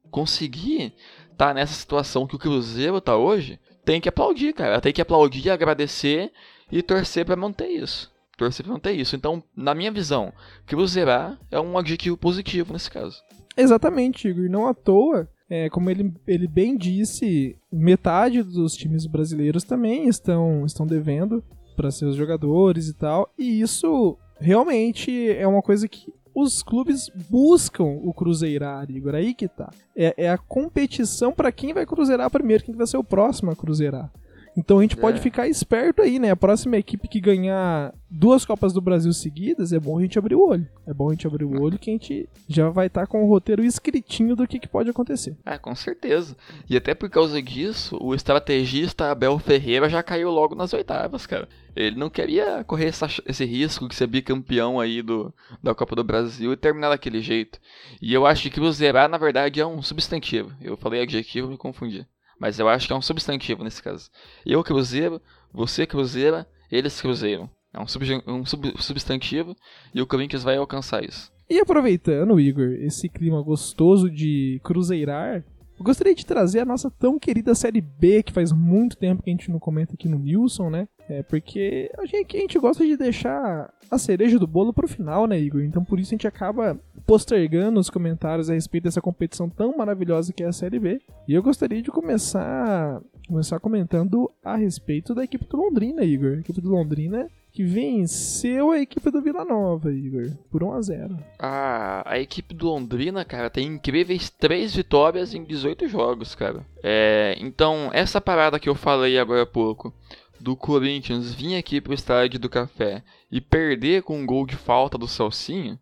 conseguir 0.10 0.93
estar 1.32 1.49
tá 1.49 1.54
nessa 1.54 1.73
situação 1.73 2.25
que 2.25 2.36
o 2.36 2.39
Cruzeiro 2.39 2.97
está 2.97 3.15
hoje, 3.15 3.60
tem 3.84 4.01
que 4.01 4.10
aplaudir, 4.10 4.54
cara. 4.54 4.82
Tem 4.82 4.91
que 4.91 5.01
aplaudir, 5.01 5.49
agradecer 5.49 6.32
e 6.71 6.82
torcer 6.82 7.25
para 7.25 7.36
manter 7.36 7.67
isso. 7.67 8.12
Torcer 8.38 8.65
para 8.65 8.73
manter 8.73 8.91
isso. 8.91 9.15
Então, 9.15 9.43
na 9.56 9.73
minha 9.73 9.91
visão, 9.91 10.34
cruzeirar 10.65 11.39
é 11.49 11.60
um 11.60 11.78
adjetivo 11.78 12.17
positivo 12.17 12.73
nesse 12.73 12.89
caso. 12.91 13.17
Exatamente, 13.58 14.28
Igor. 14.28 14.49
Não 14.49 14.67
à 14.67 14.73
toa, 14.73 15.30
é, 15.49 15.69
como 15.69 15.89
ele, 15.89 16.13
ele 16.28 16.47
bem 16.47 16.78
disse, 16.78 17.56
metade 17.71 18.43
dos 18.43 18.73
times 18.73 19.06
brasileiros 19.06 19.63
também 19.63 20.08
estão, 20.08 20.65
estão 20.65 20.86
devendo 20.86 21.43
para 21.75 21.91
seus 21.91 22.15
jogadores 22.15 22.88
e 22.88 22.93
tal. 22.93 23.32
E 23.38 23.62
isso 23.62 24.17
realmente 24.39 25.30
é 25.32 25.47
uma 25.47 25.62
coisa 25.62 25.88
que 25.88 26.12
os 26.34 26.62
clubes 26.62 27.10
buscam 27.30 27.86
o 28.04 28.13
cruzeirar, 28.13 28.91
Igor. 28.91 29.15
Aí 29.15 29.34
que 29.34 29.47
tá. 29.47 29.71
É, 29.95 30.25
é 30.25 30.30
a 30.30 30.38
competição 30.38 31.32
para 31.32 31.51
quem 31.51 31.73
vai 31.73 31.86
cruzeirar 31.86 32.30
primeiro, 32.30 32.63
quem 32.63 32.75
vai 32.75 32.86
ser 32.86 32.97
o 32.97 33.04
próximo 33.04 33.51
a 33.51 33.56
cruzeirar. 33.56 34.12
Então 34.58 34.80
a 34.80 34.82
gente 34.82 34.98
é. 34.98 35.02
pode 35.02 35.20
ficar 35.20 35.48
esperto 35.48 36.02
aí, 36.02 36.18
né? 36.18 36.32
A 36.32 36.36
próxima 36.36 36.78
equipe 36.78 37.08
que 37.08 37.20
ganhar 37.20 37.94
duas 38.10 38.46
Copas 38.46 38.72
do 38.72 38.82
Brasil 38.82 39.12
seguidas, 39.12 39.74
é 39.74 39.80
bom 39.80 39.98
a 39.98 40.02
gente 40.02 40.18
abrir 40.18 40.36
o 40.36 40.48
olho. 40.48 40.68
É 40.88 40.94
bom 40.94 41.10
a 41.10 41.12
gente 41.12 41.28
abrir 41.28 41.44
o 41.44 41.62
olho 41.62 41.78
que 41.78 41.89
a 41.89 41.94
gente 41.94 42.30
já 42.48 42.70
vai 42.70 42.88
estar 42.88 43.02
tá 43.02 43.08
com 43.08 43.24
o 43.24 43.28
roteiro 43.28 43.63
escritinho 43.63 44.36
do 44.36 44.48
que, 44.48 44.60
que 44.60 44.68
pode 44.68 44.89
acontecer. 44.89 45.36
É, 45.46 45.58
com 45.58 45.76
certeza. 45.76 46.36
E 46.70 46.78
até 46.78 46.94
por 46.94 47.10
causa 47.10 47.41
disso, 47.41 47.98
o 48.00 48.13
estrategista 48.13 49.12
Abel 49.12 49.38
Ferreira 49.39 49.89
já 49.89 50.02
caiu 50.02 50.30
logo 50.30 50.56
nas 50.56 50.74
oitavas, 50.74 51.26
cara. 51.26 51.50
Ele 51.76 51.98
não 51.98 52.10
queria 52.10 52.63
correr 52.63 52.86
essa, 52.86 53.08
esse 53.26 53.44
risco 53.44 53.89
de 53.89 53.96
ser 53.96 54.08
bicampeão 54.08 54.80
aí 54.80 55.02
do, 55.02 55.34
da 55.62 55.76
Copa 55.76 55.96
do 55.96 56.04
Brasil 56.04 56.54
e 56.54 56.58
terminar 56.58 56.89
daquele 56.89 57.20
jeito. 57.20 57.60
E 58.02 58.13
eu 58.13 58.26
acho 58.26 58.50
que 58.50 58.62
o 58.62 58.72
zerar, 58.72 59.10
na 59.10 59.18
verdade, 59.18 59.60
é 59.60 59.65
um 59.65 59.82
substantivo. 59.82 60.54
Eu 60.62 60.78
falei 60.78 61.02
adjetivo 61.02 61.48
e 61.48 61.52
me 61.52 61.58
confundi. 61.58 62.08
Mas 62.39 62.60
eu 62.60 62.67
acho 62.67 62.88
que 62.88 62.93
é 62.93 62.95
um 62.95 63.02
substantivo 63.02 63.63
nesse 63.63 63.82
caso. 63.82 64.10
Eu 64.45 64.63
cruzeiro, 64.63 65.21
você 65.54 65.86
cruzeira, 65.86 66.48
eles 66.71 67.00
cruzeiram. 67.00 67.50
É 67.74 67.80
um, 67.80 67.88
sub, 67.88 68.06
um 68.28 68.45
sub, 68.45 68.74
substantivo 68.82 69.56
e 69.93 70.02
o 70.02 70.08
Corinthians 70.08 70.43
vai 70.43 70.58
alcançar 70.58 71.04
isso. 71.04 71.32
E 71.50 71.60
aproveitando, 71.60 72.39
Igor, 72.39 72.71
esse 72.80 73.08
clima 73.08 73.41
gostoso 73.41 74.10
de 74.10 74.60
cruzeirar, 74.63 75.43
eu 75.78 75.84
gostaria 75.84 76.15
de 76.15 76.26
trazer 76.26 76.62
a 76.62 76.65
nossa 76.65 76.89
tão 76.89 77.19
querida 77.19 77.54
Série 77.54 77.82
B, 77.82 78.24
que 78.24 78.32
faz 78.32 78.52
muito 78.52 78.98
tempo 78.98 79.21
que 79.21 79.30
a 79.30 79.34
gente 79.34 79.52
não 79.52 79.60
comenta 79.60 79.93
aqui 79.93 80.08
no 80.08 80.17
Nilson, 80.17 80.69
né? 80.69 80.88
É 81.10 81.22
porque 81.24 81.91
a 81.98 82.06
gente, 82.06 82.36
a 82.36 82.39
gente 82.39 82.60
gosta 82.60 82.86
de 82.86 82.98
deixar 82.98 83.72
a 83.89 83.98
cereja 83.98 84.39
do 84.39 84.48
bolo 84.48 84.74
pro 84.74 84.88
final, 84.88 85.28
né, 85.28 85.39
Igor? 85.39 85.62
Então 85.62 85.84
por 85.84 86.00
isso 86.00 86.10
a 86.10 86.15
gente 86.15 86.28
acaba 86.28 86.80
postergando 87.06 87.80
os 87.80 87.89
comentários 87.89 88.50
a 88.50 88.54
respeito 88.54 88.86
dessa 88.86 89.02
competição 89.02 89.50
tão 89.50 89.78
maravilhosa 89.78 90.34
que 90.34 90.44
é 90.44 90.48
a 90.48 90.54
Série 90.54 90.80
B. 90.80 91.02
E 91.28 91.34
eu 91.34 91.44
gostaria 91.44 91.82
de 91.82 91.91
começar, 91.91 93.02
começar 93.28 93.60
comentando 93.60 94.30
a 94.44 94.56
respeito 94.56 95.13
da 95.13 95.24
equipe 95.24 95.46
do 95.46 95.58
Londrina, 95.58 96.04
Igor. 96.04 96.38
A 96.38 96.39
equipe 96.39 96.62
do 96.62 96.72
Londrina 96.72 97.30
que 97.56 97.63
venceu 97.63 98.72
a 98.72 98.82
equipe 98.82 99.10
do 99.10 99.22
Vila 99.22 99.46
Nova, 99.46 99.89
Igor, 99.89 100.30
por 100.51 100.62
1 100.62 100.74
a 100.74 100.82
0. 100.82 101.18
Ah, 101.39 102.03
a 102.06 102.20
equipe 102.20 102.53
do 102.53 102.68
Londrina, 102.68 103.24
cara, 103.24 103.49
tem 103.49 103.66
incríveis 103.66 104.30
3 104.30 104.76
vitórias 104.76 105.34
em 105.34 105.41
18 105.41 105.88
jogos, 105.88 106.36
cara. 106.36 106.66
É, 106.84 107.34
então, 107.39 107.89
essa 107.93 108.20
parada 108.20 108.60
que 108.60 108.68
eu 108.68 108.76
falei 108.76 109.18
agora 109.18 109.43
há 109.43 109.45
pouco, 109.45 109.93
do 110.40 110.56
Corinthians 110.56 111.34
vir 111.34 111.58
aqui 111.58 111.80
pro 111.82 111.94
estádio 111.94 112.40
do 112.40 112.50
Café 112.50 113.04
e 113.32 113.40
perder 113.42 114.04
com 114.04 114.20
um 114.20 114.26
gol 114.26 114.46
de 114.46 114.56
falta 114.56 114.98
do 114.98 115.08
Celcinho, 115.08 115.80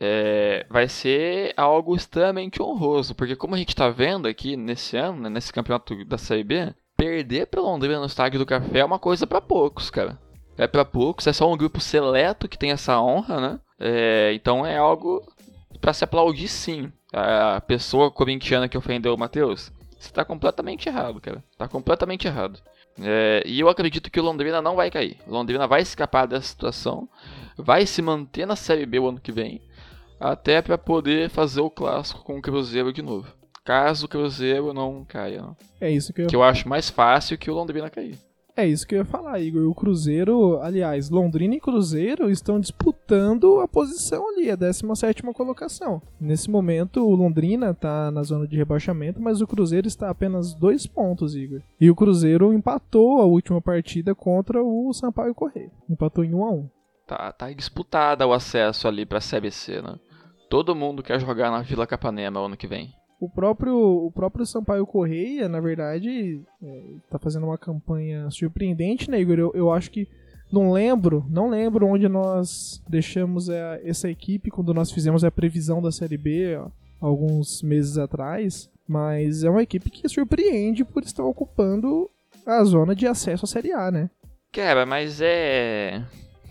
é, 0.00 0.66
vai 0.68 0.88
ser 0.88 1.54
algo 1.56 1.94
extremamente 1.94 2.60
honroso, 2.60 3.14
porque 3.14 3.36
como 3.36 3.54
a 3.54 3.58
gente 3.58 3.68
está 3.68 3.88
vendo 3.88 4.26
aqui 4.26 4.56
nesse 4.56 4.96
ano, 4.96 5.22
né, 5.22 5.28
nesse 5.28 5.52
campeonato 5.52 6.04
da 6.04 6.18
Série 6.18 6.42
B, 6.42 6.74
perder 6.96 7.46
pra 7.46 7.60
Londrina 7.60 8.00
no 8.00 8.06
estádio 8.06 8.38
do 8.38 8.46
Café 8.46 8.80
é 8.80 8.84
uma 8.84 8.98
coisa 8.98 9.26
para 9.26 9.40
poucos, 9.40 9.90
cara. 9.90 10.18
É 10.58 10.66
para 10.66 10.84
poucos, 10.84 11.26
é 11.26 11.32
só 11.32 11.50
um 11.50 11.56
grupo 11.56 11.80
seleto 11.80 12.48
que 12.48 12.58
tem 12.58 12.72
essa 12.72 13.00
honra, 13.00 13.40
né? 13.40 13.60
É, 13.78 14.32
então 14.34 14.66
é 14.66 14.76
algo 14.76 15.22
para 15.80 15.92
se 15.92 16.04
aplaudir 16.04 16.48
sim. 16.48 16.92
A 17.12 17.60
pessoa 17.60 18.10
corintiana 18.10 18.68
que 18.68 18.78
ofendeu 18.78 19.14
o 19.14 19.18
Matheus, 19.18 19.72
você 19.98 20.12
tá 20.12 20.24
completamente 20.24 20.88
errado, 20.88 21.20
cara. 21.20 21.44
Tá 21.56 21.68
completamente 21.68 22.26
errado. 22.26 22.60
É, 23.00 23.42
e 23.46 23.60
eu 23.60 23.68
acredito 23.68 24.10
que 24.10 24.20
o 24.20 24.22
Londrina 24.22 24.60
não 24.60 24.76
vai 24.76 24.90
cair. 24.90 25.18
O 25.26 25.32
Londrina 25.32 25.66
vai 25.66 25.82
escapar 25.82 26.26
dessa 26.26 26.48
situação, 26.48 27.08
vai 27.56 27.86
se 27.86 28.02
manter 28.02 28.46
na 28.46 28.56
Série 28.56 28.86
B 28.86 28.98
o 28.98 29.08
ano 29.08 29.20
que 29.20 29.32
vem, 29.32 29.62
até 30.20 30.60
para 30.60 30.76
poder 30.76 31.30
fazer 31.30 31.60
o 31.60 31.70
clássico 31.70 32.22
com 32.22 32.38
o 32.38 32.42
Cruzeiro 32.42 32.92
de 32.92 33.02
novo. 33.02 33.32
Caso 33.64 34.06
o 34.06 34.08
Cruzeiro 34.08 34.72
não 34.72 35.04
caia. 35.04 35.40
Não. 35.40 35.56
É 35.80 35.90
isso 35.90 36.12
que 36.12 36.22
eu... 36.22 36.26
que 36.26 36.36
eu 36.36 36.42
acho 36.42 36.68
mais 36.68 36.90
fácil 36.90 37.38
que 37.38 37.50
o 37.50 37.54
Londrina 37.54 37.88
cair. 37.88 38.18
É 38.54 38.66
isso 38.66 38.86
que 38.86 38.94
eu 38.94 38.98
ia 38.98 39.04
falar, 39.04 39.40
Igor. 39.40 39.66
O 39.68 39.74
Cruzeiro, 39.74 40.60
aliás, 40.60 41.08
Londrina 41.08 41.54
e 41.54 41.60
Cruzeiro 41.60 42.30
estão 42.30 42.60
disputando 42.60 43.60
a 43.60 43.68
posição 43.68 44.28
ali, 44.28 44.50
a 44.50 44.56
17 44.56 45.22
colocação. 45.32 46.02
Nesse 46.20 46.50
momento, 46.50 47.06
o 47.06 47.14
Londrina 47.14 47.70
está 47.70 48.10
na 48.10 48.22
zona 48.22 48.46
de 48.46 48.56
rebaixamento, 48.56 49.20
mas 49.20 49.40
o 49.40 49.46
Cruzeiro 49.46 49.88
está 49.88 50.08
a 50.08 50.10
apenas 50.10 50.54
dois 50.54 50.86
pontos, 50.86 51.34
Igor. 51.34 51.62
E 51.80 51.90
o 51.90 51.94
Cruzeiro 51.94 52.52
empatou 52.52 53.20
a 53.20 53.24
última 53.24 53.60
partida 53.60 54.14
contra 54.14 54.62
o 54.62 54.92
Sampaio 54.92 55.34
Correia. 55.34 55.72
Empatou 55.88 56.22
em 56.22 56.34
1 56.34 56.44
a 56.44 56.50
1 56.50 56.70
Tá, 57.06 57.32
tá 57.32 57.52
disputada 57.52 58.26
o 58.26 58.32
acesso 58.32 58.86
ali 58.86 59.04
para 59.04 59.18
a 59.18 59.20
CBC, 59.20 59.82
né? 59.82 59.96
Todo 60.48 60.76
mundo 60.76 61.02
quer 61.02 61.18
jogar 61.18 61.50
na 61.50 61.62
Vila 61.62 61.86
Capanema 61.86 62.40
ano 62.40 62.56
que 62.56 62.66
vem. 62.66 62.92
O 63.22 63.28
próprio, 63.28 63.76
o 63.78 64.10
próprio 64.10 64.44
Sampaio 64.44 64.84
Correia, 64.84 65.48
na 65.48 65.60
verdade, 65.60 66.42
é, 66.60 66.82
tá 67.08 67.20
fazendo 67.20 67.46
uma 67.46 67.56
campanha 67.56 68.28
surpreendente, 68.32 69.08
né, 69.08 69.20
Igor? 69.20 69.38
Eu, 69.38 69.52
eu 69.54 69.72
acho 69.72 69.92
que 69.92 70.08
não 70.50 70.72
lembro, 70.72 71.24
não 71.30 71.48
lembro 71.48 71.86
onde 71.86 72.08
nós 72.08 72.82
deixamos 72.88 73.48
a, 73.48 73.78
essa 73.84 74.10
equipe 74.10 74.50
quando 74.50 74.74
nós 74.74 74.90
fizemos 74.90 75.22
a 75.22 75.30
previsão 75.30 75.80
da 75.80 75.92
Série 75.92 76.18
B 76.18 76.56
ó, 76.56 76.66
alguns 77.00 77.62
meses 77.62 77.96
atrás, 77.96 78.68
mas 78.88 79.44
é 79.44 79.50
uma 79.50 79.62
equipe 79.62 79.88
que 79.88 80.08
surpreende 80.08 80.84
por 80.84 81.04
estar 81.04 81.22
ocupando 81.22 82.10
a 82.44 82.64
zona 82.64 82.92
de 82.92 83.06
acesso 83.06 83.44
à 83.44 83.48
Série 83.48 83.70
A, 83.70 83.88
né? 83.92 84.10
Cara, 84.50 84.84
mas 84.84 85.20
é. 85.22 86.04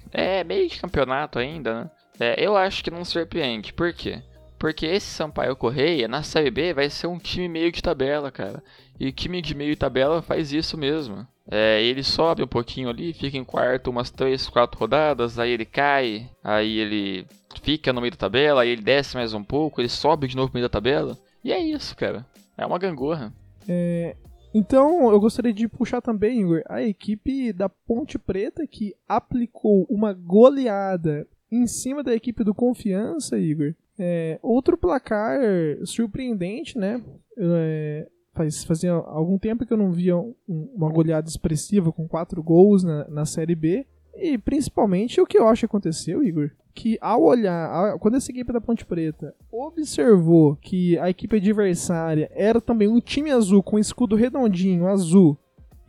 É 0.10 0.42
meio 0.46 0.70
de 0.70 0.80
campeonato 0.80 1.38
ainda, 1.38 1.82
né? 1.82 1.92
É, 2.18 2.48
eu 2.48 2.56
acho 2.56 2.82
que 2.82 2.90
não 2.90 3.04
surpreende. 3.04 3.74
Por 3.74 3.92
quê? 3.92 4.24
Porque 4.62 4.86
esse 4.86 5.08
Sampaio 5.08 5.56
Correia, 5.56 6.08
na 6.08 6.22
Série 6.22 6.52
B, 6.52 6.72
vai 6.72 6.88
ser 6.88 7.08
um 7.08 7.18
time 7.18 7.50
meio 7.50 7.72
de 7.72 7.82
tabela, 7.82 8.30
cara. 8.30 8.64
E 9.00 9.12
time 9.12 9.42
de 9.42 9.56
meio 9.56 9.72
de 9.72 9.76
tabela 9.76 10.22
faz 10.22 10.54
isso 10.54 10.78
mesmo. 10.78 11.26
É, 11.50 11.82
ele 11.82 12.04
sobe 12.04 12.44
um 12.44 12.48
pouquinho 12.48 12.88
ali, 12.88 13.12
fica 13.12 13.36
em 13.36 13.44
quarto 13.44 13.90
umas 13.90 14.12
3, 14.12 14.48
4 14.50 14.80
rodadas, 14.80 15.40
aí 15.40 15.50
ele 15.50 15.66
cai, 15.66 16.30
aí 16.44 16.78
ele 16.78 17.26
fica 17.64 17.92
no 17.92 18.02
meio 18.02 18.12
da 18.12 18.18
tabela, 18.18 18.62
aí 18.62 18.70
ele 18.70 18.84
desce 18.84 19.16
mais 19.16 19.34
um 19.34 19.44
pouco, 19.44 19.82
ele 19.82 19.90
sobe 19.90 20.28
de 20.28 20.36
novo 20.36 20.50
no 20.50 20.54
meio 20.54 20.66
da 20.66 20.70
tabela. 20.70 21.18
E 21.44 21.52
é 21.52 21.58
isso, 21.58 21.98
cara. 21.98 22.24
É 22.56 22.64
uma 22.64 22.78
gangorra. 22.78 23.34
É, 23.68 24.16
então, 24.54 25.12
eu 25.12 25.20
gostaria 25.20 25.52
de 25.52 25.68
puxar 25.68 26.02
também, 26.02 26.40
Igor, 26.40 26.62
a 26.70 26.84
equipe 26.84 27.52
da 27.52 27.68
Ponte 27.68 28.20
Preta 28.20 28.68
que 28.68 28.94
aplicou 29.10 29.88
uma 29.90 30.14
goleada 30.14 31.28
em 31.52 31.66
cima 31.66 32.04
da 32.04 32.14
equipe 32.14 32.44
do 32.44 32.54
Confiança, 32.54 33.40
Igor, 33.40 33.74
é, 34.04 34.40
outro 34.42 34.76
placar 34.76 35.40
surpreendente, 35.86 36.76
né? 36.76 37.00
É, 37.38 38.08
faz, 38.34 38.64
fazia 38.64 38.92
algum 38.92 39.38
tempo 39.38 39.64
que 39.64 39.72
eu 39.72 39.78
não 39.78 39.92
via 39.92 40.18
um, 40.18 40.34
uma 40.48 40.92
goleada 40.92 41.30
expressiva 41.30 41.92
com 41.92 42.08
quatro 42.08 42.42
gols 42.42 42.84
na, 42.84 43.08
na 43.08 43.26
Série 43.26 43.54
B. 43.54 43.86
E 44.16 44.40
principalmente 44.40 45.22
o 45.22 45.26
que 45.26 45.38
eu 45.38 45.48
acho 45.48 45.62
que 45.62 45.66
aconteceu, 45.68 46.24
Igor, 46.24 46.50
que 46.74 46.98
ao 47.00 47.22
olhar, 47.22 47.98
quando 48.00 48.18
essa 48.18 48.32
equipe 48.32 48.52
da 48.52 48.60
Ponte 48.60 48.86
Preta 48.86 49.36
observou 49.52 50.56
que 50.56 50.98
a 50.98 51.10
equipe 51.10 51.38
adversária 51.38 52.30
era 52.34 52.60
também 52.60 52.88
um 52.88 53.00
time 53.00 53.30
azul 53.30 53.62
com 53.62 53.78
escudo 53.78 54.16
redondinho, 54.16 54.88
azul, 54.88 55.38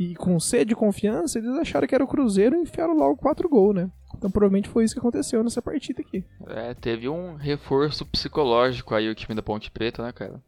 e 0.03 0.15
com 0.17 0.39
sede 0.41 0.71
de 0.71 0.77
confiança, 0.77 1.39
eles 1.39 1.57
acharam 1.57 1.87
que 1.87 1.95
era 1.95 2.05
o 2.05 2.09
Cruzeiro 2.09 2.57
e 2.57 2.63
enfiaram 2.63 2.95
logo 2.95 3.17
quatro 3.17 3.49
gols, 3.49 3.75
né? 3.75 3.91
Então 4.17 4.31
provavelmente 4.31 4.69
foi 4.69 4.85
isso 4.85 4.95
que 4.95 5.01
aconteceu 5.01 5.43
nessa 5.43 5.63
partida 5.63 6.01
aqui. 6.01 6.25
É, 6.47 6.75
teve 6.75 7.09
um 7.09 7.35
reforço 7.35 8.05
psicológico 8.07 8.95
aí 8.95 9.09
o 9.09 9.15
time 9.15 9.35
da 9.35 9.43
Ponte 9.43 9.71
Preta, 9.71 10.03
né, 10.03 10.13
cara? 10.13 10.41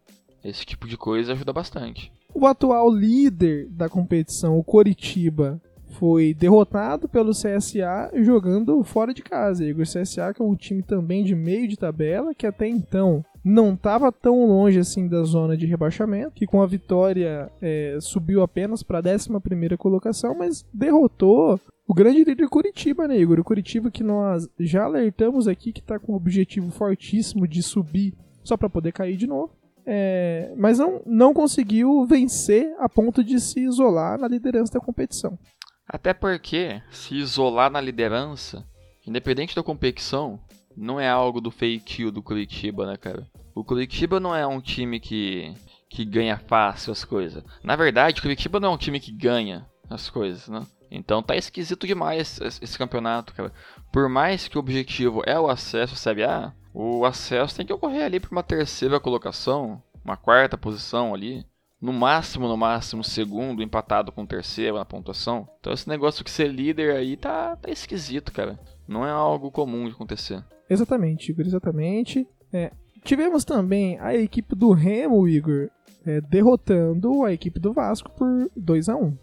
Esse 0.45 0.65
tipo 0.65 0.87
de 0.87 0.97
coisa 0.97 1.33
ajuda 1.33 1.53
bastante. 1.53 2.13
O 2.35 2.47
atual 2.47 2.91
líder 2.91 3.69
da 3.71 3.89
competição, 3.89 4.59
o 4.59 4.65
Coritiba, 4.65 5.61
foi 5.95 6.35
derrotado 6.35 7.09
pelo 7.09 7.31
CSA 7.31 8.11
jogando 8.17 8.83
fora 8.83 9.15
de 9.15 9.23
casa. 9.23 9.65
E 9.65 9.73
o 9.73 9.83
CSA 9.83 10.35
que 10.35 10.43
é 10.43 10.45
um 10.45 10.55
time 10.55 10.83
também 10.83 11.25
de 11.25 11.35
meio 11.35 11.69
de 11.69 11.77
tabela, 11.77 12.35
que 12.35 12.47
até 12.47 12.67
então 12.69 13.25
não 13.45 13.75
estava 13.75 14.11
tão 14.11 14.47
longe 14.47 14.79
assim 14.79 15.07
da 15.07 15.23
zona 15.23 15.57
de 15.57 15.67
rebaixamento, 15.67 16.33
que 16.33 16.47
com 16.47 16.63
a 16.63 16.67
vitória 16.67 17.53
é, 17.61 17.99
subiu 18.01 18.43
apenas 18.43 18.83
para 18.83 18.99
a 18.99 19.03
11 19.03 19.77
colocação, 19.77 20.35
mas 20.35 20.65
derrotou 20.73 21.61
o 21.87 21.93
grande 21.93 22.25
líder 22.25 22.49
Curitiba, 22.49 23.07
né, 23.07 23.19
Igor? 23.19 23.39
O 23.39 23.45
Curitiba 23.45 23.91
que 23.91 24.03
nós 24.03 24.49
já 24.59 24.85
alertamos 24.85 25.47
aqui 25.47 25.73
que 25.73 25.83
tá 25.83 25.99
com 25.99 26.13
um 26.13 26.17
objetivo 26.17 26.71
fortíssimo 26.71 27.47
de 27.47 27.63
subir 27.63 28.15
só 28.43 28.57
para 28.57 28.71
poder 28.71 28.93
cair 28.93 29.17
de 29.17 29.27
novo. 29.27 29.53
É, 29.87 30.55
mas 30.57 30.79
não, 30.79 31.03
não 31.05 31.35
conseguiu 31.35 32.07
vencer 32.07 32.75
a 32.79 32.89
ponto 32.89 33.23
de 33.23 33.39
se 33.39 33.61
isolar 33.61 34.19
na 34.19 34.27
liderança 34.27 34.73
da 34.73 34.81
competição. 34.81 35.39
Até 35.87 36.15
porque 36.15 36.81
se 36.91 37.15
isolar 37.17 37.71
na 37.71 37.83
liderança, 37.83 38.65
independente 39.07 39.55
da 39.55 39.63
competição, 39.63 40.41
não 40.77 40.99
é 40.99 41.09
algo 41.09 41.41
do 41.41 41.51
feitio 41.51 42.11
do 42.11 42.23
Curitiba, 42.23 42.87
né, 42.87 42.97
cara? 42.97 43.27
O 43.55 43.65
Curitiba 43.65 44.19
não 44.19 44.35
é 44.35 44.47
um 44.47 44.61
time 44.61 44.99
que, 44.99 45.55
que 45.89 46.05
ganha 46.05 46.37
fácil 46.37 46.93
as 46.93 47.05
coisas. 47.05 47.45
Na 47.63 47.77
verdade, 47.77 48.19
o 48.19 48.23
Curitiba 48.23 48.59
não 48.59 48.71
é 48.71 48.75
um 48.75 48.79
time 48.79 48.99
que 48.99 49.13
ganha 49.13 49.67
as 49.89 50.11
coisas, 50.11 50.49
né? 50.49 50.67
Então 50.91 51.23
tá 51.23 51.37
esquisito 51.37 51.87
demais 51.87 52.41
esse 52.41 52.79
campeonato, 52.79 53.35
cara. 53.35 53.53
Por 53.93 54.09
mais 54.09 54.49
que 54.49 54.57
o 54.57 54.61
objetivo 54.61 55.23
é 55.27 55.39
o 55.39 55.49
acesso 55.49 55.95
à 55.95 55.97
Série 55.97 56.25
A, 56.25 56.53
o 56.73 57.05
acesso 57.05 57.57
tem 57.57 57.67
que 57.67 57.73
ocorrer 57.73 58.05
ali 58.05 58.21
para 58.21 58.31
uma 58.31 58.43
terceira 58.43 59.01
colocação, 59.01 59.83
uma 60.05 60.17
quarta 60.17 60.59
posição 60.59 61.15
ali. 61.15 61.45
No 61.81 61.93
máximo, 61.93 62.49
no 62.49 62.57
máximo, 62.57 63.05
segundo, 63.05 63.63
empatado 63.63 64.11
com 64.11 64.23
o 64.23 64.27
terceiro 64.27 64.79
na 64.79 64.85
pontuação. 64.85 65.49
Então 65.61 65.73
esse 65.73 65.89
negócio 65.89 66.25
de 66.25 66.31
ser 66.31 66.49
líder 66.49 66.97
aí 66.97 67.17
tá, 67.17 67.57
tá 67.57 67.71
esquisito, 67.71 68.33
cara. 68.33 68.59
Não 68.89 69.07
é 69.07 69.11
algo 69.11 69.51
comum 69.51 69.87
de 69.87 69.93
acontecer. 69.93 70.43
Exatamente, 70.69 71.31
Igor, 71.31 71.47
exatamente. 71.47 72.27
É, 72.53 72.73
tivemos 73.03 73.45
também 73.45 73.99
a 74.01 74.15
equipe 74.15 74.55
do 74.55 74.73
Remo, 74.73 75.29
Igor, 75.29 75.69
é, 76.07 76.21
derrotando 76.21 77.25
a 77.25 77.33
equipe 77.33 77.59
do 77.59 77.73
Vasco 77.73 78.11
por 78.11 78.51
2 78.57 78.89
a 78.89 78.97
1 78.97 79.17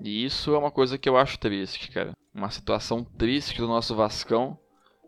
e 0.00 0.24
isso 0.24 0.54
é 0.54 0.58
uma 0.58 0.70
coisa 0.70 0.98
que 0.98 1.08
eu 1.08 1.16
acho 1.16 1.38
triste, 1.38 1.90
cara. 1.90 2.12
Uma 2.34 2.50
situação 2.50 3.04
triste 3.04 3.58
do 3.58 3.66
nosso 3.66 3.94
Vascão, 3.94 4.58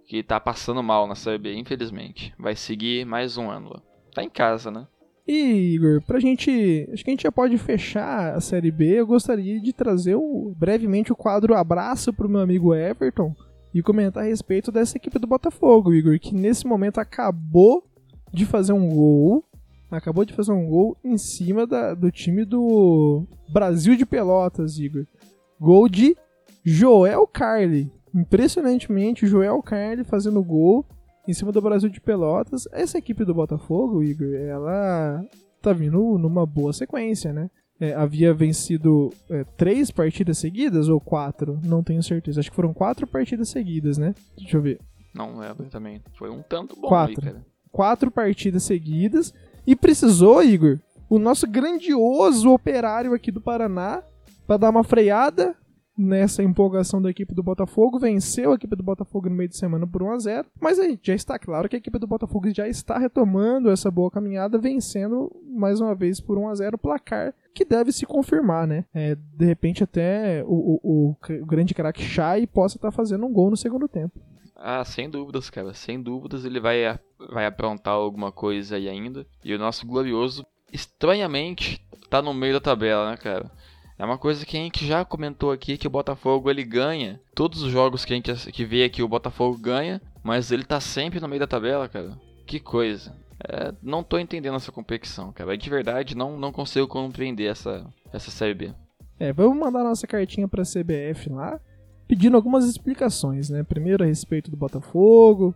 que 0.06 0.22
tá 0.22 0.40
passando 0.40 0.82
mal 0.82 1.06
na 1.06 1.14
Série 1.14 1.38
B, 1.38 1.54
infelizmente. 1.54 2.32
Vai 2.38 2.56
seguir 2.56 3.04
mais 3.04 3.36
um 3.36 3.50
ano. 3.50 3.82
Tá 4.14 4.22
em 4.22 4.30
casa, 4.30 4.70
né? 4.70 4.86
E, 5.26 5.74
Igor, 5.74 6.00
pra 6.02 6.18
gente. 6.18 6.88
Acho 6.90 7.04
que 7.04 7.10
a 7.10 7.12
gente 7.12 7.22
já 7.22 7.32
pode 7.32 7.58
fechar 7.58 8.34
a 8.34 8.40
Série 8.40 8.70
B. 8.70 9.00
Eu 9.00 9.06
gostaria 9.06 9.60
de 9.60 9.74
trazer 9.74 10.14
o, 10.14 10.54
brevemente 10.56 11.12
o 11.12 11.16
quadro 11.16 11.54
Abraço 11.54 12.12
pro 12.14 12.28
meu 12.28 12.40
amigo 12.40 12.74
Everton 12.74 13.36
e 13.74 13.82
comentar 13.82 14.24
a 14.24 14.26
respeito 14.26 14.72
dessa 14.72 14.96
equipe 14.96 15.18
do 15.18 15.26
Botafogo, 15.26 15.92
Igor, 15.92 16.18
que 16.18 16.34
nesse 16.34 16.66
momento 16.66 16.98
acabou 16.98 17.84
de 18.32 18.44
fazer 18.44 18.72
um 18.72 18.88
gol 18.88 19.44
acabou 19.96 20.24
de 20.24 20.34
fazer 20.34 20.52
um 20.52 20.66
gol 20.66 20.96
em 21.02 21.16
cima 21.16 21.66
da, 21.66 21.94
do 21.94 22.10
time 22.10 22.44
do 22.44 23.26
Brasil 23.48 23.96
de 23.96 24.04
Pelotas, 24.04 24.78
Igor. 24.78 25.06
Gol 25.58 25.88
de 25.88 26.16
Joel 26.64 27.26
Carli. 27.26 27.90
Impressionantemente, 28.14 29.26
Joel 29.26 29.62
Carli 29.62 30.04
fazendo 30.04 30.42
gol 30.42 30.84
em 31.26 31.32
cima 31.32 31.52
do 31.52 31.60
Brasil 31.60 31.88
de 31.88 32.00
Pelotas. 32.00 32.68
Essa 32.72 32.98
equipe 32.98 33.24
do 33.24 33.34
Botafogo, 33.34 34.02
Igor, 34.02 34.34
ela 34.34 35.24
tá 35.62 35.72
vindo 35.72 36.18
numa 36.18 36.46
boa 36.46 36.72
sequência, 36.72 37.32
né? 37.32 37.50
É, 37.80 37.94
havia 37.94 38.34
vencido 38.34 39.12
é, 39.30 39.44
três 39.56 39.90
partidas 39.90 40.38
seguidas 40.38 40.88
ou 40.88 41.00
quatro? 41.00 41.60
Não 41.62 41.82
tenho 41.82 42.02
certeza. 42.02 42.40
Acho 42.40 42.50
que 42.50 42.56
foram 42.56 42.74
quatro 42.74 43.06
partidas 43.06 43.48
seguidas, 43.48 43.98
né? 43.98 44.14
Deixa 44.36 44.56
eu 44.56 44.62
ver. 44.62 44.80
Não 45.14 45.38
lembro 45.38 45.66
também. 45.66 46.02
Foi 46.18 46.30
um 46.30 46.42
tanto 46.42 46.74
bom 46.74 46.88
quatro. 46.88 47.24
aí, 47.24 47.32
cara. 47.32 47.46
Quatro 47.70 48.10
partidas 48.10 48.64
seguidas. 48.64 49.32
E 49.66 49.76
precisou, 49.76 50.42
Igor, 50.42 50.78
o 51.08 51.18
nosso 51.18 51.46
grandioso 51.46 52.50
operário 52.52 53.14
aqui 53.14 53.30
do 53.30 53.40
Paraná, 53.40 54.02
para 54.46 54.56
dar 54.56 54.70
uma 54.70 54.82
freada, 54.82 55.54
nessa 55.98 56.42
empolgação 56.42 57.02
da 57.02 57.10
equipe 57.10 57.34
do 57.34 57.42
Botafogo, 57.42 57.98
venceu 57.98 58.52
a 58.52 58.54
equipe 58.54 58.76
do 58.76 58.82
Botafogo 58.82 59.28
no 59.28 59.34
meio 59.34 59.48
de 59.48 59.56
semana 59.56 59.86
por 59.86 60.02
1 60.02 60.12
a 60.12 60.18
0 60.18 60.48
mas 60.60 60.78
aí 60.78 60.98
já 61.02 61.14
está 61.14 61.38
claro 61.38 61.68
que 61.68 61.76
a 61.76 61.78
equipe 61.78 61.98
do 61.98 62.06
Botafogo 62.06 62.48
já 62.54 62.68
está 62.68 62.98
retomando 62.98 63.70
essa 63.70 63.90
boa 63.90 64.10
caminhada, 64.10 64.58
vencendo 64.58 65.30
mais 65.44 65.80
uma 65.80 65.94
vez 65.94 66.20
por 66.20 66.38
1 66.38 66.48
a 66.48 66.54
0 66.54 66.78
placar 66.78 67.34
que 67.52 67.64
deve 67.64 67.90
se 67.90 68.06
confirmar, 68.06 68.66
né? 68.66 68.84
É, 68.94 69.16
de 69.16 69.44
repente 69.44 69.82
até 69.82 70.44
o, 70.46 70.78
o, 70.80 70.80
o, 70.82 71.16
o 71.42 71.46
grande 71.46 71.74
craque 71.74 72.02
Chay 72.02 72.46
possa 72.46 72.76
estar 72.76 72.90
tá 72.90 72.96
fazendo 72.96 73.26
um 73.26 73.32
gol 73.32 73.50
no 73.50 73.56
segundo 73.56 73.88
tempo. 73.88 74.20
Ah, 74.54 74.84
sem 74.84 75.08
dúvidas, 75.08 75.48
cara. 75.50 75.72
Sem 75.72 76.02
dúvidas 76.02 76.44
ele 76.44 76.60
vai, 76.60 76.98
vai 77.30 77.46
aprontar 77.46 77.94
alguma 77.94 78.32
coisa 78.32 78.76
aí 78.76 78.88
ainda. 78.88 79.24
E 79.44 79.54
o 79.54 79.58
nosso 79.58 79.86
glorioso, 79.86 80.44
estranhamente, 80.72 81.80
tá 82.10 82.20
no 82.20 82.34
meio 82.34 82.54
da 82.54 82.60
tabela, 82.60 83.10
né, 83.10 83.16
cara? 83.16 83.50
É 83.98 84.04
uma 84.04 84.16
coisa 84.16 84.46
que 84.46 84.56
a 84.56 84.60
gente 84.60 84.86
já 84.86 85.04
comentou 85.04 85.50
aqui 85.50 85.76
que 85.76 85.86
o 85.86 85.90
Botafogo 85.90 86.48
ele 86.48 86.62
ganha. 86.62 87.20
Todos 87.34 87.62
os 87.62 87.72
jogos 87.72 88.04
que 88.04 88.12
a 88.12 88.16
gente 88.16 88.52
que 88.52 88.64
vê 88.64 88.84
aqui 88.84 89.02
o 89.02 89.08
Botafogo 89.08 89.58
ganha, 89.58 90.00
mas 90.22 90.52
ele 90.52 90.62
tá 90.62 90.80
sempre 90.80 91.18
no 91.18 91.26
meio 91.26 91.40
da 91.40 91.48
tabela, 91.48 91.88
cara. 91.88 92.16
Que 92.46 92.60
coisa. 92.60 93.12
É, 93.48 93.74
não 93.82 94.04
tô 94.04 94.16
entendendo 94.16 94.54
essa 94.54 94.70
competição, 94.70 95.32
cara. 95.32 95.58
De 95.58 95.68
verdade, 95.68 96.16
não, 96.16 96.38
não 96.38 96.52
consigo 96.52 96.86
compreender 96.86 97.46
essa, 97.46 97.84
essa 98.12 98.30
Série 98.30 98.54
B. 98.54 98.72
É, 99.18 99.32
vamos 99.32 99.58
mandar 99.58 99.82
nossa 99.82 100.06
cartinha 100.06 100.46
pra 100.46 100.62
CBF 100.62 101.28
lá, 101.30 101.60
pedindo 102.06 102.36
algumas 102.36 102.66
explicações, 102.66 103.50
né? 103.50 103.64
Primeiro 103.64 104.04
a 104.04 104.06
respeito 104.06 104.48
do 104.48 104.56
Botafogo, 104.56 105.52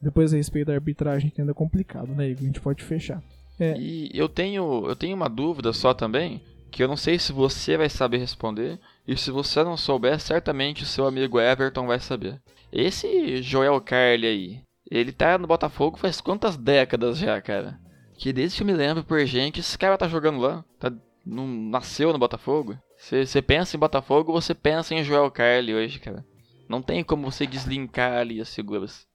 depois 0.00 0.34
a 0.34 0.36
respeito 0.36 0.66
da 0.66 0.74
arbitragem, 0.74 1.30
que 1.30 1.40
ainda 1.40 1.52
é 1.52 1.54
complicado, 1.54 2.08
né, 2.08 2.28
Igor? 2.28 2.42
A 2.42 2.46
gente 2.46 2.60
pode 2.60 2.84
fechar. 2.84 3.22
É. 3.58 3.74
E 3.78 4.10
eu 4.12 4.28
tenho, 4.28 4.86
eu 4.86 4.94
tenho 4.94 5.16
uma 5.16 5.28
dúvida 5.28 5.72
só 5.72 5.94
também 5.94 6.42
que 6.70 6.82
eu 6.82 6.88
não 6.88 6.96
sei 6.96 7.18
se 7.18 7.32
você 7.32 7.76
vai 7.76 7.88
saber 7.88 8.18
responder, 8.18 8.78
e 9.06 9.16
se 9.16 9.30
você 9.30 9.62
não 9.64 9.76
souber, 9.76 10.20
certamente 10.20 10.82
o 10.82 10.86
seu 10.86 11.06
amigo 11.06 11.40
Everton 11.40 11.86
vai 11.86 11.98
saber. 11.98 12.40
Esse 12.72 13.42
Joel 13.42 13.80
Carli 13.80 14.26
aí, 14.26 14.60
ele 14.90 15.12
tá 15.12 15.38
no 15.38 15.46
Botafogo 15.46 15.98
faz 15.98 16.20
quantas 16.20 16.56
décadas 16.56 17.18
já, 17.18 17.40
cara? 17.40 17.78
Que 18.18 18.32
desde 18.32 18.56
que 18.56 18.62
eu 18.62 18.66
me 18.66 18.72
lembro 18.72 19.04
por 19.04 19.24
gente, 19.24 19.60
esse 19.60 19.78
cara 19.78 19.96
tá 19.96 20.08
jogando 20.08 20.40
lá, 20.40 20.64
tá, 20.78 20.92
não 21.24 21.46
nasceu 21.46 22.12
no 22.12 22.18
Botafogo. 22.18 22.76
Você 22.98 23.40
pensa 23.40 23.76
em 23.76 23.80
Botafogo, 23.80 24.32
você 24.32 24.54
pensa 24.54 24.94
em 24.94 25.04
Joel 25.04 25.30
Carli 25.30 25.74
hoje, 25.74 26.00
cara. 26.00 26.24
Não 26.68 26.82
tem 26.82 27.02
como 27.04 27.30
você 27.30 27.46
deslinkar 27.46 28.18
ali 28.18 28.40
as 28.40 28.54
figuras. 28.54 29.06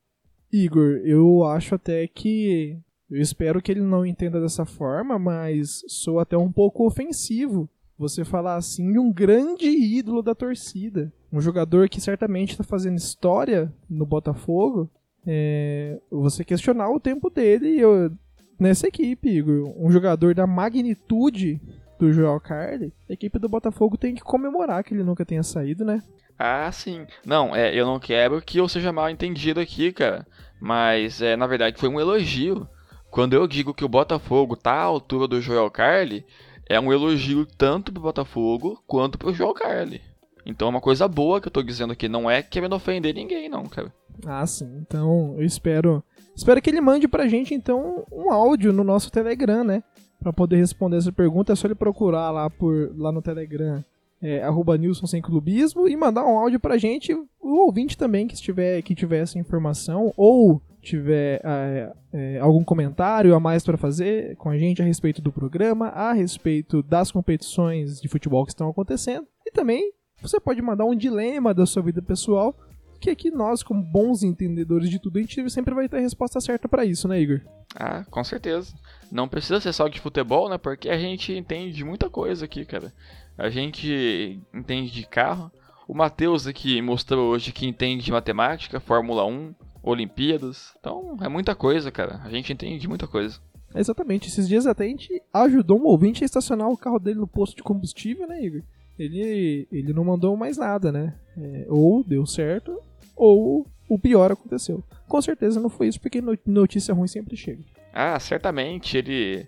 Igor, 0.52 1.02
eu 1.04 1.44
acho 1.44 1.76
até 1.76 2.08
que 2.08 2.78
eu 3.14 3.22
espero 3.22 3.62
que 3.62 3.72
ele 3.72 3.82
não 3.82 4.04
entenda 4.04 4.42
dessa 4.42 4.66
forma, 4.66 5.20
mas 5.20 5.84
sou 5.88 6.20
até 6.20 6.36
um 6.36 6.52
pouco 6.52 6.86
ofensivo 6.86 7.70
você 7.96 8.26
falar 8.26 8.56
assim 8.56 8.92
de 8.92 8.98
um 8.98 9.14
grande 9.14 9.68
ídolo 9.68 10.24
da 10.24 10.34
torcida. 10.34 11.14
Um 11.32 11.40
jogador 11.40 11.88
que 11.90 12.02
certamente 12.02 12.52
está 12.52 12.64
fazendo 12.64 12.98
história 12.98 13.72
no 13.88 14.04
Botafogo. 14.04 14.90
É, 15.26 16.00
você 16.10 16.44
questionar 16.44 16.90
o 16.90 17.00
tempo 17.00 17.30
dele 17.30 17.80
eu, 17.80 18.12
nessa 18.60 18.88
equipe, 18.88 19.30
Igor. 19.30 19.72
Um 19.78 19.92
jogador 19.92 20.34
da 20.34 20.48
magnitude 20.48 21.62
do 22.00 22.12
Joel 22.12 22.40
Carli, 22.40 22.92
a 23.08 23.14
equipe 23.14 23.38
do 23.38 23.48
Botafogo 23.48 23.96
tem 23.96 24.16
que 24.16 24.24
comemorar 24.24 24.84
que 24.84 24.94
ele 24.94 25.04
nunca 25.04 25.24
tenha 25.24 25.44
saído, 25.44 25.86
né? 25.86 26.02
Ah, 26.38 26.72
sim. 26.72 27.06
Não, 27.24 27.56
é, 27.56 27.74
eu 27.74 27.86
não 27.86 28.00
quero 28.00 28.42
que 28.42 28.58
eu 28.58 28.68
seja 28.68 28.92
mal 28.92 29.08
entendido 29.08 29.60
aqui, 29.60 29.94
cara. 29.94 30.26
Mas, 30.60 31.22
é, 31.22 31.36
na 31.36 31.46
verdade, 31.46 31.80
foi 31.80 31.90
um 31.90 32.00
elogio. 32.00 32.68
Quando 33.14 33.36
eu 33.36 33.46
digo 33.46 33.76
que 33.76 33.86
o 33.86 33.88
Botafogo 33.88 34.56
tá 34.56 34.74
à 34.74 34.82
altura 34.82 35.28
do 35.28 35.40
Joel 35.40 35.70
Carli, 35.70 36.26
é 36.68 36.80
um 36.80 36.92
elogio 36.92 37.46
tanto 37.46 37.94
pro 37.94 38.02
Botafogo 38.02 38.82
quanto 38.88 39.20
pro 39.20 39.32
Joel 39.32 39.54
Carli. 39.54 40.02
Então 40.44 40.68
é 40.68 40.72
uma 40.72 40.82
coisa 40.82 41.08
boa 41.08 41.40
que 41.40 41.48
eu 41.48 41.52
tô 41.52 41.62
dizendo 41.62 41.94
aqui, 41.94 42.10
não 42.10 42.28
é 42.28 42.42
querendo 42.42 42.74
ofender 42.76 43.14
ninguém, 43.14 43.48
não, 43.48 43.68
cara. 43.68 43.94
Ah, 44.26 44.44
sim. 44.48 44.80
Então 44.82 45.36
eu 45.38 45.46
espero. 45.46 46.04
Espero 46.36 46.60
que 46.60 46.72
ele 46.72 46.82
mande 46.82 47.08
pra 47.08 47.28
gente, 47.28 47.54
então, 47.54 48.04
um 48.12 48.32
áudio 48.32 48.74
no 48.74 48.84
nosso 48.84 49.12
Telegram, 49.12 49.64
né? 49.64 49.84
Pra 50.20 50.34
poder 50.34 50.56
responder 50.56 50.98
essa 50.98 51.12
pergunta. 51.12 51.54
É 51.54 51.56
só 51.56 51.68
ele 51.68 51.76
procurar 51.76 52.32
lá, 52.32 52.50
por, 52.50 52.92
lá 52.98 53.12
no 53.12 53.22
Telegram 53.22 53.86
é, 54.24 54.42
arroba 54.42 54.76
Nilson 54.76 55.06
Sem 55.06 55.22
Clubismo 55.22 55.88
e 55.88 55.96
mandar 55.96 56.26
um 56.26 56.40
áudio 56.40 56.60
pra 56.60 56.80
gente, 56.80 57.14
o 57.14 57.66
ouvinte 57.66 57.96
também 57.96 58.26
que 58.26 58.34
estiver 58.34 58.82
que 58.82 58.96
tiver 58.96 59.20
essa 59.20 59.38
informação 59.38 60.12
ou 60.18 60.60
tiver 60.84 61.42
é, 61.44 61.92
é, 62.12 62.40
algum 62.40 62.64
comentário 62.64 63.34
a 63.34 63.40
mais 63.40 63.64
para 63.64 63.78
fazer 63.78 64.36
com 64.36 64.50
a 64.50 64.58
gente 64.58 64.82
a 64.82 64.86
respeito 64.86 65.22
do 65.22 65.32
programa, 65.32 65.88
a 65.88 66.14
respeito 66.14 66.84
das 66.84 67.12
competições 67.12 68.00
de 68.00 68.08
futebol 68.08 68.46
que 68.46 68.52
estão 68.52 68.70
acontecendo. 68.70 69.26
E 69.46 69.52
também 69.52 69.92
você 70.22 70.40
pode 70.40 70.62
mandar 70.62 70.86
um 70.86 70.96
dilema 70.96 71.54
da 71.54 71.66
sua 71.66 71.82
vida 71.82 72.02
pessoal, 72.02 72.56
que 73.00 73.10
aqui 73.10 73.30
nós, 73.30 73.64
como 73.64 73.84
bons 73.84 74.24
entendedores 74.24 74.90
de 74.90 75.00
tudo, 75.00 75.18
a 75.18 75.22
gente 75.22 75.50
sempre 75.50 75.74
vai 75.74 75.90
ter 75.90 75.98
a 75.98 76.02
resposta 76.02 76.40
certa 76.40 76.70
para 76.70 76.86
isso, 76.86 77.08
né, 77.08 77.20
Igor? 77.20 77.42
Ah, 77.76 78.06
com 78.10 78.24
certeza. 78.24 78.74
Não 79.12 79.28
precisa 79.28 79.60
ser 79.60 79.74
só 79.74 79.88
de 79.88 80.00
futebol, 80.00 80.48
né? 80.48 80.58
Porque 80.58 80.90
a 80.90 80.98
gente 80.98 81.34
entende 81.34 81.74
de 81.74 81.84
muita 81.84 82.10
coisa 82.10 82.46
aqui, 82.46 82.64
cara. 82.64 82.94
A 83.38 83.50
gente 83.50 84.40
entende 84.54 84.92
de 84.92 85.06
carro. 85.06 85.52
O 85.86 85.94
Matheus 85.94 86.48
aqui 86.48 86.82
mostrou 86.82 87.32
hoje 87.32 87.52
que 87.52 87.68
entende 87.68 88.06
de 88.06 88.12
matemática, 88.12 88.80
Fórmula 88.80 89.26
1, 89.26 89.54
Olimpíadas. 89.84 90.74
Então 90.80 91.18
é 91.22 91.28
muita 91.28 91.54
coisa, 91.54 91.92
cara. 91.92 92.22
A 92.24 92.30
gente 92.30 92.52
entende 92.52 92.80
de 92.80 92.88
muita 92.88 93.06
coisa. 93.06 93.40
Exatamente. 93.76 94.30
Esses 94.30 94.48
dias 94.48 94.66
até 94.66 94.86
a 94.86 94.88
gente 94.88 95.22
ajudou 95.34 95.80
um 95.80 95.86
ouvinte 95.86 96.24
a 96.24 96.26
estacionar 96.26 96.70
o 96.70 96.78
carro 96.78 97.00
dele 97.00 97.20
no 97.20 97.28
posto 97.28 97.58
de 97.58 97.64
combustível, 97.64 98.28
né, 98.28 98.42
Igor? 98.42 98.62
Ele, 98.98 99.68
ele 99.72 99.92
não 99.92 100.06
mandou 100.06 100.38
mais 100.38 100.58
nada, 100.58 100.92
né? 100.92 101.16
É, 101.36 101.66
ou 101.68 102.04
deu 102.04 102.26
certo, 102.26 102.80
ou 103.16 103.68
o 103.90 104.00
pior 104.00 104.32
aconteceu. 104.32 104.84
Com 105.08 105.22
certeza 105.22 105.60
não 105.60 105.70
foi 105.70 105.88
isso, 105.88 106.00
porque 106.00 106.22
notícia 106.46 106.94
ruim 106.94 107.08
sempre 107.08 107.36
chega. 107.36 107.64
Ah, 107.92 108.20
certamente. 108.20 108.98
Ele, 108.98 109.48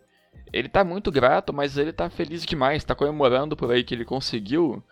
ele 0.51 0.67
tá 0.67 0.83
muito 0.83 1.11
grato, 1.11 1.53
mas 1.53 1.77
ele 1.77 1.93
tá 1.93 2.09
feliz 2.09 2.43
demais. 2.43 2.83
Tá 2.83 2.95
comemorando 2.95 3.55
por 3.55 3.71
aí 3.71 3.83
que 3.83 3.93
ele 3.93 4.05
conseguiu 4.05 4.83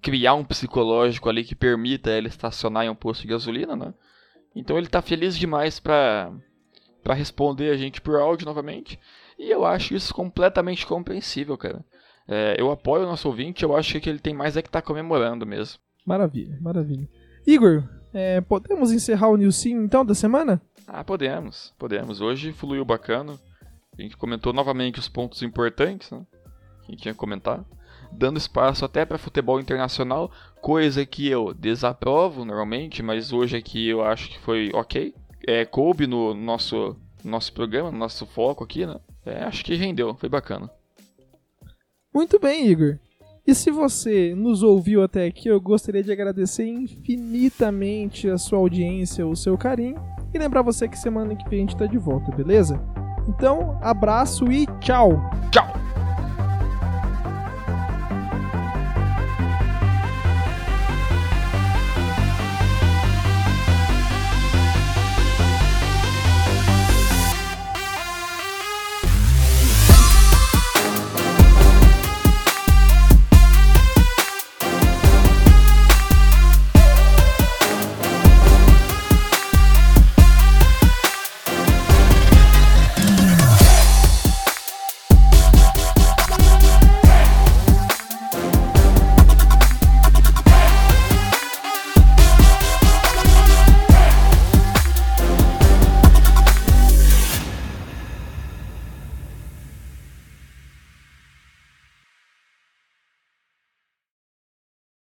criar 0.00 0.34
um 0.34 0.44
psicológico 0.44 1.28
ali 1.28 1.44
que 1.44 1.54
permita 1.54 2.10
ele 2.10 2.28
estacionar 2.28 2.84
em 2.84 2.90
um 2.90 2.94
posto 2.94 3.22
de 3.22 3.28
gasolina, 3.28 3.74
né? 3.76 3.94
Então 4.54 4.78
ele 4.78 4.86
tá 4.86 5.02
feliz 5.02 5.36
demais 5.36 5.80
pra, 5.80 6.32
pra 7.02 7.14
responder 7.14 7.70
a 7.70 7.76
gente 7.76 8.00
por 8.00 8.16
áudio 8.16 8.46
novamente. 8.46 8.98
E 9.38 9.50
eu 9.50 9.64
acho 9.64 9.94
isso 9.94 10.14
completamente 10.14 10.86
compreensível, 10.86 11.56
cara. 11.58 11.84
É, 12.26 12.56
eu 12.58 12.70
apoio 12.70 13.04
o 13.04 13.06
nosso 13.06 13.28
ouvinte, 13.28 13.62
eu 13.62 13.76
acho 13.76 14.00
que 14.00 14.08
ele 14.08 14.18
tem 14.18 14.32
mais 14.32 14.56
é 14.56 14.62
que 14.62 14.70
tá 14.70 14.80
comemorando 14.80 15.44
mesmo. 15.44 15.78
Maravilha, 16.06 16.56
maravilha. 16.60 17.08
Igor, 17.46 17.84
é, 18.12 18.40
podemos 18.40 18.92
encerrar 18.92 19.28
o 19.28 19.36
Nilcinho 19.36 19.82
então 19.82 20.04
da 20.04 20.14
semana? 20.14 20.60
Ah, 20.86 21.02
podemos, 21.02 21.74
podemos. 21.78 22.20
Hoje 22.20 22.52
fluiu 22.52 22.84
bacana. 22.84 23.38
A 23.98 24.02
gente 24.02 24.16
comentou 24.16 24.52
novamente 24.52 24.98
os 24.98 25.08
pontos 25.08 25.42
importantes, 25.42 26.10
né? 26.10 26.24
Que 26.82 26.88
a 26.88 26.90
gente 26.92 27.02
tinha 27.02 27.14
que 27.14 27.20
comentar 27.20 27.64
dando 28.16 28.38
espaço 28.38 28.84
até 28.84 29.04
para 29.04 29.18
futebol 29.18 29.60
internacional, 29.60 30.30
coisa 30.60 31.04
que 31.04 31.28
eu 31.28 31.52
desaprovo 31.52 32.44
normalmente, 32.44 33.02
mas 33.02 33.32
hoje 33.32 33.56
aqui 33.56 33.88
eu 33.88 34.02
acho 34.02 34.30
que 34.30 34.38
foi 34.38 34.70
ok. 34.72 35.14
É, 35.46 35.64
coube 35.64 36.06
no 36.06 36.32
nosso, 36.32 36.96
nosso 37.22 37.52
programa, 37.52 37.90
no 37.90 37.98
nosso 37.98 38.24
foco 38.26 38.64
aqui, 38.64 38.86
né? 38.86 38.96
É, 39.26 39.44
acho 39.44 39.64
que 39.64 39.74
rendeu, 39.74 40.14
foi 40.14 40.28
bacana. 40.28 40.70
Muito 42.14 42.38
bem, 42.38 42.68
Igor. 42.68 42.98
E 43.46 43.54
se 43.54 43.70
você 43.70 44.34
nos 44.34 44.62
ouviu 44.62 45.02
até 45.02 45.26
aqui, 45.26 45.48
eu 45.48 45.60
gostaria 45.60 46.02
de 46.02 46.10
agradecer 46.10 46.66
infinitamente 46.66 48.28
a 48.28 48.38
sua 48.38 48.58
audiência, 48.58 49.26
o 49.26 49.36
seu 49.36 49.58
carinho 49.58 50.02
e 50.32 50.38
lembrar 50.38 50.62
você 50.62 50.88
que 50.88 50.98
semana 50.98 51.36
que 51.36 51.48
vem 51.48 51.58
a 51.58 51.62
gente 51.62 51.76
tá 51.76 51.86
de 51.86 51.98
volta, 51.98 52.34
beleza? 52.34 52.80
Então, 53.28 53.78
abraço 53.82 54.50
e 54.50 54.66
tchau! 54.80 55.20
Tchau! 55.50 55.83